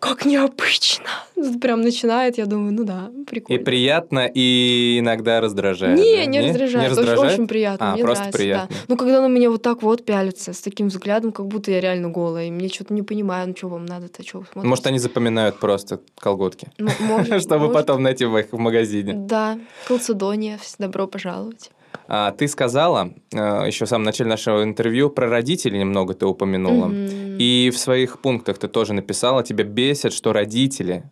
Как 0.00 0.26
необычно. 0.26 1.06
Тут 1.34 1.60
прям 1.62 1.80
начинает, 1.80 2.36
я 2.36 2.44
думаю, 2.44 2.74
ну 2.74 2.84
да, 2.84 3.10
И 3.18 3.24
прикольно. 3.24 3.64
приятно, 3.64 4.30
и 4.34 4.98
иногда 4.98 5.40
раздражает. 5.40 5.98
Не, 5.98 6.16
да? 6.18 6.24
не 6.26 6.40
раздражает. 6.40 6.74
Не 6.74 6.78
Очень- 6.80 6.88
раздражает? 6.90 7.32
Очень, 7.32 7.48
приятно. 7.48 7.86
А, 7.90 7.94
мне 7.94 8.02
просто 8.04 8.24
нравится, 8.24 8.38
приятно. 8.38 8.68
да. 8.76 8.82
Ну, 8.88 8.96
когда 8.98 9.22
на 9.22 9.28
меня 9.28 9.50
вот 9.50 9.62
так 9.62 9.82
вот 9.82 10.04
пялятся, 10.04 10.52
с 10.52 10.60
таким 10.60 10.88
взглядом, 10.88 11.32
как 11.32 11.46
будто 11.46 11.70
я 11.70 11.80
реально 11.80 12.10
голая, 12.10 12.48
и 12.48 12.50
мне 12.50 12.68
что-то 12.68 12.92
не 12.92 13.00
понимаю, 13.02 13.48
ну 13.48 13.56
что 13.56 13.68
вам 13.68 13.86
надо-то, 13.86 14.22
что 14.22 14.40
вы 14.40 14.44
смотрите? 14.44 14.68
Может, 14.68 14.86
они 14.88 14.98
запоминают 14.98 15.58
просто 15.58 16.00
колготки, 16.18 16.68
чтобы 17.40 17.72
потом 17.72 18.02
найти 18.02 18.26
в 18.26 18.36
их 18.36 18.52
в 18.52 18.58
магазине. 18.58 19.14
Да, 19.16 19.58
Колцедония, 19.88 20.58
добро 20.78 21.06
пожаловать. 21.06 21.70
А, 22.08 22.32
ты 22.32 22.48
сказала 22.48 23.12
э, 23.32 23.36
еще 23.66 23.84
в 23.84 23.88
самом 23.88 24.04
начале 24.04 24.30
нашего 24.30 24.62
интервью 24.62 25.10
про 25.10 25.28
родителей 25.28 25.78
немного 25.78 26.14
ты 26.14 26.26
упомянула. 26.26 26.86
Мгм. 26.86 27.38
И 27.38 27.70
в 27.72 27.78
своих 27.78 28.20
пунктах 28.20 28.58
ты 28.58 28.68
тоже 28.68 28.92
написала, 28.92 29.42
тебя 29.42 29.64
бесит, 29.64 30.12
что 30.12 30.32
родители 30.32 31.04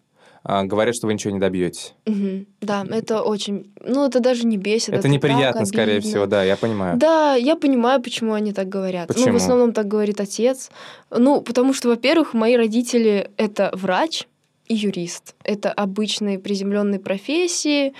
а, 0.44 0.64
говорят, 0.64 0.96
что 0.96 1.06
вы 1.06 1.14
ничего 1.14 1.32
не 1.32 1.38
добьетесь. 1.38 1.94
Мгм. 2.04 2.46
Да, 2.60 2.84
это 2.90 3.22
очень... 3.22 3.72
Ну, 3.80 4.06
это 4.06 4.18
даже 4.18 4.44
не 4.44 4.56
бесит. 4.56 4.90
Это 4.90 5.02
так 5.02 5.10
неприятно, 5.10 5.64
скорее 5.64 5.98
обидно. 5.98 6.10
всего, 6.10 6.26
да, 6.26 6.42
я 6.42 6.56
понимаю. 6.56 6.96
Да, 6.96 7.34
я 7.36 7.54
понимаю, 7.54 8.02
почему 8.02 8.32
они 8.32 8.52
так 8.52 8.68
говорят. 8.68 9.08
Ну, 9.08 9.14
Почему? 9.14 9.34
в 9.34 9.36
основном 9.36 9.72
так 9.72 9.86
говорит 9.86 10.20
отец. 10.20 10.70
Ну, 11.10 11.42
потому 11.42 11.72
что, 11.72 11.88
во-первых, 11.88 12.34
мои 12.34 12.56
родители— 12.56 13.30
это 13.36 13.70
врач 13.74 14.26
и 14.66 14.74
юрист. 14.74 15.34
Это 15.44 15.70
обычные 15.70 16.38
приземленные 16.38 17.00
профессии. 17.00 17.94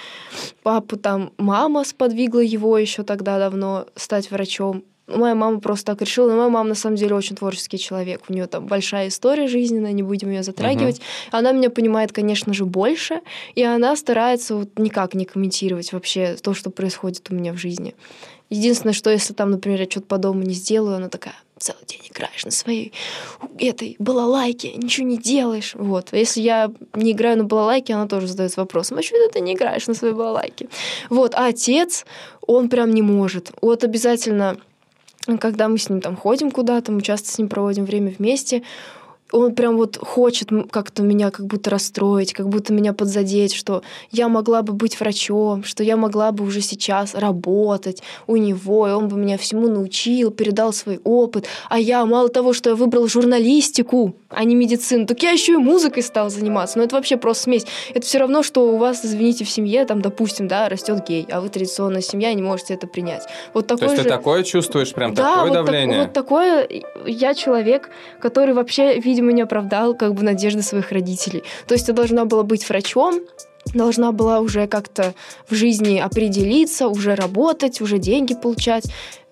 Папу 0.63 0.97
там 0.97 1.33
мама 1.37 1.85
сподвигла 1.85 2.41
его 2.41 2.79
еще 2.79 3.03
тогда 3.03 3.39
давно 3.39 3.87
стать 3.95 4.31
врачом. 4.31 4.85
Моя 5.09 5.35
мама 5.35 5.61
просто 5.61 5.93
так 5.93 6.01
решила. 6.01 6.29
Но 6.29 6.37
моя 6.37 6.49
мама, 6.49 6.71
на 6.71 6.75
самом 6.75 6.97
деле, 6.97 7.15
очень 7.15 7.37
творческий 7.37 7.79
человек. 7.79 8.23
У 8.29 8.33
нее 8.33 8.47
там 8.47 8.67
большая 8.67 9.09
история 9.09 9.49
жизненная, 9.49 9.93
не 9.93 10.03
будем 10.03 10.31
ее 10.31 10.43
затрагивать. 10.43 11.01
Она 11.33 11.53
меня 11.53 11.71
понимает, 11.71 12.13
конечно 12.13 12.55
же, 12.55 12.65
больше, 12.65 13.21
и 13.55 13.63
она 13.63 13.97
старается 13.97 14.55
вот 14.55 14.79
никак 14.79 15.15
не 15.15 15.25
комментировать 15.25 15.93
вообще 15.93 16.37
то, 16.41 16.55
что 16.55 16.71
происходит 16.71 17.27
у 17.31 17.35
меня 17.35 17.53
в 17.53 17.57
жизни. 17.57 17.95
Единственное, 18.49 18.93
что 18.93 19.11
если 19.11 19.35
там, 19.35 19.51
например, 19.51 19.81
я 19.81 19.91
что-то 19.91 20.07
по 20.07 20.19
дому 20.19 20.43
не 20.43 20.55
сделаю, 20.55 20.97
она 20.97 21.09
такая, 21.09 21.35
целый 21.63 21.85
день 21.87 22.01
играешь 22.11 22.45
на 22.45 22.51
своей 22.51 22.93
этой 23.59 23.97
балалайке, 23.99 24.75
ничего 24.75 25.07
не 25.07 25.17
делаешь. 25.17 25.75
Вот. 25.75 26.13
Если 26.13 26.41
я 26.41 26.73
не 26.95 27.13
играю 27.13 27.39
на 27.39 27.45
балалайке, 27.45 27.95
она 27.95 28.09
тоже 28.09 28.27
задает 28.27 28.57
вопрос, 28.57 28.93
а 28.93 29.03
что 29.03 29.29
ты 29.29 29.41
не 29.41 29.55
играешь 29.55 29.87
на 29.87 29.95
своей 29.95 30.15
балалайке? 30.15 30.69
Вот. 31.09 31.35
А 31.35 31.47
отец, 31.47 32.05
он 32.47 32.69
прям 32.69 32.91
не 32.91 33.03
может. 33.03 33.53
Вот 33.63 33.85
обязательно, 33.85 34.59
когда 35.41 35.69
мы 35.69 35.79
с 35.79 35.89
ним 35.89 36.01
там 36.01 36.17
ходим 36.17 36.51
куда-то, 36.51 36.91
мы 36.91 37.01
часто 37.01 37.31
с 37.31 37.39
ним 37.39 37.49
проводим 37.49 37.85
время 37.85 38.15
вместе, 38.19 38.63
он 39.33 39.55
прям 39.55 39.77
вот 39.77 39.97
хочет 39.99 40.49
как-то 40.71 41.03
меня 41.03 41.31
как 41.31 41.47
будто 41.47 41.71
расстроить, 41.71 42.33
как 42.33 42.49
будто 42.49 42.73
меня 42.73 42.93
подзадеть, 42.93 43.55
что 43.55 43.83
я 44.11 44.29
могла 44.29 44.63
бы 44.63 44.73
быть 44.73 44.99
врачом, 45.01 45.65
что 45.65 45.83
я 45.83 45.97
могла 45.97 46.33
бы 46.33 46.45
уже 46.45 46.61
сейчас 46.61 47.15
работать 47.15 48.03
у 48.27 48.37
него, 48.37 48.87
и 48.89 48.93
он 48.93 49.09
бы 49.09 49.17
меня 49.17 49.39
всему 49.39 49.69
научил, 49.69 50.31
передал 50.31 50.73
свой 50.73 51.01
опыт. 51.05 51.47
А 51.69 51.79
я, 51.79 52.05
мало 52.05 52.29
того, 52.29 52.53
что 52.53 52.71
я 52.71 52.77
выбрал 52.77 53.09
журналистику, 53.09 54.15
а 54.29 54.45
не 54.45 54.55
медицину, 54.55 55.07
так 55.07 55.23
я 55.23 55.31
еще 55.31 55.53
и 55.55 55.57
музыкой 55.57 56.03
стал 56.03 56.31
заниматься. 56.31 56.79
Но 56.79 56.85
это 56.85 56.97
вообще 56.97 57.17
просто 57.17 57.45
смесь. 57.45 57.67
Это 57.95 58.07
все 58.07 58.19
равно, 58.19 58.43
что 58.43 58.73
у 58.73 58.77
вас, 58.77 59.05
извините, 59.05 59.45
в 59.45 59.51
семье, 59.51 59.85
там, 59.85 60.01
допустим, 60.03 60.49
да, 60.49 60.69
растет 60.69 61.07
гей, 61.07 61.27
а 61.31 61.41
вы 61.41 61.49
традиционная 61.49 62.03
семья 62.03 62.31
и 62.31 62.35
не 62.35 62.43
можете 62.43 62.75
это 62.75 62.87
принять. 62.87 63.23
Вот 63.55 63.67
То 63.67 63.77
такой 63.77 63.89
есть 63.89 64.03
же... 64.03 64.09
ты 64.09 64.15
такое 64.15 64.43
чувствуешь, 64.43 64.93
прям 64.93 65.15
Да, 65.15 65.23
такое 65.37 65.49
вот, 65.49 65.55
так- 65.55 65.65
давление? 65.67 66.03
вот 66.03 66.13
такое 66.13 66.69
я 67.07 67.35
человек, 67.35 67.91
который 68.21 68.55
вообще, 68.55 68.99
видимо, 69.01 69.22
не 69.31 69.43
оправдал 69.43 69.95
как 69.95 70.15
бы 70.15 70.23
надежды 70.23 70.63
своих 70.63 70.91
родителей. 70.93 71.45
То 71.67 71.75
есть 71.75 71.89
я 71.89 71.95
должна 71.95 72.25
была 72.25 72.43
быть 72.43 72.69
врачом, 72.69 73.21
должна 73.75 74.13
была 74.13 74.41
уже 74.41 74.67
как-то 74.67 75.15
в 75.49 75.55
жизни 75.55 75.99
определиться, 75.99 76.89
уже 76.89 77.15
работать, 77.15 77.81
уже 77.81 77.99
деньги 77.99 78.35
получать, 78.35 78.85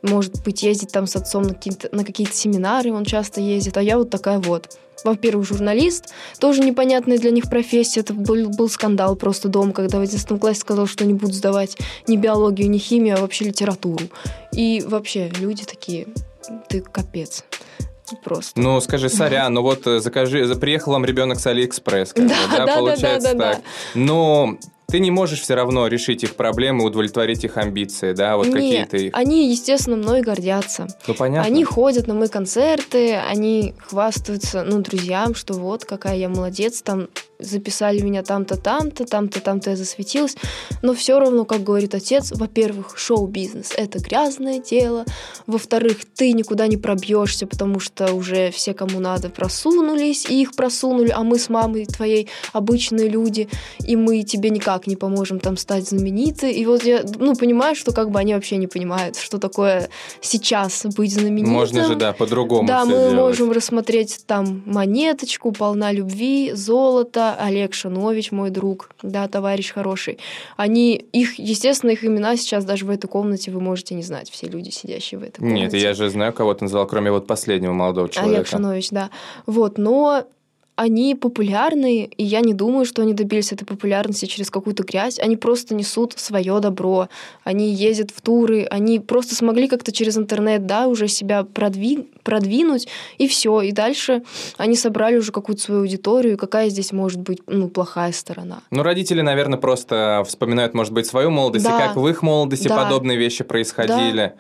может 0.03 0.43
быть, 0.45 0.63
ездить 0.63 0.93
там 0.93 1.07
с 1.07 1.17
отцом 1.17 1.43
на 1.43 1.55
какие-то, 1.55 1.89
на 1.93 2.05
какие-то 2.05 2.35
семинары, 2.35 2.93
он 2.93 3.05
часто 3.05 3.41
ездит, 3.41 3.77
а 3.77 3.83
я 3.83 3.99
вот 3.99 4.11
такая 4.11 4.39
вот. 4.39 4.79
Во-первых, 5.03 5.47
журналист, 5.47 6.13
тоже 6.41 6.63
непонятная 6.63 7.17
для 7.17 7.31
них 7.31 7.49
профессия. 7.49 8.01
Это 8.01 8.13
был, 8.13 8.51
был 8.51 8.69
скандал 8.69 9.17
просто 9.17 9.49
дома, 9.49 9.73
когда 9.73 9.99
в 9.99 10.03
11 10.03 10.39
классе 10.39 10.61
сказал, 10.61 10.87
что 10.87 11.07
не 11.07 11.15
буду 11.15 11.33
сдавать 11.33 11.79
ни 12.07 12.17
биологию, 12.17 12.69
ни 12.69 12.77
химию, 12.77 13.17
а 13.17 13.21
вообще 13.21 13.47
литературу. 13.47 14.05
И 14.53 14.83
вообще, 14.87 15.31
люди 15.39 15.65
такие, 15.65 16.07
ты 16.69 16.83
капец. 16.83 17.45
Просто. 18.23 18.61
Ну, 18.61 18.81
скажи, 18.81 19.09
сорян, 19.09 19.53
ну 19.53 19.63
вот 19.63 19.87
э, 19.87 20.01
закажи, 20.01 20.47
за- 20.47 20.57
приехал 20.57 20.93
вам 20.93 21.05
ребенок 21.05 21.39
с 21.41 21.47
Алиэкспресс, 21.47 22.13
как 22.13 22.27
Да, 22.29 22.35
да, 22.57 22.67
да, 22.67 22.77
получается 22.77 23.35
да, 23.35 23.35
да, 23.35 23.53
так. 23.55 23.63
Но 23.95 24.57
ты 24.91 25.01
не 25.01 25.11
можешь 25.11 25.41
все 25.41 25.55
равно 25.55 25.87
решить 25.87 26.25
их 26.25 26.37
проблемы, 26.37 26.85
удовлетворить 26.85 27.45
их 27.45 27.57
амбиции, 27.57 28.13
да, 28.13 28.37
вот 28.37 28.49
какие-то 28.51 28.97
их. 28.97 29.15
они, 29.15 29.51
естественно, 29.51 29.97
мной 29.97 30.23
гордятся. 30.23 30.89
Ну, 31.07 31.15
понятно. 31.15 31.47
Они 31.47 31.65
ходят 31.65 32.07
на 32.07 32.15
мои 32.15 32.29
концерты, 32.29 33.15
они 33.15 33.75
хвастаются, 33.79 34.63
ну, 34.65 34.81
друзьям, 34.81 35.35
что 35.35 35.55
вот 35.55 35.85
какая 35.85 36.17
я 36.17 36.29
молодец, 36.29 36.83
там 36.83 37.09
записали 37.41 38.01
меня 38.01 38.23
там-то, 38.23 38.57
там-то, 38.57 39.05
там-то, 39.05 39.41
там-то 39.41 39.71
я 39.71 39.77
засветилась. 39.77 40.37
Но 40.83 40.95
все 40.95 41.19
равно, 41.19 41.45
как 41.45 41.63
говорит 41.63 41.95
отец, 41.95 42.33
во-первых, 42.33 42.99
шоу-бизнес— 42.99 43.73
это 43.77 43.99
грязное 43.99 44.61
дело. 44.61 45.05
Во-вторых, 45.47 45.99
ты 46.15 46.33
никуда 46.33 46.67
не 46.67 46.77
пробьешься, 46.77 47.47
потому 47.47 47.81
что 47.81 48.13
уже 48.13 48.51
все, 48.51 48.75
кому 48.75 49.01
надо, 49.01 49.31
просунулись, 49.31 50.27
и 50.27 50.43
их 50.43 50.55
просунули, 50.55 51.11
а 51.11 51.23
мы 51.23 51.39
с 51.39 51.49
мамой 51.49 51.87
твоей 51.87 52.29
обычные 52.53 53.09
люди, 53.09 53.49
и 53.87 53.97
мы 53.97 54.23
тебе 54.23 54.51
никак 54.51 54.80
не 54.87 54.97
поможем 54.97 55.41
там 55.41 55.57
стать 55.57 55.89
знаменитой. 55.89 56.53
И 56.53 56.67
вот 56.67 56.85
я, 56.85 57.05
ну, 57.19 57.35
понимаю, 57.35 57.75
что 57.75 57.93
как 57.93 58.11
бы 58.11 58.19
они 58.19 58.35
вообще 58.35 58.57
не 58.57 58.67
понимают, 58.67 59.17
что 59.17 59.39
такое 59.39 59.89
сейчас 60.21 60.85
быть 60.97 61.13
знаменитым. 61.13 61.53
Можно 61.53 61.85
же, 61.85 61.95
да, 61.97 62.13
по-другому 62.13 62.67
Да, 62.67 62.85
мы 62.85 62.93
делать. 62.93 63.15
можем 63.15 63.53
рассмотреть 63.53 64.25
там 64.27 64.63
монеточку, 64.67 65.53
полна 65.53 65.93
любви, 65.93 66.53
золото, 66.55 67.35
Олег 67.39 67.75
Шанович, 67.75 68.33
мой 68.33 68.51
друг, 68.51 68.91
да, 69.03 69.29
товарищ 69.29 69.73
хороший. 69.73 70.19
Они, 70.57 70.95
их, 70.95 71.39
естественно, 71.39 71.91
их 71.91 72.05
имена 72.05 72.37
сейчас 72.37 72.65
даже 72.65 72.85
в 72.85 72.91
этой 72.91 73.09
комнате 73.09 73.51
вы 73.51 73.61
можете 73.61 73.95
не 73.95 74.03
знать, 74.03 74.31
все 74.31 74.47
люди, 74.47 74.71
сидящие 74.71 75.19
в 75.21 75.23
этой 75.23 75.39
комнате. 75.39 75.61
Нет, 75.63 75.75
я 75.75 75.95
же 75.95 76.11
знаю, 76.11 76.33
кого 76.33 76.55
ты 76.55 76.65
назвал, 76.65 76.87
кроме 76.87 77.11
вот 77.11 77.27
последнего 77.27 77.73
молодого 77.73 78.07
Олег 78.07 78.15
человека. 78.15 78.49
Шанович, 78.51 78.91
да. 78.91 79.11
Вот, 79.47 79.79
но 79.79 80.25
они 80.81 81.15
популярны, 81.15 82.05
и 82.17 82.25
я 82.25 82.41
не 82.41 82.55
думаю, 82.55 82.87
что 82.87 83.03
они 83.03 83.13
добились 83.13 83.53
этой 83.53 83.67
популярности 83.67 84.25
через 84.25 84.51
какую-то 84.51 84.83
грязь. 84.83 85.19
Они 85.19 85.37
просто 85.37 85.75
несут 85.75 86.15
свое 86.19 86.59
добро. 86.61 87.09
Они 87.45 87.71
ездят 87.75 88.11
в 88.11 88.23
туры, 88.23 88.65
они 88.71 88.99
просто 88.99 89.35
смогли 89.35 89.69
как-то 89.69 89.93
через 89.93 90.17
интернет, 90.17 90.65
да, 90.65 90.87
уже 90.87 91.07
себя 91.07 91.43
продви- 91.43 92.09
продвинуть, 92.23 92.89
и 93.19 93.29
все. 93.29 93.61
И 93.61 93.73
дальше 93.73 94.23
они 94.57 94.75
собрали 94.75 95.19
уже 95.19 95.33
какую-то 95.33 95.61
свою 95.63 95.81
аудиторию. 95.83 96.39
Какая 96.39 96.71
здесь 96.71 96.93
может 96.93 97.21
быть, 97.21 97.41
ну, 97.47 97.69
плохая 97.69 98.13
сторона? 98.13 98.63
Ну, 98.71 98.83
родители, 98.83 99.21
наверное, 99.21 99.59
просто 99.59 100.25
вспоминают, 100.27 100.73
может 100.73 100.95
быть, 100.95 101.05
свою 101.07 101.31
молодость, 101.31 101.67
Да. 101.67 101.77
и 101.77 101.89
как 101.89 101.97
в 101.97 102.09
их 102.09 102.23
молодости 102.23 102.69
Да. 102.69 102.85
подобные 102.85 103.19
вещи 103.19 103.45
происходили. 103.45 104.33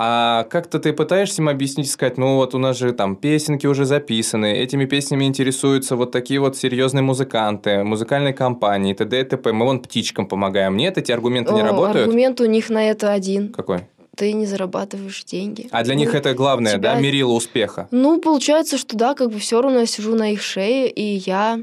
А 0.00 0.44
как-то 0.44 0.78
ты 0.78 0.92
пытаешься 0.92 1.42
им 1.42 1.48
объяснить, 1.48 1.90
сказать, 1.90 2.18
ну 2.18 2.36
вот 2.36 2.54
у 2.54 2.58
нас 2.58 2.78
же 2.78 2.92
там 2.92 3.16
песенки 3.16 3.66
уже 3.66 3.84
записаны, 3.84 4.56
этими 4.56 4.84
песнями 4.84 5.24
интересуются 5.24 5.96
вот 5.96 6.12
такие 6.12 6.38
вот 6.38 6.56
серьезные 6.56 7.02
музыканты, 7.02 7.82
музыкальные 7.82 8.32
компании, 8.32 8.94
т.д. 8.94 9.20
и 9.20 9.24
т.п. 9.24 9.52
Мы 9.52 9.64
вон 9.64 9.80
птичкам 9.80 10.26
помогаем. 10.26 10.76
Нет, 10.76 10.98
эти 10.98 11.10
аргументы 11.10 11.52
не 11.52 11.62
О, 11.62 11.64
работают? 11.64 12.06
Аргумент 12.06 12.40
у 12.40 12.44
них 12.44 12.70
на 12.70 12.88
это 12.88 13.12
один. 13.12 13.52
Какой? 13.52 13.88
Ты 14.16 14.32
не 14.34 14.46
зарабатываешь 14.46 15.24
деньги. 15.24 15.66
А 15.72 15.82
для 15.82 15.96
них 15.96 16.12
Ну, 16.12 16.18
это 16.18 16.32
главное, 16.32 16.74
тебя- 16.74 16.94
да, 16.94 17.00
мерило 17.00 17.32
успеха. 17.32 17.88
Ну, 17.90 18.20
получается, 18.20 18.78
что 18.78 18.96
да, 18.96 19.14
как 19.14 19.32
бы 19.32 19.40
все 19.40 19.60
равно 19.60 19.80
я 19.80 19.86
сижу 19.86 20.14
на 20.14 20.32
их 20.32 20.42
шее, 20.42 20.88
и 20.88 21.02
я 21.26 21.58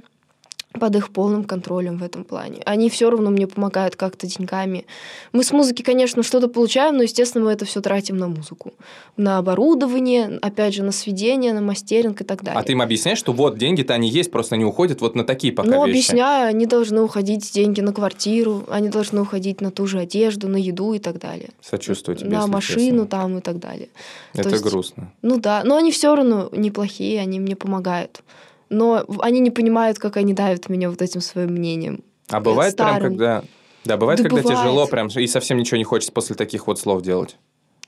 под 0.80 0.96
их 0.96 1.10
полным 1.10 1.44
контролем 1.44 1.98
в 1.98 2.04
этом 2.04 2.24
плане. 2.24 2.62
Они 2.66 2.90
все 2.90 3.10
равно 3.10 3.30
мне 3.30 3.48
помогают 3.48 3.96
как-то 3.96 4.28
деньгами. 4.28 4.86
Мы 5.32 5.44
с 5.44 5.52
музыки, 5.52 5.82
конечно, 5.82 6.24
что-то 6.24 6.48
получаем, 6.48 6.98
но, 6.98 7.04
естественно, 7.04 7.46
мы 7.46 7.52
это 7.52 7.66
все 7.66 7.82
тратим 7.82 8.18
на 8.18 8.28
музыку. 8.28 8.74
На 9.18 9.38
оборудование, 9.38 10.40
опять 10.42 10.74
же, 10.74 10.84
на 10.84 10.92
сведение, 10.92 11.54
на 11.54 11.62
мастеринг 11.62 12.22
и 12.22 12.24
так 12.24 12.44
далее. 12.44 12.60
А 12.60 12.64
ты 12.64 12.74
им 12.74 12.82
объясняешь, 12.82 13.18
что 13.18 13.34
вот 13.34 13.58
деньги-то 13.58 13.94
они 13.94 14.10
есть, 14.10 14.32
просто 14.32 14.56
они 14.56 14.66
уходят 14.66 15.02
вот 15.02 15.16
на 15.16 15.24
такие 15.24 15.54
пока 15.54 15.70
ну, 15.70 15.86
вещи. 15.86 15.90
объясняю, 15.90 16.50
они 16.50 16.66
должны 16.66 17.02
уходить 17.02 17.52
деньги 17.54 17.82
на 17.82 17.94
квартиру, 17.94 18.64
они 18.70 18.90
должны 18.90 19.22
уходить 19.22 19.62
на 19.62 19.72
ту 19.72 19.88
же 19.88 20.00
одежду, 20.00 20.48
на 20.48 20.58
еду 20.58 20.94
и 20.94 21.00
так 21.00 21.20
далее. 21.20 21.50
Сочувствую 21.62 22.18
тебе, 22.18 22.30
на 22.30 22.48
машину 22.48 23.04
честно. 23.04 23.08
там 23.08 23.38
и 23.38 23.42
так 23.42 23.60
далее. 23.60 23.90
То 24.34 24.42
Это 24.42 24.50
есть- 24.50 24.64
грустно. 24.64 25.12
Ну 25.22 25.40
да, 25.40 25.64
но 25.64 25.78
они 25.78 25.92
все 25.92 26.16
равно 26.16 26.50
неплохие, 26.52 27.20
они 27.22 27.40
мне 27.40 27.56
помогают. 27.56 28.22
Но 28.70 29.06
они 29.20 29.40
не 29.40 29.52
понимают, 29.52 30.00
как 30.00 30.18
они 30.18 30.34
давят 30.34 30.70
меня 30.70 30.90
вот 30.90 31.02
этим 31.02 31.22
своим 31.22 31.52
мнением. 31.52 32.04
А 32.30 32.40
бывает 32.40 32.76
прям, 32.76 32.90
старым. 32.90 33.10
когда... 33.10 33.44
Да, 33.84 33.98
бывает, 33.98 34.20
Да 34.20 34.30
когда 34.30 34.42
бывает. 34.42 34.60
тяжело 34.60 34.88
прям, 34.88 35.08
и 35.08 35.28
совсем 35.28 35.58
ничего 35.58 35.78
не 35.78 35.84
хочется 35.84 36.12
после 36.12 36.36
таких 36.36 36.68
вот 36.68 36.80
слов 36.80 37.04
делать. 37.04 37.38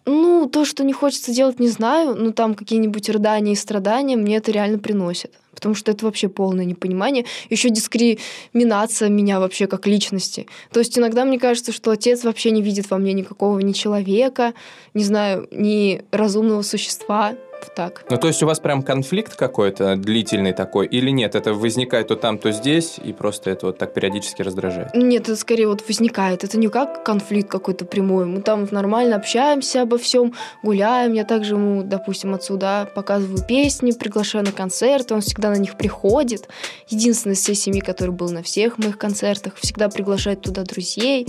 Ну, 0.06 0.48
то, 0.48 0.64
что 0.64 0.86
не 0.86 0.94
хочется 0.94 1.34
делать, 1.34 1.60
не 1.60 1.68
знаю, 1.68 2.16
но 2.16 2.32
там 2.32 2.56
какие-нибудь 2.56 3.10
рыдания 3.10 3.52
и 3.52 3.56
страдания 3.58 4.16
мне 4.16 4.38
это 4.38 4.52
реально 4.52 4.80
приносит. 4.80 5.34
Потому 5.54 5.76
что 5.76 5.92
это 5.92 6.06
вообще 6.06 6.30
полное 6.30 6.64
непонимание. 6.64 7.26
Еще 7.50 7.70
дискриминация 7.70 9.10
меня 9.10 9.42
вообще 9.42 9.68
как 9.68 9.86
личности. 9.86 10.48
То 10.72 10.80
есть 10.80 10.98
иногда 10.98 11.26
мне 11.26 11.40
кажется, 11.40 11.74
что 11.74 11.92
отец 11.92 12.24
вообще 12.24 12.52
не 12.52 12.62
видит 12.62 12.90
во 12.90 13.00
мне 13.00 13.12
никакого 13.12 13.60
ни 13.60 13.74
человека, 13.74 14.54
не 14.94 15.04
знаю, 15.04 15.48
ни 15.52 16.04
разумного 16.12 16.62
существа. 16.62 17.34
Так. 17.76 18.04
Ну, 18.10 18.18
то 18.18 18.28
есть 18.28 18.42
у 18.44 18.46
вас 18.46 18.60
прям 18.60 18.84
конфликт 18.84 19.36
какой-то 19.36 19.96
длительный 19.96 20.54
такой 20.54 20.88
или 20.88 21.10
нет? 21.10 21.36
Это 21.36 21.54
возникает 21.54 22.08
то 22.08 22.16
там, 22.16 22.38
то 22.38 22.52
здесь, 22.52 23.00
и 23.04 23.14
просто 23.14 23.50
это 23.50 23.68
вот 23.68 23.78
так 23.78 23.94
периодически 23.94 24.42
раздражает? 24.42 24.94
Нет, 24.96 25.24
это 25.24 25.36
скорее 25.36 25.68
вот 25.68 25.88
возникает. 25.88 26.44
Это 26.44 26.58
не 26.58 26.68
как 26.68 27.04
конфликт 27.04 27.50
какой-то 27.50 27.86
прямой. 27.86 28.26
Мы 28.26 28.42
там 28.42 28.68
нормально 28.72 29.16
общаемся 29.16 29.82
обо 29.82 29.98
всем, 29.98 30.34
гуляем. 30.64 31.14
Я 31.14 31.24
также 31.24 31.56
ему, 31.56 31.84
допустим, 31.84 32.34
отсюда 32.34 32.90
показываю 32.96 33.44
песни, 33.48 33.92
приглашаю 33.92 34.46
на 34.46 34.52
концерты, 34.52 35.14
он 35.14 35.22
всегда 35.22 35.50
на 35.50 35.58
них 35.58 35.78
приходит. 35.78 36.48
Единственный 36.88 37.34
из 37.34 37.40
всей 37.40 37.56
семьи, 37.56 37.82
который 37.82 38.12
был 38.12 38.30
на 38.30 38.44
всех 38.44 38.78
моих 38.78 38.98
концертах, 38.98 39.56
всегда 39.56 39.90
приглашает 39.90 40.42
туда 40.42 40.64
друзей. 40.64 41.28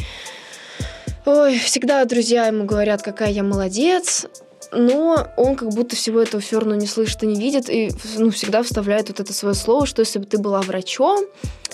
Ой, 1.26 1.58
всегда 1.58 2.04
друзья 2.04 2.46
ему 2.46 2.64
говорят, 2.64 3.02
какая 3.02 3.30
я 3.30 3.42
молодец, 3.42 4.26
но 4.72 5.28
он 5.36 5.56
как 5.56 5.70
будто 5.70 5.96
всего 5.96 6.20
этого 6.20 6.40
все 6.42 6.58
равно 6.58 6.74
не 6.74 6.86
слышит 6.86 7.22
и 7.22 7.26
не 7.26 7.40
видит, 7.40 7.68
и 7.70 7.90
ну, 8.16 8.30
всегда 8.30 8.62
вставляет 8.62 9.08
вот 9.08 9.20
это 9.20 9.32
свое 9.32 9.54
слово, 9.54 9.86
что 9.86 10.00
если 10.00 10.18
бы 10.18 10.26
ты 10.26 10.38
была 10.38 10.60
врачом, 10.62 11.24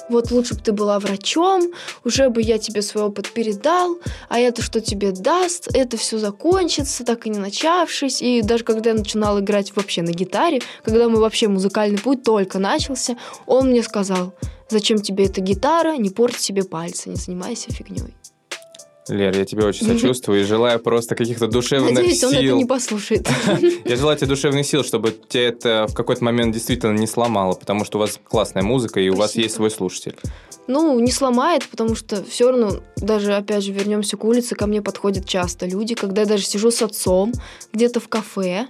вот 0.09 0.31
лучше 0.31 0.55
бы 0.55 0.61
ты 0.61 0.73
была 0.73 0.99
врачом, 0.99 1.73
уже 2.05 2.29
бы 2.29 2.43
я 2.43 2.59
тебе 2.59 2.83
свой 2.83 3.05
опыт 3.05 3.31
передал, 3.31 3.99
а 4.29 4.39
это 4.39 4.63
что 4.63 4.81
тебе 4.81 5.13
даст, 5.13 5.69
это 5.75 5.97
все 5.97 6.19
закончится, 6.19 7.05
так 7.05 7.27
и 7.27 7.31
не 7.31 7.39
начавшись. 7.39 8.21
И 8.21 8.43
даже 8.43 8.65
когда 8.65 8.91
я 8.91 8.97
начинала 8.97 9.41
играть 9.41 9.75
вообще 9.75 10.03
на 10.03 10.11
гитаре, 10.11 10.61
когда 10.85 11.09
мы 11.09 11.21
вообще 11.21 11.49
музыкальный 11.49 11.99
путь 11.99 12.23
только 12.23 12.59
начался, 12.59 13.17
он 13.47 13.69
мне 13.69 13.83
сказал, 13.83 14.35
зачем 14.69 15.01
тебе 15.01 15.27
эта 15.27 15.41
гитара, 15.41 15.97
не 15.97 16.11
порти 16.11 16.41
себе 16.41 16.65
пальцы, 16.65 17.09
не 17.09 17.17
занимайся 17.17 17.73
фигней. 17.73 18.15
Лер, 19.09 19.37
я 19.37 19.45
тебе 19.45 19.67
очень 19.67 19.87
сочувствую 19.87 20.41
и 20.41 20.45
желаю 20.45 20.81
просто 20.81 21.15
каких-то 21.15 21.47
душевных 21.47 21.93
Надеюсь, 21.93 22.21
сил. 22.21 22.31
он 22.31 22.35
это 22.37 22.53
не 22.53 22.65
послушает. 22.65 23.29
Я 23.85 23.97
желаю 23.97 24.17
тебе 24.17 24.29
душевных 24.29 24.65
сил, 24.65 24.83
чтобы 24.83 25.15
тебе 25.29 25.45
это 25.49 25.87
в 25.89 25.95
какой-то 25.95 26.25
момент 26.25 26.55
действительно 26.55 26.97
не 26.97 27.07
сломало, 27.07 27.53
потому 27.53 27.85
что 27.85 27.99
у 27.99 28.01
вас 28.01 28.19
классная 28.27 28.63
музыка 28.63 29.01
и 29.01 29.11
у 29.11 29.15
вас 29.15 29.35
есть 29.37 29.57
свой 29.57 29.71
слушатель. 29.71 30.17
Ну, 30.69 30.99
не 31.01 31.13
сломает, 31.13 31.69
потому 31.69 31.95
что 31.95 32.25
все 32.25 32.51
равно, 32.51 32.81
даже 32.97 33.35
опять 33.35 33.63
же, 33.63 33.73
вернемся 33.73 34.17
к 34.17 34.25
улице, 34.25 34.55
ко 34.55 34.67
мне 34.67 34.81
подходят 34.81 35.29
часто 35.29 35.67
люди, 35.67 35.95
когда 35.95 36.23
я 36.23 36.27
даже 36.27 36.45
сижу 36.45 36.71
с 36.71 36.81
отцом 36.81 37.33
где-то 37.75 38.01
в 38.01 38.09
кафе, 38.09 38.69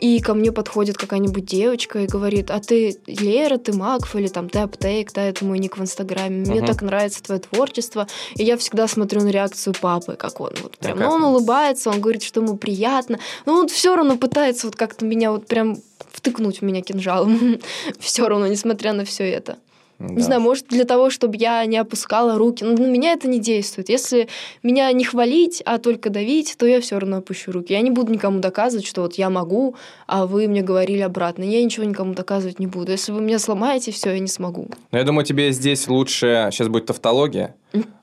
и 0.00 0.18
ко 0.20 0.32
мне 0.32 0.50
подходит 0.50 0.96
какая-нибудь 0.96 1.44
девочка 1.44 1.98
и 2.00 2.06
говорит, 2.06 2.50
а 2.50 2.58
ты 2.60 2.98
Лера, 3.06 3.58
ты 3.58 3.74
Макф, 3.74 4.16
или 4.16 4.28
там 4.28 4.48
ты 4.48 4.60
Аптейк, 4.60 5.12
да, 5.12 5.22
это 5.22 5.44
мой 5.44 5.58
ник 5.58 5.76
в 5.76 5.82
Инстаграме, 5.82 6.38
мне 6.38 6.60
Мгм. 6.60 6.66
так 6.66 6.80
нравится 6.80 7.22
твое 7.22 7.40
творчество, 7.40 8.06
и 8.34 8.42
я 8.42 8.56
всегда 8.56 8.88
смотрю 8.88 9.20
на 9.20 9.28
реакцию 9.28 9.74
папы, 9.78 10.16
как 10.16 10.40
он 10.40 10.52
вот 10.62 10.78
прям, 10.78 10.98
ну, 10.98 11.06
он? 11.10 11.24
улыбается, 11.24 11.90
он 11.90 12.00
говорит, 12.00 12.22
что 12.22 12.40
ему 12.40 12.56
приятно, 12.56 13.18
но 13.44 13.54
он 13.54 13.68
все 13.68 13.94
равно 13.94 14.16
пытается 14.16 14.66
вот 14.66 14.76
как-то 14.76 15.04
меня 15.04 15.32
вот 15.32 15.46
прям 15.46 15.76
втыкнуть 16.10 16.60
в 16.60 16.62
меня 16.62 16.80
кинжалом, 16.80 17.58
все 17.98 18.26
равно, 18.26 18.46
несмотря 18.46 18.94
на 18.94 19.04
все 19.04 19.28
это. 19.30 19.58
Не 20.00 20.16
Да. 20.16 20.22
знаю, 20.22 20.40
может, 20.40 20.66
для 20.68 20.84
того, 20.84 21.10
чтобы 21.10 21.36
я 21.36 21.64
не 21.66 21.76
опускала 21.76 22.38
руки. 22.38 22.64
Но 22.64 22.72
на 22.72 22.86
меня 22.86 23.12
это 23.12 23.28
не 23.28 23.38
действует. 23.38 23.90
Если 23.90 24.28
меня 24.62 24.90
не 24.92 25.04
хвалить, 25.04 25.62
а 25.66 25.78
только 25.78 26.08
давить, 26.08 26.54
то 26.58 26.66
я 26.66 26.80
все 26.80 26.98
равно 26.98 27.18
опущу 27.18 27.52
руки. 27.52 27.74
Я 27.74 27.80
не 27.82 27.90
буду 27.90 28.10
никому 28.12 28.40
доказывать, 28.40 28.86
что 28.86 29.02
вот 29.02 29.14
я 29.14 29.28
могу, 29.28 29.76
а 30.06 30.26
вы 30.26 30.48
мне 30.48 30.62
говорили 30.62 31.00
обратно. 31.02 31.42
Я 31.44 31.62
ничего 31.62 31.84
никому 31.84 32.14
доказывать 32.14 32.58
не 32.58 32.66
буду. 32.66 32.92
Если 32.92 33.12
вы 33.12 33.20
меня 33.20 33.38
сломаете, 33.38 33.92
все, 33.92 34.12
я 34.12 34.18
не 34.18 34.28
смогу. 34.28 34.68
Но 34.90 34.98
я 34.98 35.04
думаю, 35.04 35.24
тебе 35.26 35.52
здесь 35.52 35.86
лучше, 35.86 36.48
сейчас 36.50 36.68
будет 36.68 36.86
тавтология, 36.86 37.54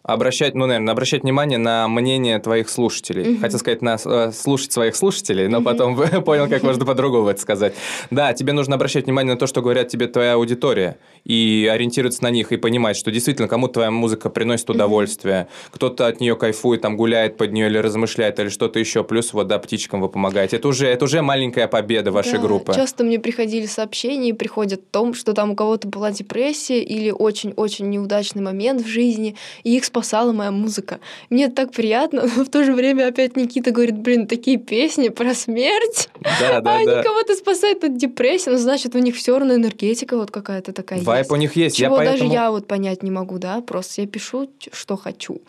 обращать, 0.07 0.55
ну, 0.55 0.65
наверное, 0.65 0.93
обращать 0.93 1.23
внимание 1.23 1.59
на 1.59 1.87
мнение 1.87 2.39
твоих 2.39 2.69
слушателей. 2.69 3.31
Мгм. 3.31 3.41
Хотел 3.41 3.59
сказать, 3.59 3.81
на 3.81 3.97
э, 4.03 4.31
слушать 4.31 4.71
своих 4.71 4.95
слушателей, 4.95 5.47
но 5.47 5.61
потом 5.61 5.95
понял, 6.25 6.47
как 6.47 6.63
можно 6.63 6.85
по-другому 6.85 7.27
это 7.27 7.41
сказать. 7.41 7.75
Да, 8.09 8.33
тебе 8.33 8.53
нужно 8.53 8.75
обращать 8.75 9.05
внимание 9.05 9.33
на 9.33 9.39
то, 9.39 9.47
что 9.47 9.61
говорят 9.61 9.89
тебе 9.89 10.07
твоя 10.07 10.33
аудитория, 10.33 10.97
и 11.25 11.69
ориентироваться 11.71 12.23
на 12.23 12.29
них, 12.29 12.53
и 12.53 12.57
понимать, 12.57 12.95
что 12.95 13.11
действительно 13.11 13.49
кому 13.49 13.67
твоя 13.67 13.91
музыка 13.91 14.29
приносит 14.29 14.69
удовольствие, 14.69 15.49
кто-то 15.71 16.07
от 16.07 16.21
нее 16.21 16.37
кайфует, 16.37 16.81
там 16.81 16.95
гуляет 16.95 17.35
под 17.35 17.51
нее 17.51 17.67
или 17.67 17.77
размышляет, 17.77 18.39
или 18.39 18.47
что-то 18.47 18.79
еще, 18.79 19.03
плюс 19.03 19.33
вот, 19.33 19.47
да, 19.47 19.59
птичкам 19.59 20.01
вы 20.01 20.07
помогаете. 20.07 20.55
Это 20.55 20.69
уже, 20.69 20.87
это 20.87 21.03
уже 21.03 21.21
маленькая 21.21 21.67
победа 21.67 22.13
вашей 22.13 22.33
Да, 22.33 22.39
группы. 22.39 22.73
Часто 22.73 23.03
мне 23.03 23.19
приходили 23.19 23.65
сообщения 23.65 24.33
приходят 24.33 24.79
о 24.79 24.91
том, 24.91 25.13
что 25.13 25.33
там 25.33 25.51
у 25.51 25.55
кого-то 25.55 25.87
была 25.87 26.11
депрессия 26.11 26.81
или 26.81 27.11
очень-очень 27.11 27.89
неудачный 27.89 28.41
момент 28.41 28.81
в 28.81 28.87
жизни, 28.87 29.35
и 29.63 29.75
их 29.75 29.83
спасала 29.97 30.31
моя 30.31 30.51
музыка. 30.51 30.99
Мне 31.29 31.45
это 31.45 31.55
так 31.55 31.71
приятно, 31.71 32.23
но 32.35 32.43
в 32.43 32.49
то 32.49 32.63
же 32.63 32.73
время 32.73 33.07
опять 33.07 33.35
Никита 33.35 33.71
говорит, 33.71 33.97
блин, 33.97 34.27
такие 34.27 34.57
песни 34.57 35.09
про 35.09 35.33
смерть, 35.33 36.09
Да, 36.21 36.61
да, 36.61 36.71
а 36.71 36.77
они 36.77 36.85
да. 36.85 37.03
кого-то 37.03 37.35
спасают 37.35 37.83
от 37.83 37.97
депрессии, 37.97 38.49
ну, 38.49 38.57
значит, 38.57 38.95
у 38.95 38.99
них 38.99 39.15
все 39.15 39.37
равно 39.37 39.55
энергетика 39.55 40.17
вот 40.17 40.31
какая-то 40.31 40.71
такая 40.73 41.01
Вайп 41.01 41.19
есть. 41.21 41.31
у 41.31 41.35
них 41.35 41.55
есть. 41.55 41.75
Чего 41.77 41.97
я 42.01 42.11
даже 42.11 42.19
поэтому... 42.19 42.33
я 42.33 42.51
вот 42.51 42.67
понять 42.67 43.03
не 43.03 43.11
могу, 43.11 43.37
да, 43.39 43.61
просто 43.61 44.01
я 44.01 44.07
пишу, 44.07 44.49
что 44.71 44.97
хочу. 44.97 45.41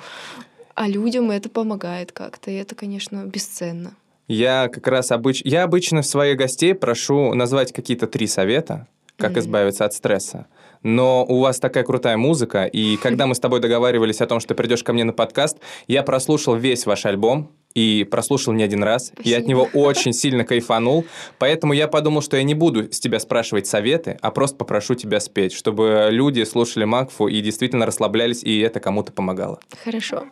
А 0.74 0.88
людям 0.88 1.30
это 1.30 1.49
помогает 1.49 2.12
как-то, 2.12 2.51
и 2.51 2.55
это, 2.55 2.74
конечно, 2.74 3.24
бесценно. 3.24 3.92
Я 4.28 4.68
как 4.68 4.86
раз 4.86 5.11
обыч... 5.11 5.42
я 5.44 5.64
обычно 5.64 6.03
своих 6.03 6.36
гостей 6.36 6.74
прошу 6.74 7.34
назвать 7.34 7.72
какие-то 7.72 8.07
три 8.07 8.26
совета, 8.26 8.86
как 9.16 9.32
Мгм. 9.32 9.40
избавиться 9.40 9.84
от 9.84 9.92
стресса. 9.94 10.46
Но 10.83 11.24
у 11.24 11.41
вас 11.41 11.59
такая 11.59 11.85
крутая 11.85 12.16
музыка, 12.16 12.64
и 12.64 12.97
когда 12.97 13.26
мы 13.26 13.35
с 13.35 13.41
тобой 13.41 13.61
договаривались 13.61 14.20
о 14.20 14.26
том, 14.26 14.41
что 14.41 14.49
ты 14.49 14.55
придешь 14.55 14.83
ко 14.83 14.93
мне 14.93 15.05
на 15.05 15.12
подкаст, 15.12 15.59
я 15.87 16.03
прослушал 16.03 16.57
весь 16.57 16.87
ваш 16.87 17.07
альбом 17.07 17.51
и 17.74 18.05
прослушал 18.11 18.53
не 18.55 18.62
один 18.62 18.83
раз. 18.83 19.12
И 19.22 19.33
от 19.33 19.43
Спасибо. 19.43 19.49
него 19.49 19.68
очень 19.74 20.12
сильно 20.12 20.45
кайфанул. 20.45 21.05
Поэтому 21.39 21.72
я 21.72 21.89
подумал, 21.89 22.22
что 22.22 22.37
я 22.37 22.43
не 22.43 22.55
буду 22.55 22.93
с 22.93 22.99
тебя 22.99 23.20
спрашивать 23.20 23.66
советы, 23.66 24.18
а 24.20 24.31
просто 24.31 24.57
попрошу 24.57 24.95
тебя 24.95 25.20
спеть, 25.20 25.53
чтобы 25.53 26.09
люди 26.11 26.43
слушали 26.45 26.85
Макфу 26.85 27.29
и 27.29 27.41
действительно 27.41 27.87
расслаблялись, 27.87 28.43
и 28.43 28.59
это 28.61 28.81
кому-то 28.81 29.12
помогало. 29.12 29.61
Хорошо. 29.85 30.24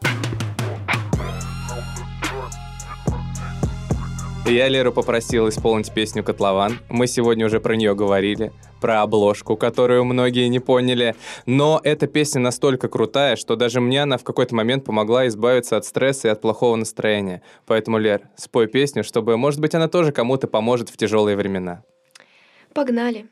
Я 4.47 4.69
Леру 4.69 4.93
попросил 4.93 5.49
исполнить 5.49 5.93
песню 5.93 6.23
«Котлован». 6.23 6.79
Мы 6.89 7.09
сегодня 7.09 7.47
уже 7.47 7.59
про 7.59 7.75
нее 7.75 7.97
говорили, 7.97 8.53
про 8.81 9.03
обложку, 9.03 9.57
которую 9.57 10.05
многие 10.05 10.47
не 10.47 10.61
поняли. 10.61 11.17
Но 11.47 11.81
эта 11.83 12.07
песня 12.07 12.41
настолько 12.41 12.89
крутая, 12.89 13.35
что 13.35 13.57
даже 13.57 13.81
мне 13.81 14.05
она 14.05 14.19
в 14.19 14.25
какой-то 14.25 14.55
момент 14.55 14.85
помогла 14.85 15.27
избавиться 15.27 15.77
от 15.77 15.85
стресса 15.85 16.29
и 16.29 16.31
от 16.31 16.41
плохого 16.41 16.77
настроения. 16.77 17.43
Поэтому, 17.67 17.99
Лер, 17.99 18.29
спой 18.37 18.69
песню, 18.69 19.03
чтобы, 19.03 19.37
может 19.37 19.61
быть, 19.61 19.75
она 19.75 19.89
тоже 19.89 20.13
кому-то 20.13 20.47
поможет 20.47 20.91
в 20.91 20.97
тяжелые 20.97 21.37
времена. 21.37 21.83
Погнали. 22.73 23.27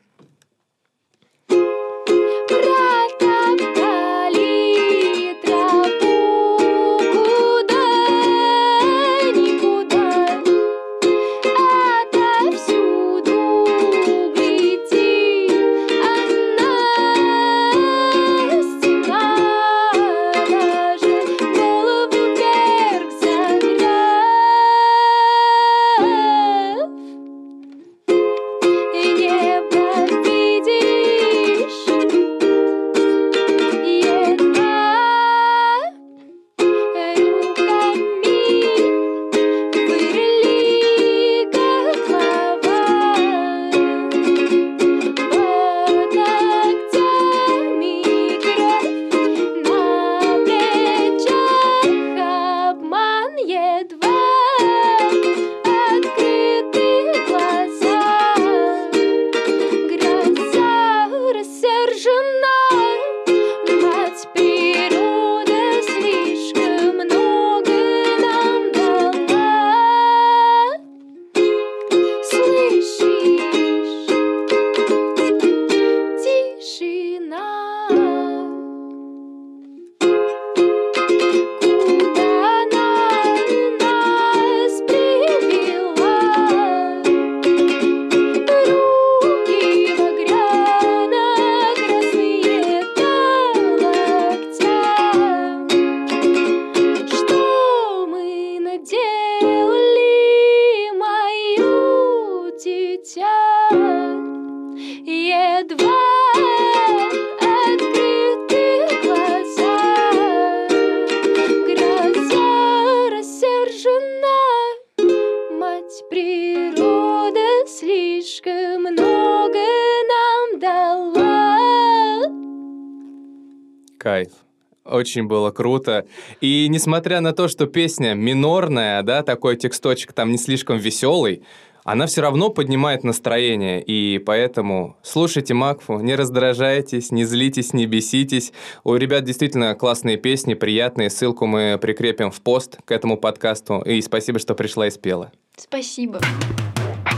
Очень 124.95 125.27
было 125.27 125.51
круто. 125.51 126.05
И 126.39 126.67
несмотря 126.69 127.19
на 127.19 127.33
то, 127.33 127.47
что 127.49 127.65
песня 127.65 128.13
минорная, 128.13 129.03
да, 129.03 129.23
такой 129.23 129.57
тексточек 129.57 130.13
там 130.13 130.31
не 130.31 130.37
слишком 130.37 130.77
веселый, 130.77 131.43
она 131.83 132.07
все 132.07 132.21
равно 132.21 132.49
поднимает 132.49 133.03
настроение, 133.03 133.79
и 133.83 134.17
поэтому 134.17 134.97
слушайте 135.03 135.53
Макфу, 135.53 135.99
не 135.99 136.15
раздражайтесь, 136.15 137.11
не 137.11 137.25
злитесь, 137.25 137.73
не 137.73 137.85
беситесь. 137.85 138.53
У 138.83 138.95
ребят 138.95 139.23
действительно 139.23 139.75
классные 139.75 140.17
песни, 140.17 140.55
приятные. 140.55 141.11
Ссылку 141.11 141.45
мы 141.45 141.77
прикрепим 141.79 142.31
в 142.31 142.41
пост 142.41 142.77
к 142.85 142.91
этому 142.91 143.17
подкасту. 143.17 143.81
И 143.81 144.01
спасибо, 144.01 144.39
что 144.39 144.55
пришла 144.55 144.87
и 144.87 144.91
спела. 144.91 145.31
Спасибо. 145.57 146.19